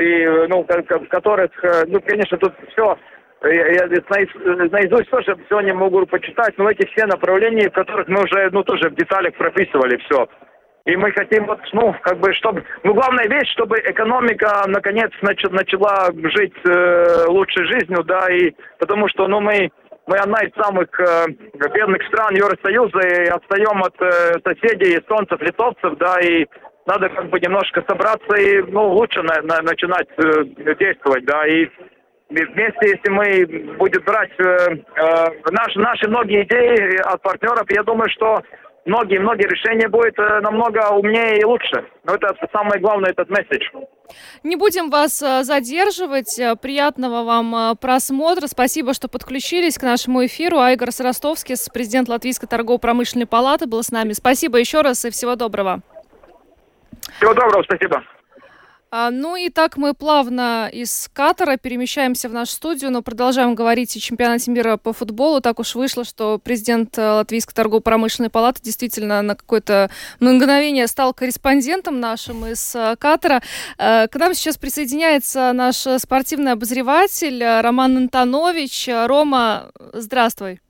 и, 0.00 0.48
ну, 0.48 0.62
в 0.64 1.08
которых, 1.08 1.50
ну, 1.86 2.00
конечно, 2.00 2.38
тут 2.38 2.54
все 2.72 2.96
я 3.42 3.86
наизусть 4.72 5.10
тоже 5.10 5.36
все 5.46 5.60
не 5.60 5.72
могу 5.72 6.06
почитать, 6.06 6.56
но 6.56 6.70
эти 6.70 6.86
все 6.86 7.06
направления, 7.06 7.68
в 7.68 7.74
которых 7.74 8.08
мы 8.08 8.22
уже, 8.22 8.48
ну, 8.50 8.64
тоже 8.64 8.88
в 8.88 8.94
деталях 8.94 9.34
прописывали 9.34 9.98
все. 9.98 10.28
И 10.88 10.96
мы 10.96 11.12
хотим 11.12 11.44
вот, 11.44 11.60
ну, 11.74 11.94
как 12.00 12.18
бы, 12.18 12.32
чтобы... 12.32 12.64
Ну, 12.82 12.94
главная 12.94 13.28
вещь, 13.28 13.52
чтобы 13.52 13.76
экономика, 13.76 14.64
наконец, 14.68 15.10
нач, 15.20 15.42
начала 15.50 16.08
жить 16.34 16.56
э, 16.64 17.26
лучшей 17.28 17.66
жизнью, 17.66 18.02
да, 18.04 18.26
и 18.32 18.54
потому 18.78 19.06
что, 19.08 19.28
ну, 19.28 19.38
мы, 19.40 19.70
мы 20.06 20.16
одна 20.16 20.38
из 20.40 20.54
самых 20.54 20.88
э, 20.98 21.26
бедных 21.74 22.02
стран 22.06 22.34
Евросоюза 22.34 23.00
и 23.00 23.28
отстаем 23.28 23.82
от 23.82 24.00
э, 24.00 24.40
соседей, 24.42 24.96
эстонцев, 24.96 25.38
литовцев, 25.42 25.98
да, 25.98 26.20
и 26.20 26.46
надо 26.86 27.10
как 27.10 27.28
бы 27.28 27.38
немножко 27.38 27.84
собраться 27.86 28.36
и, 28.38 28.62
ну, 28.62 28.88
лучше 28.88 29.20
на, 29.20 29.42
на, 29.42 29.60
начинать 29.60 30.08
э, 30.16 30.74
действовать, 30.80 31.26
да, 31.26 31.46
и 31.46 31.68
вместе, 32.30 32.96
если 32.96 33.10
мы 33.10 33.76
будем 33.76 34.02
брать 34.04 34.32
э, 34.38 34.72
э, 34.72 35.50
наши, 35.50 35.78
наши 35.78 36.08
многие 36.08 36.44
идеи 36.44 36.98
от 37.12 37.20
партнеров, 37.20 37.66
я 37.68 37.82
думаю, 37.82 38.08
что 38.08 38.38
многие-многие 38.88 39.46
решения 39.46 39.88
будет 39.88 40.18
э, 40.18 40.40
намного 40.40 40.90
умнее 40.90 41.38
и 41.38 41.44
лучше. 41.44 41.84
Но 42.04 42.14
это 42.14 42.34
самое 42.52 42.80
главное, 42.80 43.10
этот 43.10 43.28
месседж. 43.30 43.64
Не 44.42 44.56
будем 44.56 44.90
вас 44.90 45.22
э, 45.22 45.44
задерживать. 45.44 46.38
Э, 46.38 46.56
приятного 46.56 47.24
вам 47.24 47.76
просмотра. 47.76 48.46
Спасибо, 48.46 48.94
что 48.94 49.08
подключились 49.08 49.78
к 49.78 49.82
нашему 49.82 50.24
эфиру. 50.26 50.58
Айгор 50.58 50.88
Ростовский, 50.98 51.54
президент 51.72 52.08
Латвийской 52.08 52.46
торгово-промышленной 52.46 53.26
палаты, 53.26 53.66
был 53.66 53.82
с 53.82 53.90
нами. 53.90 54.12
Спасибо 54.12 54.58
еще 54.58 54.80
раз 54.80 55.04
и 55.04 55.10
всего 55.10 55.36
доброго. 55.36 55.80
Всего 57.18 57.34
доброго, 57.34 57.62
спасибо. 57.62 58.02
А, 58.90 59.10
ну 59.10 59.36
и 59.36 59.50
так 59.50 59.76
мы 59.76 59.92
плавно 59.92 60.68
из 60.72 61.10
Катара 61.12 61.58
перемещаемся 61.58 62.28
в 62.30 62.32
нашу 62.32 62.52
студию, 62.52 62.90
но 62.90 63.02
продолжаем 63.02 63.54
говорить 63.54 63.94
о 63.94 64.00
чемпионате 64.00 64.50
мира 64.50 64.78
по 64.78 64.94
футболу. 64.94 65.42
Так 65.42 65.60
уж 65.60 65.74
вышло, 65.74 66.04
что 66.04 66.38
президент 66.38 66.96
э, 66.96 67.02
Латвийской 67.02 67.52
торгово-промышленной 67.54 68.30
палаты 68.30 68.62
действительно 68.62 69.20
на 69.20 69.34
какое-то 69.34 69.90
мгновение 70.20 70.86
стал 70.86 71.12
корреспондентом 71.12 72.00
нашим 72.00 72.46
из 72.46 72.74
э, 72.74 72.96
Катара. 72.98 73.42
Э, 73.76 74.08
к 74.08 74.16
нам 74.16 74.32
сейчас 74.32 74.56
присоединяется 74.56 75.52
наш 75.52 75.86
спортивный 75.98 76.52
обозреватель 76.52 77.44
Роман 77.44 77.96
Антонович. 77.98 78.88
Рома, 79.06 79.70
здравствуй. 79.92 80.60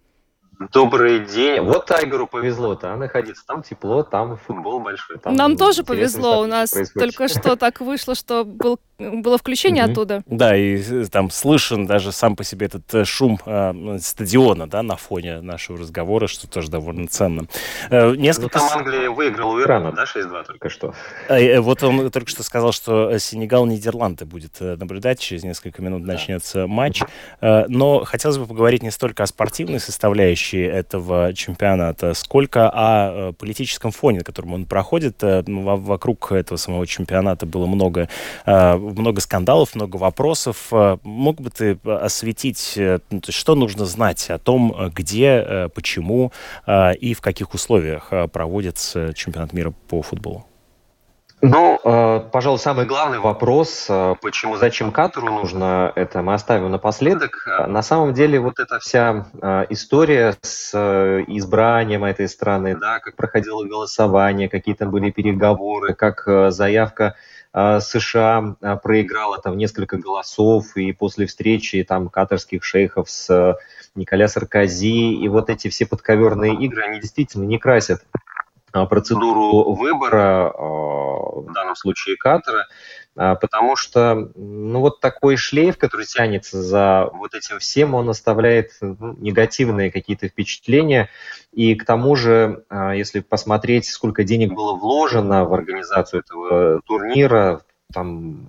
Добрый 0.73 1.21
день. 1.21 1.61
Вот 1.61 1.87
Тайгеру 1.87 2.27
повезло-то, 2.27 2.93
а 2.93 2.97
находиться 2.97 3.45
там 3.47 3.63
тепло, 3.63 4.03
там 4.03 4.37
футбол 4.37 4.81
большой. 4.81 5.19
Там 5.19 5.35
Нам 5.35 5.57
тоже 5.57 5.85
повезло, 5.85 6.41
у 6.41 6.47
нас 6.47 6.73
происходит. 6.73 7.17
только 7.17 7.29
что 7.29 7.57
так 7.57 7.81
вышло, 7.81 8.15
что 8.15 8.45
был 8.45 8.79
было 8.99 9.39
включение 9.39 9.85
mm-hmm. 9.85 9.91
оттуда. 9.93 10.23
Да, 10.27 10.57
и 10.57 10.77
э, 10.77 11.07
там 11.07 11.31
слышен 11.31 11.87
даже 11.87 12.11
сам 12.11 12.35
по 12.35 12.43
себе 12.43 12.67
этот 12.67 12.93
э, 12.93 13.05
шум 13.05 13.39
э, 13.47 13.99
стадиона, 14.01 14.69
да, 14.69 14.83
на 14.83 14.97
фоне 14.97 15.41
нашего 15.41 15.79
разговора, 15.79 16.27
что 16.27 16.49
тоже 16.49 16.69
довольно 16.69 17.07
ценно. 17.07 17.47
Э, 17.91 18.17
несколько... 18.17 18.59
Ну, 18.59 18.67
там 18.67 18.79
Англия 18.79 19.09
выиграла 19.09 19.53
у 19.53 19.61
Ирана, 19.63 19.93
да, 19.93 20.03
6-2 20.03 20.45
только 20.45 20.69
что. 20.69 20.95
Э, 21.29 21.39
э, 21.39 21.61
вот 21.61 21.85
он 21.85 22.11
только 22.11 22.29
что 22.29 22.43
сказал, 22.43 22.73
что 22.73 23.17
Сенегал-Нидерланды 23.17 24.25
будет 24.25 24.61
наблюдать, 24.61 25.21
через 25.21 25.45
несколько 25.45 25.81
минут 25.81 26.03
начнется 26.03 26.67
матч. 26.67 27.01
Э, 27.41 27.67
но 27.69 28.03
хотелось 28.03 28.39
бы 28.39 28.47
поговорить 28.47 28.83
не 28.83 28.91
столько 28.91 29.23
о 29.23 29.27
спортивной 29.29 29.79
составляющей 29.79 30.47
этого 30.57 31.32
чемпионата, 31.34 32.14
сколько 32.14 32.70
о 32.72 33.32
политическом 33.32 33.90
фоне, 33.90 34.18
на 34.18 34.24
котором 34.24 34.55
он 34.55 34.66
проходит. 34.66 35.16
Вокруг 35.22 36.32
этого 36.32 36.57
самого 36.57 36.86
чемпионата 36.86 37.46
было 37.46 37.66
много 37.66 38.09
много 38.46 39.20
скандалов, 39.20 39.74
много 39.74 39.96
вопросов. 39.96 40.68
Э, 40.72 40.99
мог 41.03 41.40
бы 41.40 41.51
ты 41.51 41.78
осветить, 41.84 42.74
э, 42.76 42.99
ну, 43.11 43.20
что 43.28 43.55
нужно 43.55 43.84
знать 43.86 44.30
о 44.30 44.38
том, 44.38 44.90
где, 44.94 45.44
э, 45.46 45.68
почему 45.74 46.32
и 47.01 47.14
в 47.14 47.20
каких 47.20 47.55
условиях 47.55 48.12
проводится 48.32 49.12
чемпионат 49.14 49.53
мира 49.53 49.72
по 49.88 50.03
футболу? 50.03 50.47
Ну, 51.41 51.78
пожалуй, 52.32 52.59
самый 52.59 52.84
главный 52.84 53.20
вопрос, 53.20 53.86
почему, 54.20 54.57
зачем 54.57 54.91
Катару 54.91 55.26
нужно 55.26 55.93
это, 55.95 56.20
мы 56.20 56.34
оставим 56.34 56.70
напоследок. 56.70 57.47
На 57.68 57.82
самом 57.82 58.12
деле, 58.12 58.41
вот 58.41 58.59
эта 58.59 58.80
вся 58.80 59.26
история 59.70 60.36
с 60.43 60.74
избранием 61.28 62.05
этой 62.05 62.28
страны, 62.28 62.76
да, 62.76 62.99
как 62.99 63.14
проходило 63.14 63.64
голосование, 63.64 64.49
какие 64.49 64.74
там 64.74 64.91
были 64.91 65.11
переговоры, 65.11 65.95
как 65.95 66.24
заявка 66.53 67.14
США 67.53 68.57
проиграла 68.82 69.39
там 69.39 69.57
несколько 69.57 69.97
голосов, 69.97 70.76
и 70.76 70.93
после 70.93 71.26
встречи 71.26 71.82
там 71.82 72.09
катарских 72.09 72.62
шейхов 72.62 73.09
с 73.09 73.30
э, 73.30 73.55
Николя 73.95 74.28
Саркози, 74.28 75.14
и 75.14 75.28
вот 75.28 75.49
эти 75.49 75.68
все 75.68 75.86
подковерные 75.86 76.55
игры, 76.55 76.82
они 76.82 77.01
действительно 77.01 77.45
не 77.45 77.59
красят 77.59 78.03
процедуру 78.73 79.75
выбора, 79.75 80.53
в 80.57 81.53
данном 81.53 81.77
случае 81.77 82.16
Катара, 82.16 82.66
а, 83.16 83.35
потому 83.35 83.75
что 83.75 84.31
ну, 84.37 84.79
вот 84.81 85.01
такой 85.01 85.37
шлейф, 85.37 85.77
который 85.77 86.07
тянется 86.07 86.62
за 86.62 87.11
вот 87.12 87.35
этим 87.35 87.59
всем, 87.59 87.95
он 87.95 88.09
оставляет 88.09 88.73
ну, 88.81 89.16
негативные 89.19 89.91
какие-то 89.91 90.29
впечатления. 90.29 91.09
И 91.53 91.75
к 91.75 91.85
тому 91.85 92.14
же, 92.14 92.64
а, 92.69 92.95
если 92.95 93.19
посмотреть, 93.19 93.87
сколько 93.87 94.23
денег 94.23 94.53
было 94.53 94.75
вложено 94.75 95.45
в 95.45 95.53
организацию 95.53 96.21
этого 96.21 96.81
турнира, 96.83 97.62
там 97.93 98.49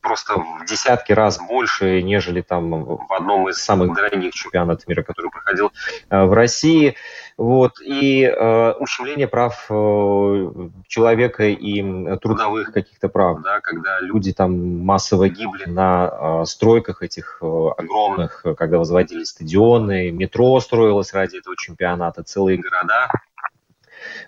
просто 0.00 0.34
в 0.34 0.64
десятки 0.66 1.12
раз 1.12 1.38
больше, 1.38 2.02
нежели 2.02 2.40
там 2.40 2.84
в 2.84 3.12
одном 3.12 3.48
из 3.48 3.56
самых 3.56 3.94
дорогих 3.94 4.32
чемпионатов 4.34 4.86
мира, 4.88 5.02
который 5.02 5.30
проходил 5.30 5.72
а, 6.08 6.26
в 6.26 6.32
России. 6.32 6.96
Вот, 7.36 7.80
и 7.80 8.24
э, 8.24 8.72
ущемление 8.80 9.28
прав 9.28 9.66
э, 9.70 10.68
человека 10.88 11.44
и 11.44 12.16
трудовых 12.16 12.72
каких-то 12.72 13.08
прав, 13.08 13.42
да, 13.42 13.60
когда 13.60 14.00
люди 14.00 14.32
там 14.32 14.84
массово 14.84 15.28
гибли 15.28 15.66
на 15.66 16.10
э, 16.10 16.44
стройках 16.46 17.00
этих 17.04 17.38
э, 17.40 17.46
огромных, 17.76 18.44
когда 18.56 18.78
возводили 18.78 19.22
стадионы, 19.22 20.10
метро 20.10 20.58
строилось 20.58 21.12
ради 21.12 21.36
этого 21.36 21.56
чемпионата, 21.56 22.24
целые 22.24 22.58
города. 22.58 23.08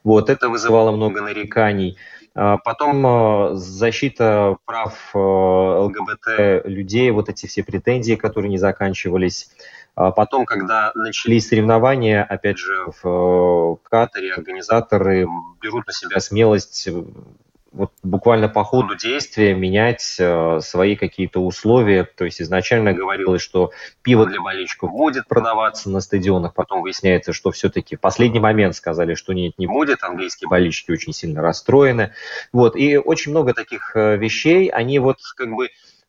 Вот, 0.04 0.30
это 0.30 0.48
вызывало 0.48 0.92
много 0.92 1.20
нареканий. 1.20 1.96
Потом 2.34 3.06
э, 3.06 3.54
защита 3.54 4.56
прав 4.64 5.10
э, 5.14 5.18
ЛГБТ 5.18 6.66
людей, 6.66 7.10
вот 7.10 7.28
эти 7.28 7.46
все 7.46 7.62
претензии, 7.64 8.14
которые 8.14 8.50
не 8.50 8.58
заканчивались. 8.58 9.50
А 9.96 10.12
потом, 10.12 10.46
когда 10.46 10.92
начались 10.94 11.48
соревнования, 11.48 12.22
опять 12.22 12.58
же, 12.58 12.86
в 13.02 13.78
Катаре 13.82 14.32
организаторы 14.32 15.26
берут 15.60 15.86
на 15.86 15.92
себя 15.92 16.20
смелость 16.20 16.88
вот 17.72 17.92
буквально 18.02 18.48
по 18.48 18.64
ходу 18.64 18.96
действия 18.96 19.54
менять 19.54 20.16
э, 20.18 20.60
свои 20.60 20.96
какие-то 20.96 21.40
условия. 21.40 22.04
То 22.04 22.24
есть 22.24 22.42
изначально 22.42 22.92
говорилось, 22.92 23.42
что 23.42 23.70
пиво 24.02 24.26
для 24.26 24.40
болельщиков 24.40 24.90
будет 24.90 25.28
продаваться 25.28 25.90
на 25.90 26.00
стадионах, 26.00 26.54
потом 26.54 26.82
выясняется, 26.82 27.32
что 27.32 27.50
все-таки 27.50 27.96
в 27.96 28.00
последний 28.00 28.40
момент 28.40 28.74
сказали, 28.74 29.14
что 29.14 29.32
нет, 29.32 29.54
не 29.58 29.66
будет. 29.66 30.02
Английские 30.02 30.48
болельщики 30.48 30.90
очень 30.90 31.12
сильно 31.12 31.42
расстроены. 31.42 32.12
Вот. 32.52 32.76
И 32.76 32.96
очень 32.98 33.30
много 33.30 33.54
таких 33.54 33.94
вещей, 33.94 34.68
они 34.68 34.98
вот 34.98 35.18
как 35.36 35.50
бы 35.50 35.68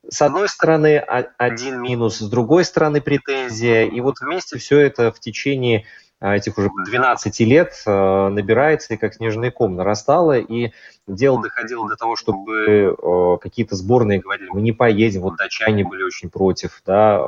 с 0.09 0.22
одной 0.22 0.49
стороны 0.49 0.97
один 0.97 1.82
минус, 1.82 2.18
с 2.18 2.30
другой 2.30 2.66
стороны 2.66 3.01
претензия, 3.01 3.86
и 3.86 4.01
вот 4.01 4.20
вместе 4.20 4.57
все 4.57 4.80
это 4.80 5.12
в 5.12 5.20
течение 5.20 5.86
этих 6.22 6.57
уже 6.57 6.69
12 6.86 7.39
лет 7.41 7.74
а, 7.86 8.30
набирается 8.30 8.93
и 8.93 8.97
как 8.97 9.15
снежный 9.15 9.51
ком 9.51 9.76
нарастало, 9.76 10.38
и 10.38 10.72
дело 11.07 11.41
доходило 11.41 11.89
до 11.89 11.95
того, 11.95 12.15
чтобы 12.15 12.95
а, 13.01 13.38
какие-то 13.38 13.76
сборные 13.76 14.19
говорили, 14.19 14.49
мы 14.51 14.61
не 14.61 14.72
поедем, 14.72 15.22
вот 15.22 15.38
датчане 15.38 15.84
были 15.84 16.03
очень 16.03 16.30
против, 16.30 16.82
да, 16.86 17.19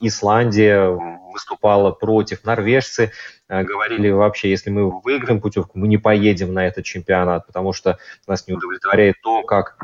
Исландия 0.00 0.88
выступала 1.32 1.90
против, 1.90 2.44
норвежцы 2.44 3.12
говорили 3.48 4.10
вообще, 4.10 4.50
если 4.50 4.70
мы 4.70 5.00
выиграем 5.00 5.40
путевку, 5.40 5.78
мы 5.78 5.86
не 5.86 5.98
поедем 5.98 6.54
на 6.54 6.66
этот 6.66 6.84
чемпионат, 6.84 7.46
потому 7.46 7.72
что 7.72 7.98
нас 8.26 8.48
не 8.48 8.54
удовлетворяет 8.54 9.16
то, 9.22 9.42
как 9.42 9.76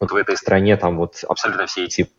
вот 0.00 0.10
в 0.10 0.16
этой 0.16 0.36
стране 0.36 0.76
там 0.76 0.96
вот 0.96 1.22
абсолютно 1.28 1.66
все 1.66 1.84
эти 1.84 2.10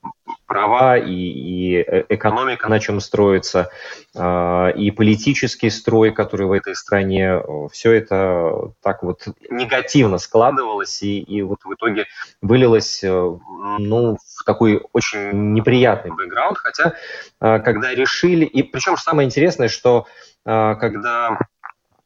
права 0.46 0.98
и, 0.98 1.12
и 1.12 1.78
э, 1.78 2.04
экономика, 2.10 2.70
на 2.70 2.80
чем 2.80 3.00
строится, 3.00 3.72
а, 4.16 4.70
и 4.70 4.92
политический 4.92 5.70
строй, 5.70 6.12
который 6.12 6.46
в 6.46 6.52
этой 6.52 6.76
стране, 6.76 7.42
все 7.72 7.94
это 7.94 8.72
так 8.84 9.02
вот 9.02 9.26
негативно 9.50 10.20
складывалось 10.20 11.02
и, 11.02 11.20
и 11.20 11.42
вот 11.42 11.60
в 11.64 11.74
итоге 11.74 12.06
вылилось 12.42 13.04
э, 13.04 13.10
ну, 13.10 14.18
в 14.18 14.44
такой 14.46 14.84
очень 14.94 15.54
неприятный 15.54 16.12
бэкграунд, 16.12 16.58
хотя 16.58 16.94
а, 17.40 17.60
когда 17.60 17.94
решили, 17.94 18.46
и 18.46 18.64
причем 18.64 18.98
самое 18.98 19.26
интересное, 19.26 19.70
что 19.70 20.06
а, 20.46 20.76
когда 20.76 21.40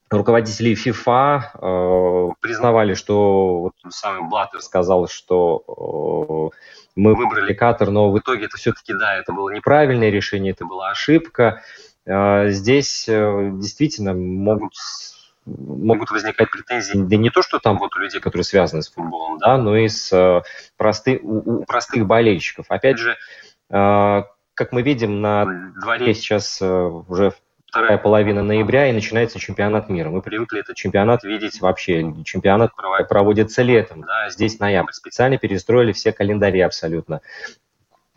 руководители 0.09 0.75
FIFA 0.75 1.41
э, 1.53 2.33
признавали, 2.39 2.93
что 2.93 3.59
вот 3.61 3.73
сам 3.89 4.29
Блаттер 4.29 4.61
сказал, 4.61 5.07
что 5.07 6.51
э, 6.53 6.57
мы 6.95 7.15
выбрали 7.15 7.53
Катар, 7.53 7.91
но 7.91 8.11
в 8.11 8.19
итоге 8.19 8.45
это 8.45 8.57
все-таки, 8.57 8.93
да, 8.93 9.15
это 9.15 9.33
было 9.33 9.49
неправильное 9.49 10.09
решение, 10.09 10.53
это 10.53 10.65
была 10.65 10.91
ошибка. 10.91 11.61
Э, 12.05 12.49
здесь 12.49 13.07
э, 13.07 13.51
действительно 13.53 14.13
могут 14.13 14.73
могут 15.45 16.09
возникать 16.09 16.49
претензии, 16.49 16.97
да 16.97 17.15
не 17.17 17.29
то, 17.29 17.41
что 17.41 17.59
там 17.59 17.77
вот 17.77 17.95
у 17.95 17.99
людей, 17.99 18.19
которые 18.19 18.43
связаны 18.43 18.81
с 18.81 18.89
футболом, 18.89 19.37
да, 19.37 19.57
но 19.57 19.77
и 19.77 19.87
с 19.87 20.11
э, 20.11 20.41
просты, 20.75 21.19
у, 21.21 21.59
у 21.59 21.65
простых 21.65 22.07
болельщиков. 22.07 22.65
Опять 22.69 22.97
же, 22.97 23.15
э, 23.69 24.23
как 24.55 24.71
мы 24.71 24.81
видим, 24.81 25.21
на 25.21 25.45
дворе 25.79 26.13
сейчас 26.15 26.59
э, 26.61 26.65
уже 26.65 27.33
вторая 27.75 27.97
половина 27.97 28.41
ноября 28.41 28.89
и 28.89 28.93
начинается 28.93 29.37
чемпионат 29.37 29.89
мира. 29.89 30.09
Мы 30.09 30.21
привыкли 30.21 30.61
этот 30.61 30.77
чемпионат 30.77 31.25
видеть 31.25 31.59
вообще. 31.59 32.09
Чемпионат 32.23 32.71
проводится 33.09 33.63
летом, 33.63 33.99
да, 33.99 34.29
здесь 34.29 34.59
ноябрь. 34.59 34.93
Специально 34.93 35.37
перестроили 35.37 35.91
все 35.91 36.13
календари 36.13 36.61
абсолютно. 36.61 37.19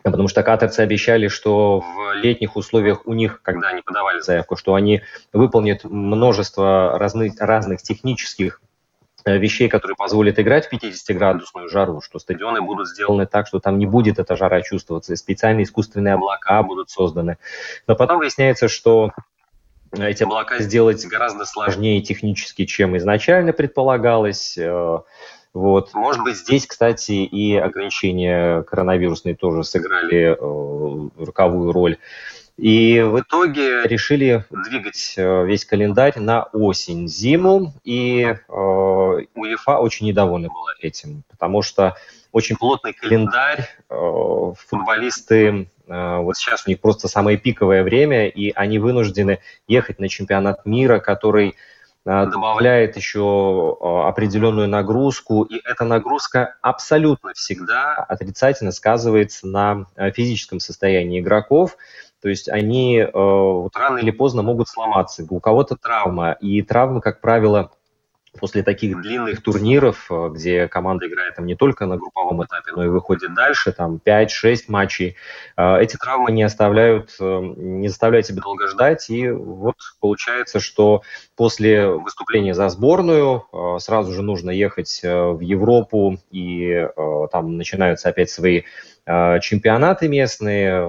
Потому 0.01 0.29
что 0.29 0.43
катарцы 0.43 0.79
обещали, 0.79 1.27
что 1.27 1.81
в 1.81 2.13
летних 2.13 2.55
условиях 2.55 3.05
у 3.05 3.11
них, 3.11 3.41
когда 3.41 3.67
они 3.67 3.81
подавали 3.81 4.21
заявку, 4.21 4.55
что 4.55 4.75
они 4.75 5.01
выполнят 5.33 5.83
множество 5.83 6.97
разных, 6.97 7.33
разных 7.37 7.81
технических 7.81 8.61
э, 9.25 9.37
вещей, 9.37 9.67
которые 9.67 9.97
позволят 9.97 10.39
играть 10.39 10.67
в 10.67 10.73
50-градусную 10.73 11.67
жару, 11.67 11.99
что 11.99 12.17
стадионы 12.19 12.61
будут 12.61 12.87
сделаны 12.87 13.25
так, 13.25 13.47
что 13.47 13.59
там 13.59 13.77
не 13.77 13.87
будет 13.87 14.19
эта 14.19 14.37
жара 14.37 14.61
чувствоваться, 14.61 15.13
специальные 15.17 15.65
искусственные 15.65 16.13
облака 16.13 16.63
будут 16.63 16.89
созданы. 16.89 17.37
Но 17.87 17.97
потом 17.97 18.19
выясняется, 18.19 18.69
что 18.69 19.11
эти 19.91 20.23
облака 20.23 20.59
сделать 20.59 21.05
гораздо 21.05 21.45
сложнее 21.45 22.01
технически, 22.01 22.65
чем 22.65 22.97
изначально 22.97 23.53
предполагалось. 23.53 24.57
Э, 24.57 24.99
Вот. 25.53 25.93
Может 25.93 26.23
быть, 26.23 26.37
здесь, 26.37 26.67
кстати, 26.67 27.11
и 27.11 27.55
ограничения 27.55 28.61
коронавирусные 28.63 29.35
тоже 29.35 29.63
сыграли 29.63 30.37
э, 30.37 31.23
роковую 31.25 31.71
роль. 31.71 31.97
И 32.55 33.01
в 33.01 33.21
итоге 33.21 33.83
решили 33.83 34.43
двигать 34.51 35.13
э, 35.17 35.45
весь 35.45 35.63
календарь 35.65 36.19
на 36.19 36.43
осень-зиму, 36.43 37.73
и 37.85 38.21
э, 38.23 38.35
УЕФА 38.51 39.77
очень 39.79 40.07
недовольна 40.07 40.49
была 40.49 40.73
этим, 40.81 41.23
потому 41.29 41.61
что 41.61 41.95
очень 42.33 42.57
плотный 42.57 42.91
календарь, 42.91 43.65
э, 43.89 44.53
футболисты, 44.67 45.69
вот 45.89 46.37
сейчас 46.37 46.65
у 46.65 46.69
них 46.69 46.79
просто 46.79 47.07
самое 47.07 47.37
пиковое 47.37 47.83
время, 47.83 48.27
и 48.27 48.51
они 48.51 48.79
вынуждены 48.79 49.39
ехать 49.67 49.99
на 49.99 50.07
чемпионат 50.07 50.65
мира, 50.65 50.99
который 50.99 51.55
э, 52.05 52.25
добавляет 52.25 52.95
еще 52.95 53.77
определенную 54.07 54.67
нагрузку, 54.67 55.43
и 55.43 55.59
эта 55.65 55.83
нагрузка 55.85 56.55
абсолютно 56.61 57.33
всегда 57.33 57.95
отрицательно 57.95 58.71
сказывается 58.71 59.47
на 59.47 59.85
физическом 60.13 60.59
состоянии 60.59 61.19
игроков. 61.19 61.75
То 62.21 62.29
есть 62.29 62.49
они 62.49 63.05
вот 63.13 63.75
рано 63.75 63.97
или 63.99 64.11
поздно 64.11 64.41
могут 64.41 64.67
сломаться. 64.67 65.25
У 65.29 65.39
кого-то 65.39 65.77
травма. 65.77 66.33
И 66.33 66.61
травмы, 66.61 66.99
как 67.01 67.21
правило, 67.21 67.71
после 68.37 68.63
таких 68.63 69.01
длинных 69.01 69.41
турниров, 69.41 70.07
э, 70.09 70.29
где 70.33 70.67
команда 70.67 71.07
играет 71.07 71.35
там 71.35 71.45
не 71.45 71.55
только 71.55 71.85
на 71.85 71.97
групповом 71.97 72.43
этапе, 72.43 72.71
но 72.75 72.83
и 72.83 72.87
выходит 72.87 73.33
дальше, 73.33 73.71
там 73.71 73.99
5-6 74.03 74.65
матчей, 74.67 75.15
э, 75.57 75.81
эти 75.81 75.97
травмы 75.97 76.31
не 76.31 76.43
оставляют, 76.43 77.15
не 77.19 77.87
заставляют 77.87 78.27
себя 78.27 78.41
долго 78.41 78.67
ждать, 78.67 79.09
и 79.09 79.29
вот 79.29 79.75
получается, 79.99 80.59
что 80.59 81.01
после 81.35 81.87
выступления 81.87 82.53
за 82.53 82.69
сборную 82.69 83.45
сразу 83.79 84.13
же 84.13 84.21
нужно 84.21 84.51
ехать 84.51 85.01
в 85.03 85.39
Европу, 85.39 86.17
и 86.31 86.87
там 87.31 87.57
начинаются 87.57 88.09
опять 88.09 88.29
свои 88.29 88.63
чемпионаты 89.05 90.07
местные, 90.07 90.85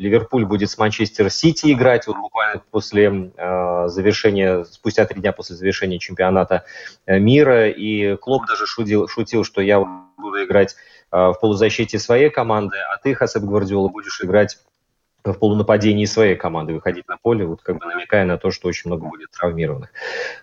Ливерпуль 0.00 0.46
будет 0.46 0.70
с 0.70 0.78
Манчестер 0.78 1.28
Сити 1.28 1.72
играть 1.74 2.06
вот 2.06 2.16
буквально 2.16 2.62
после 2.70 3.32
э, 3.36 3.88
завершения, 3.88 4.64
спустя 4.64 5.04
три 5.04 5.20
дня 5.20 5.32
после 5.32 5.56
завершения 5.56 5.98
чемпионата 5.98 6.64
э, 7.04 7.18
мира. 7.18 7.68
И 7.68 8.16
Клоп 8.16 8.46
даже 8.46 8.66
шутил, 8.66 9.08
шутил 9.08 9.44
что 9.44 9.60
я 9.60 9.78
буду 10.16 10.42
играть 10.42 10.74
э, 11.12 11.16
в 11.16 11.34
полузащите 11.38 11.98
своей 11.98 12.30
команды, 12.30 12.78
а 12.78 12.96
ты, 12.96 13.14
Хасеп 13.14 13.42
Гвардиола, 13.42 13.88
будешь 13.88 14.22
играть 14.22 14.56
в 15.24 15.34
полунападении 15.34 16.04
своей 16.04 16.36
команды 16.36 16.74
выходить 16.74 17.06
на 17.08 17.16
поле, 17.16 17.44
вот 17.44 17.62
как 17.62 17.78
бы 17.78 17.86
намекая 17.86 18.24
на 18.24 18.38
то, 18.38 18.50
что 18.50 18.68
очень 18.68 18.88
много 18.90 19.06
будет 19.06 19.30
травмированных. 19.30 19.90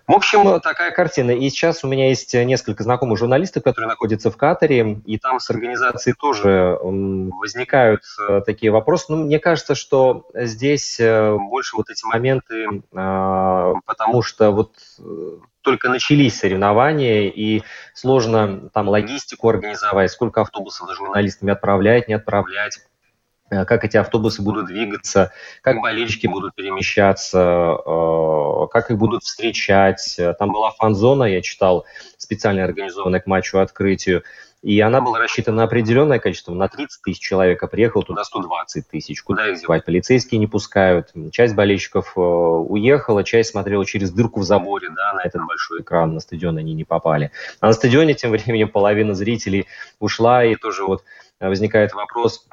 В 0.07 0.13
общем, 0.13 0.59
такая 0.61 0.91
картина. 0.91 1.31
И 1.31 1.49
сейчас 1.49 1.83
у 1.83 1.87
меня 1.87 2.09
есть 2.09 2.33
несколько 2.33 2.83
знакомых 2.83 3.17
журналистов, 3.17 3.63
которые 3.63 3.87
находятся 3.87 4.31
в 4.31 4.37
Катаре, 4.37 5.01
и 5.05 5.17
там 5.17 5.39
с 5.39 5.49
организацией 5.49 6.15
тоже 6.19 6.77
возникают 6.81 8.01
э, 8.29 8.41
такие 8.45 8.71
вопросы. 8.71 9.05
Но 9.09 9.17
мне 9.17 9.39
кажется, 9.39 9.75
что 9.75 10.27
здесь 10.33 10.99
э, 10.99 11.35
больше 11.35 11.75
вот 11.75 11.89
эти 11.89 12.05
моменты, 12.05 12.83
э, 12.91 13.73
потому 13.85 14.21
что 14.21 14.51
вот 14.51 14.73
только 15.61 15.89
начались 15.89 16.39
соревнования, 16.39 17.29
и 17.29 17.61
сложно 17.93 18.69
там 18.73 18.87
логистику 18.87 19.49
организовать, 19.49 20.11
сколько 20.11 20.41
автобусов 20.41 20.87
за 20.87 20.95
журналистами 20.95 21.51
отправлять, 21.51 22.07
не 22.07 22.13
отправлять 22.13 22.79
как 23.49 23.83
эти 23.83 23.97
автобусы 23.97 24.41
будут 24.41 24.67
двигаться, 24.67 25.31
как 25.61 25.79
болельщики 25.81 26.27
будут 26.27 26.55
перемещаться, 26.55 27.77
э, 27.85 28.67
как 28.71 28.91
их 28.91 28.97
будут 28.97 29.23
встречать. 29.23 30.19
Там 30.39 30.51
была 30.51 30.71
фан-зона, 30.71 31.23
я 31.23 31.41
читал, 31.41 31.85
специально 32.17 32.63
организованная 32.63 33.19
к 33.19 33.27
матчу 33.27 33.59
открытию, 33.59 34.23
и 34.63 34.79
она 34.81 35.01
была 35.01 35.19
рассчитана 35.19 35.57
на 35.57 35.63
определенное 35.63 36.19
количество, 36.19 36.53
на 36.53 36.67
30 36.67 37.01
тысяч 37.01 37.19
человек, 37.19 37.61
а 37.61 37.67
приехало 37.67 38.03
туда 38.03 38.23
120 38.23 38.87
тысяч. 38.87 39.21
Куда 39.21 39.49
их 39.49 39.61
девать? 39.61 39.85
Полицейские 39.85 40.39
не 40.39 40.47
пускают. 40.47 41.13
Часть 41.31 41.55
болельщиков 41.55 42.13
э, 42.17 42.19
уехала, 42.19 43.23
часть 43.23 43.51
смотрела 43.51 43.85
через 43.85 44.11
дырку 44.11 44.39
в 44.39 44.43
заборе, 44.43 44.89
да, 44.89 45.13
на 45.13 45.21
этот 45.21 45.45
большой 45.45 45.81
экран, 45.81 46.15
на 46.15 46.19
стадион 46.19 46.57
они 46.57 46.73
не 46.73 46.83
попали. 46.83 47.31
А 47.59 47.67
на 47.67 47.73
стадионе 47.73 48.15
тем 48.15 48.31
временем 48.31 48.69
половина 48.69 49.13
зрителей 49.13 49.67
ушла, 49.99 50.43
и 50.43 50.55
тоже 50.55 50.85
вот 50.85 51.03
возникает 51.39 51.93
вопрос, 51.93 52.47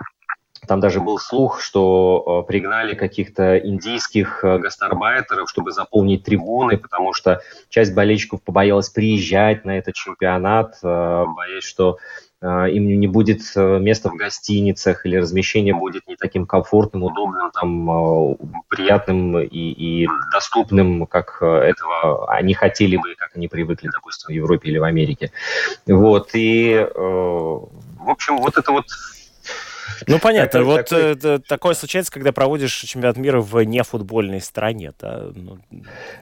там 0.67 0.81
даже 0.81 1.01
был 1.01 1.19
слух, 1.19 1.61
что 1.61 2.43
э, 2.45 2.49
пригнали 2.49 2.95
каких-то 2.95 3.59
индийских 3.59 4.45
э, 4.45 4.59
гастарбайтеров, 4.59 5.49
чтобы 5.49 5.73
заполнить 5.73 6.25
трибуны, 6.25 6.77
потому 6.77 7.13
что 7.13 7.41
часть 7.69 7.95
болельщиков 7.95 8.43
побоялась 8.43 8.89
приезжать 8.89 9.65
на 9.65 9.79
этот 9.79 9.95
чемпионат, 9.95 10.79
э, 10.83 11.25
боясь, 11.27 11.65
что 11.65 11.99
им 12.43 13.01
не 13.01 13.07
будет 13.07 13.41
места 13.57 14.11
в 14.11 14.17
гостиницах 14.17 15.07
или 15.07 15.17
размещение 15.17 15.73
будет 15.73 16.07
не 16.07 16.15
таким 16.15 16.45
комфортным, 16.45 17.05
удобным, 17.05 17.51
там, 17.53 18.37
приятным 18.69 19.39
и, 19.39 19.47
и 19.49 20.07
доступным, 20.31 21.07
как 21.07 21.39
этого 21.41 22.31
они 22.31 22.53
хотели 22.53 22.99
бы, 22.99 23.15
как 23.17 23.31
они 23.35 23.49
привыкли, 23.49 23.89
допустим, 23.91 24.27
в 24.29 24.33
Европе 24.37 24.69
или 24.69 24.77
в 24.77 24.85
Америке. 24.85 25.33
Вот, 25.87 26.33
и, 26.35 26.87
в 26.95 28.11
общем, 28.11 28.37
вот 28.37 28.59
это 28.59 28.73
вот 28.73 28.85
ну, 30.07 30.19
понятно. 30.19 30.61
Такой, 30.61 30.65
вот 30.65 30.89
такой... 30.89 31.35
Э, 31.37 31.39
такое 31.39 31.75
случается, 31.75 32.13
когда 32.13 32.33
проводишь 32.33 32.73
чемпионат 32.73 33.17
мира 33.17 33.41
в 33.41 33.63
нефутбольной 33.63 34.41
стране. 34.41 34.93
Да, 35.01 35.27
ну, 35.35 35.59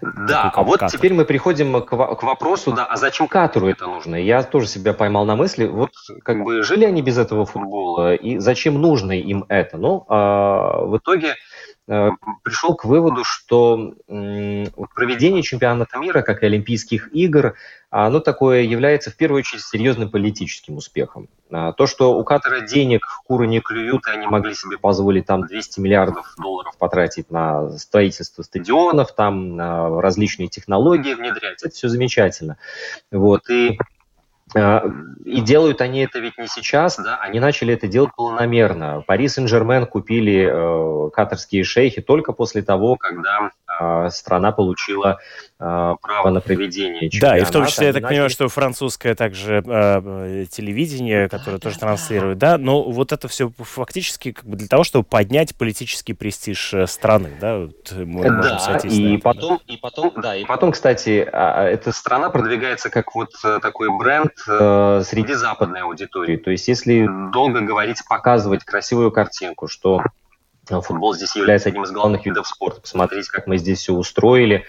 да 0.00 0.50
а 0.54 0.62
вот 0.62 0.80
Катар. 0.80 0.90
теперь 0.90 1.14
мы 1.14 1.24
приходим 1.24 1.82
к, 1.82 1.86
к 1.86 2.22
вопросу, 2.22 2.72
да, 2.72 2.84
а 2.84 2.96
зачем 2.96 3.28
Катару 3.28 3.68
это 3.68 3.86
нужно? 3.86 4.16
Я 4.16 4.42
тоже 4.42 4.66
себя 4.66 4.92
поймал 4.92 5.24
на 5.24 5.36
мысли, 5.36 5.66
вот 5.66 5.90
как 6.22 6.42
бы 6.42 6.62
жили 6.62 6.84
они 6.84 7.02
без 7.02 7.18
этого 7.18 7.46
футбола, 7.46 8.14
и 8.14 8.38
зачем 8.38 8.80
нужно 8.80 9.12
им 9.12 9.44
это? 9.48 9.78
Ну, 9.78 10.04
а, 10.08 10.84
в 10.84 10.98
итоге 10.98 11.34
пришел 11.86 12.74
к 12.76 12.84
выводу, 12.84 13.24
что 13.24 13.94
проведение 14.06 15.42
чемпионата 15.42 15.98
мира, 15.98 16.22
как 16.22 16.42
и 16.42 16.46
Олимпийских 16.46 17.12
игр, 17.14 17.54
оно 17.90 18.20
такое 18.20 18.62
является 18.62 19.10
в 19.10 19.16
первую 19.16 19.40
очередь 19.40 19.62
серьезным 19.62 20.10
политическим 20.10 20.76
успехом. 20.76 21.28
А, 21.50 21.72
то, 21.72 21.86
что 21.86 22.16
у 22.16 22.24
Катара 22.24 22.62
денег 22.62 23.04
куры 23.26 23.46
не 23.46 23.60
клюют, 23.60 24.06
и 24.06 24.10
они 24.10 24.26
могли 24.26 24.54
себе 24.54 24.78
позволить 24.78 25.26
там 25.26 25.46
200 25.46 25.80
миллиардов 25.80 26.34
долларов 26.38 26.74
потратить 26.78 27.30
на 27.30 27.76
строительство 27.76 28.42
стадионов, 28.42 29.14
там 29.14 29.56
на 29.56 30.00
различные 30.00 30.48
технологии 30.48 31.12
внедрять, 31.12 31.62
это 31.62 31.74
все 31.74 31.88
замечательно. 31.88 32.56
Вот. 33.10 33.50
И 33.50 33.78
и 34.54 35.40
делают 35.40 35.80
они 35.80 36.00
это 36.00 36.18
ведь 36.18 36.36
не 36.38 36.46
сейчас, 36.46 36.96
да, 36.96 37.18
они 37.20 37.40
начали 37.40 37.74
это 37.74 37.86
делать 37.86 38.10
планомерно. 38.14 39.02
Пари 39.06 39.28
Сен-Жермен 39.28 39.86
купили 39.86 40.48
э, 40.50 41.10
катарские 41.10 41.64
шейхи 41.64 42.02
только 42.02 42.32
после 42.32 42.62
того, 42.62 42.96
когда 42.96 43.50
страна 44.10 44.52
получила 44.52 45.18
э, 45.58 45.94
право 46.00 46.30
на 46.30 46.40
проведение 46.40 47.10
чемпионата. 47.10 47.38
Да, 47.38 47.38
и 47.38 47.44
в 47.44 47.50
том 47.50 47.66
числе, 47.66 47.88
я 47.88 47.92
так 47.92 48.08
понимаю, 48.08 48.30
что 48.30 48.48
французское 48.48 49.14
также 49.14 49.62
э, 49.64 50.46
телевидение, 50.50 51.28
которое 51.28 51.58
тоже 51.58 51.78
транслирует, 51.78 52.38
да, 52.38 52.58
но 52.58 52.82
вот 52.82 53.12
это 53.12 53.28
все 53.28 53.50
фактически 53.58 54.32
как 54.32 54.44
бы 54.44 54.56
для 54.56 54.68
того, 54.68 54.84
чтобы 54.84 55.04
поднять 55.04 55.56
политический 55.56 56.12
престиж 56.12 56.74
э, 56.74 56.86
страны, 56.86 57.30
да, 57.40 57.58
вот 57.58 57.92
мы 57.92 58.22
да, 58.24 58.78
и 58.84 59.16
потом, 59.18 59.60
да. 59.66 59.74
и 59.74 59.76
потом, 59.76 60.12
да, 60.16 60.36
и 60.36 60.44
потом, 60.44 60.72
кстати, 60.72 61.28
а, 61.32 61.64
эта 61.64 61.92
страна 61.92 62.30
продвигается 62.30 62.90
как 62.90 63.14
вот 63.14 63.30
э, 63.44 63.58
такой 63.60 63.88
бренд 63.96 64.32
э, 64.48 65.02
среди 65.04 65.34
западной 65.34 65.82
аудитории. 65.82 66.36
То 66.36 66.50
есть, 66.50 66.68
если 66.68 67.08
долго 67.32 67.60
говорить, 67.60 67.98
показывать 68.08 68.64
красивую 68.64 69.10
картинку, 69.10 69.68
что 69.68 70.02
футбол 70.66 71.14
здесь 71.14 71.34
является 71.36 71.68
одним 71.68 71.84
из 71.84 71.90
главных 71.90 72.24
видов 72.24 72.46
спорта, 72.46 72.80
посмотрите, 72.80 73.30
как 73.30 73.46
мы 73.46 73.58
здесь 73.58 73.80
все 73.80 73.94
устроили, 73.94 74.64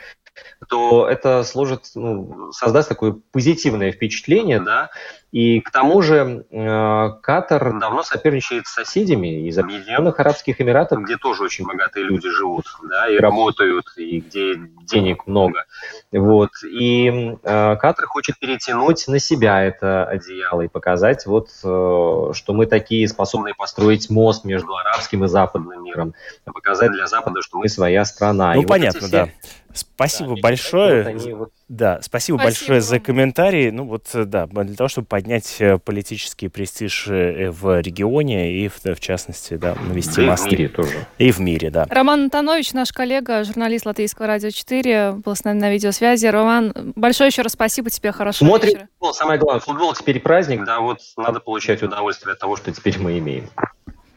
то 0.68 1.08
это 1.08 1.44
сложит, 1.44 1.92
ну, 1.96 2.52
создаст 2.52 2.90
такое 2.90 3.20
позитивное 3.32 3.92
впечатление, 3.92 4.60
да, 4.60 4.90
и 5.34 5.62
к 5.62 5.72
тому 5.72 6.04
же 6.04 6.46
э, 6.52 7.10
Катар 7.24 7.80
давно 7.80 8.04
соперничает 8.04 8.68
с 8.68 8.74
соседями 8.76 9.48
из 9.48 9.58
Объединенных 9.58 10.20
Арабских 10.20 10.62
Эмиратов, 10.62 11.02
где 11.02 11.18
тоже 11.18 11.44
очень 11.44 11.66
богатые 11.66 12.06
люди 12.06 12.30
живут, 12.30 12.66
да, 12.88 13.10
и 13.10 13.18
работают, 13.18 13.88
и 13.98 14.20
где 14.20 14.54
денег 14.84 15.26
много, 15.26 15.66
вот, 16.12 16.52
и 16.64 17.36
э, 17.42 17.76
Катар 17.78 18.06
хочет 18.06 18.38
перетянуть 18.38 19.08
на 19.08 19.18
себя 19.18 19.64
это 19.64 20.06
одеяло 20.06 20.62
и 20.62 20.68
показать, 20.68 21.26
вот, 21.26 21.48
э, 21.64 22.32
что 22.34 22.54
мы 22.54 22.68
такие 22.68 23.08
способные 23.08 23.56
построить 23.56 24.12
мост 24.12 24.46
между 24.46 24.78
арабским 24.78 25.24
и 25.24 25.28
западным 25.28 25.84
миром, 25.84 26.14
показать 26.46 26.92
для 26.92 27.08
Запада, 27.08 27.42
что 27.42 27.58
мы 27.58 27.70
своя 27.70 28.06
страна. 28.06 28.54
Ну, 28.54 28.62
и 28.62 28.66
понятно, 28.68 29.00
вот 29.02 29.08
все... 29.08 29.26
да. 29.26 29.30
Спасибо 29.74 30.36
да, 30.36 30.42
большое. 30.42 31.04
Вот 31.04 31.08
они 31.08 31.34
вот 31.34 31.50
Да, 31.70 32.00
спасибо, 32.02 32.38
спасибо 32.38 32.44
большое 32.44 32.82
за 32.82 33.00
комментарий. 33.00 33.72
Ну 33.72 33.86
вот, 33.86 34.08
э, 34.14 34.26
да, 34.26 34.48
для 34.48 34.76
того, 34.76 34.88
чтобы 34.90 35.08
поднять 35.08 35.56
э, 35.60 35.78
политический 35.78 36.50
престиж 36.50 37.08
э, 37.08 37.50
в 37.52 37.80
регионе 37.80 38.54
и, 38.54 38.68
в, 38.68 38.84
в 38.84 39.00
частности, 39.00 39.56
да, 39.56 39.76
навести 39.76 40.24
и 40.24 40.26
мосты. 40.26 40.50
в 40.50 40.52
мире 40.52 40.68
тоже. 40.68 41.08
И 41.18 41.32
в 41.32 41.40
мире, 41.40 41.70
да. 41.70 41.88
Роман 41.90 42.24
Антонович, 42.24 42.74
наш 42.74 42.92
коллега, 42.92 43.44
журналист 43.44 43.86
Латвийского 43.86 44.28
радио 44.28 44.50
4, 44.50 45.14
был 45.14 45.36
с 45.36 45.44
нами 45.44 45.60
на 45.60 45.72
видеосвязи. 45.72 46.26
Роман, 46.28 46.74
большое 46.96 47.30
еще 47.30 47.42
раз 47.42 47.54
спасибо 47.54 47.90
тебе, 47.90 48.12
хорошего 48.12 48.48
Смотрим 48.48 48.70
вечера. 48.70 48.88
футбол, 49.00 49.14
самое 49.14 49.40
главное, 49.40 49.62
футбол 49.62 49.94
теперь 49.94 50.20
праздник, 50.20 50.66
да, 50.66 50.80
вот 50.82 51.00
надо 51.18 51.40
получать 51.40 51.82
удовольствие 51.82 52.34
от 52.34 52.40
того, 52.40 52.58
что 52.58 52.72
теперь 52.72 53.00
мы 53.00 53.18
имеем. 53.20 53.50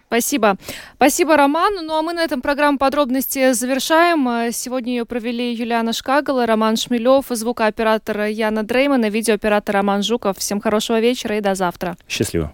Спасибо. 0.07 0.57
Спасибо, 0.97 1.37
Роман. 1.37 1.85
Ну 1.85 1.95
а 1.97 2.03
мы 2.03 2.13
на 2.13 2.23
этом 2.23 2.41
программу 2.41 2.79
подробности 2.79 3.53
завершаем. 3.53 4.53
Сегодня 4.53 4.93
ее 4.95 5.05
провели 5.05 5.53
Юлиана 5.53 5.93
Шкагала, 5.93 6.47
Роман 6.47 6.77
Шмелев, 6.77 7.27
звукооператор 7.29 8.23
Яна 8.23 8.63
Дрейман 8.63 9.05
и 9.05 9.11
видеооператор 9.11 9.75
Роман 9.75 10.03
Жуков. 10.03 10.39
Всем 10.39 10.61
хорошего 10.61 11.01
вечера 11.01 11.37
и 11.37 11.41
до 11.41 11.55
завтра. 11.55 11.97
Счастливо. 12.09 12.53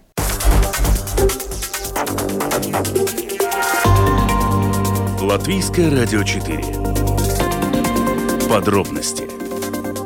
Латвийское 5.21 5.89
радио 5.89 6.23
4. 6.23 6.63
Подробности 8.49 9.23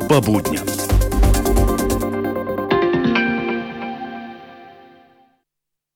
по 0.07 0.21
будням. 0.21 0.76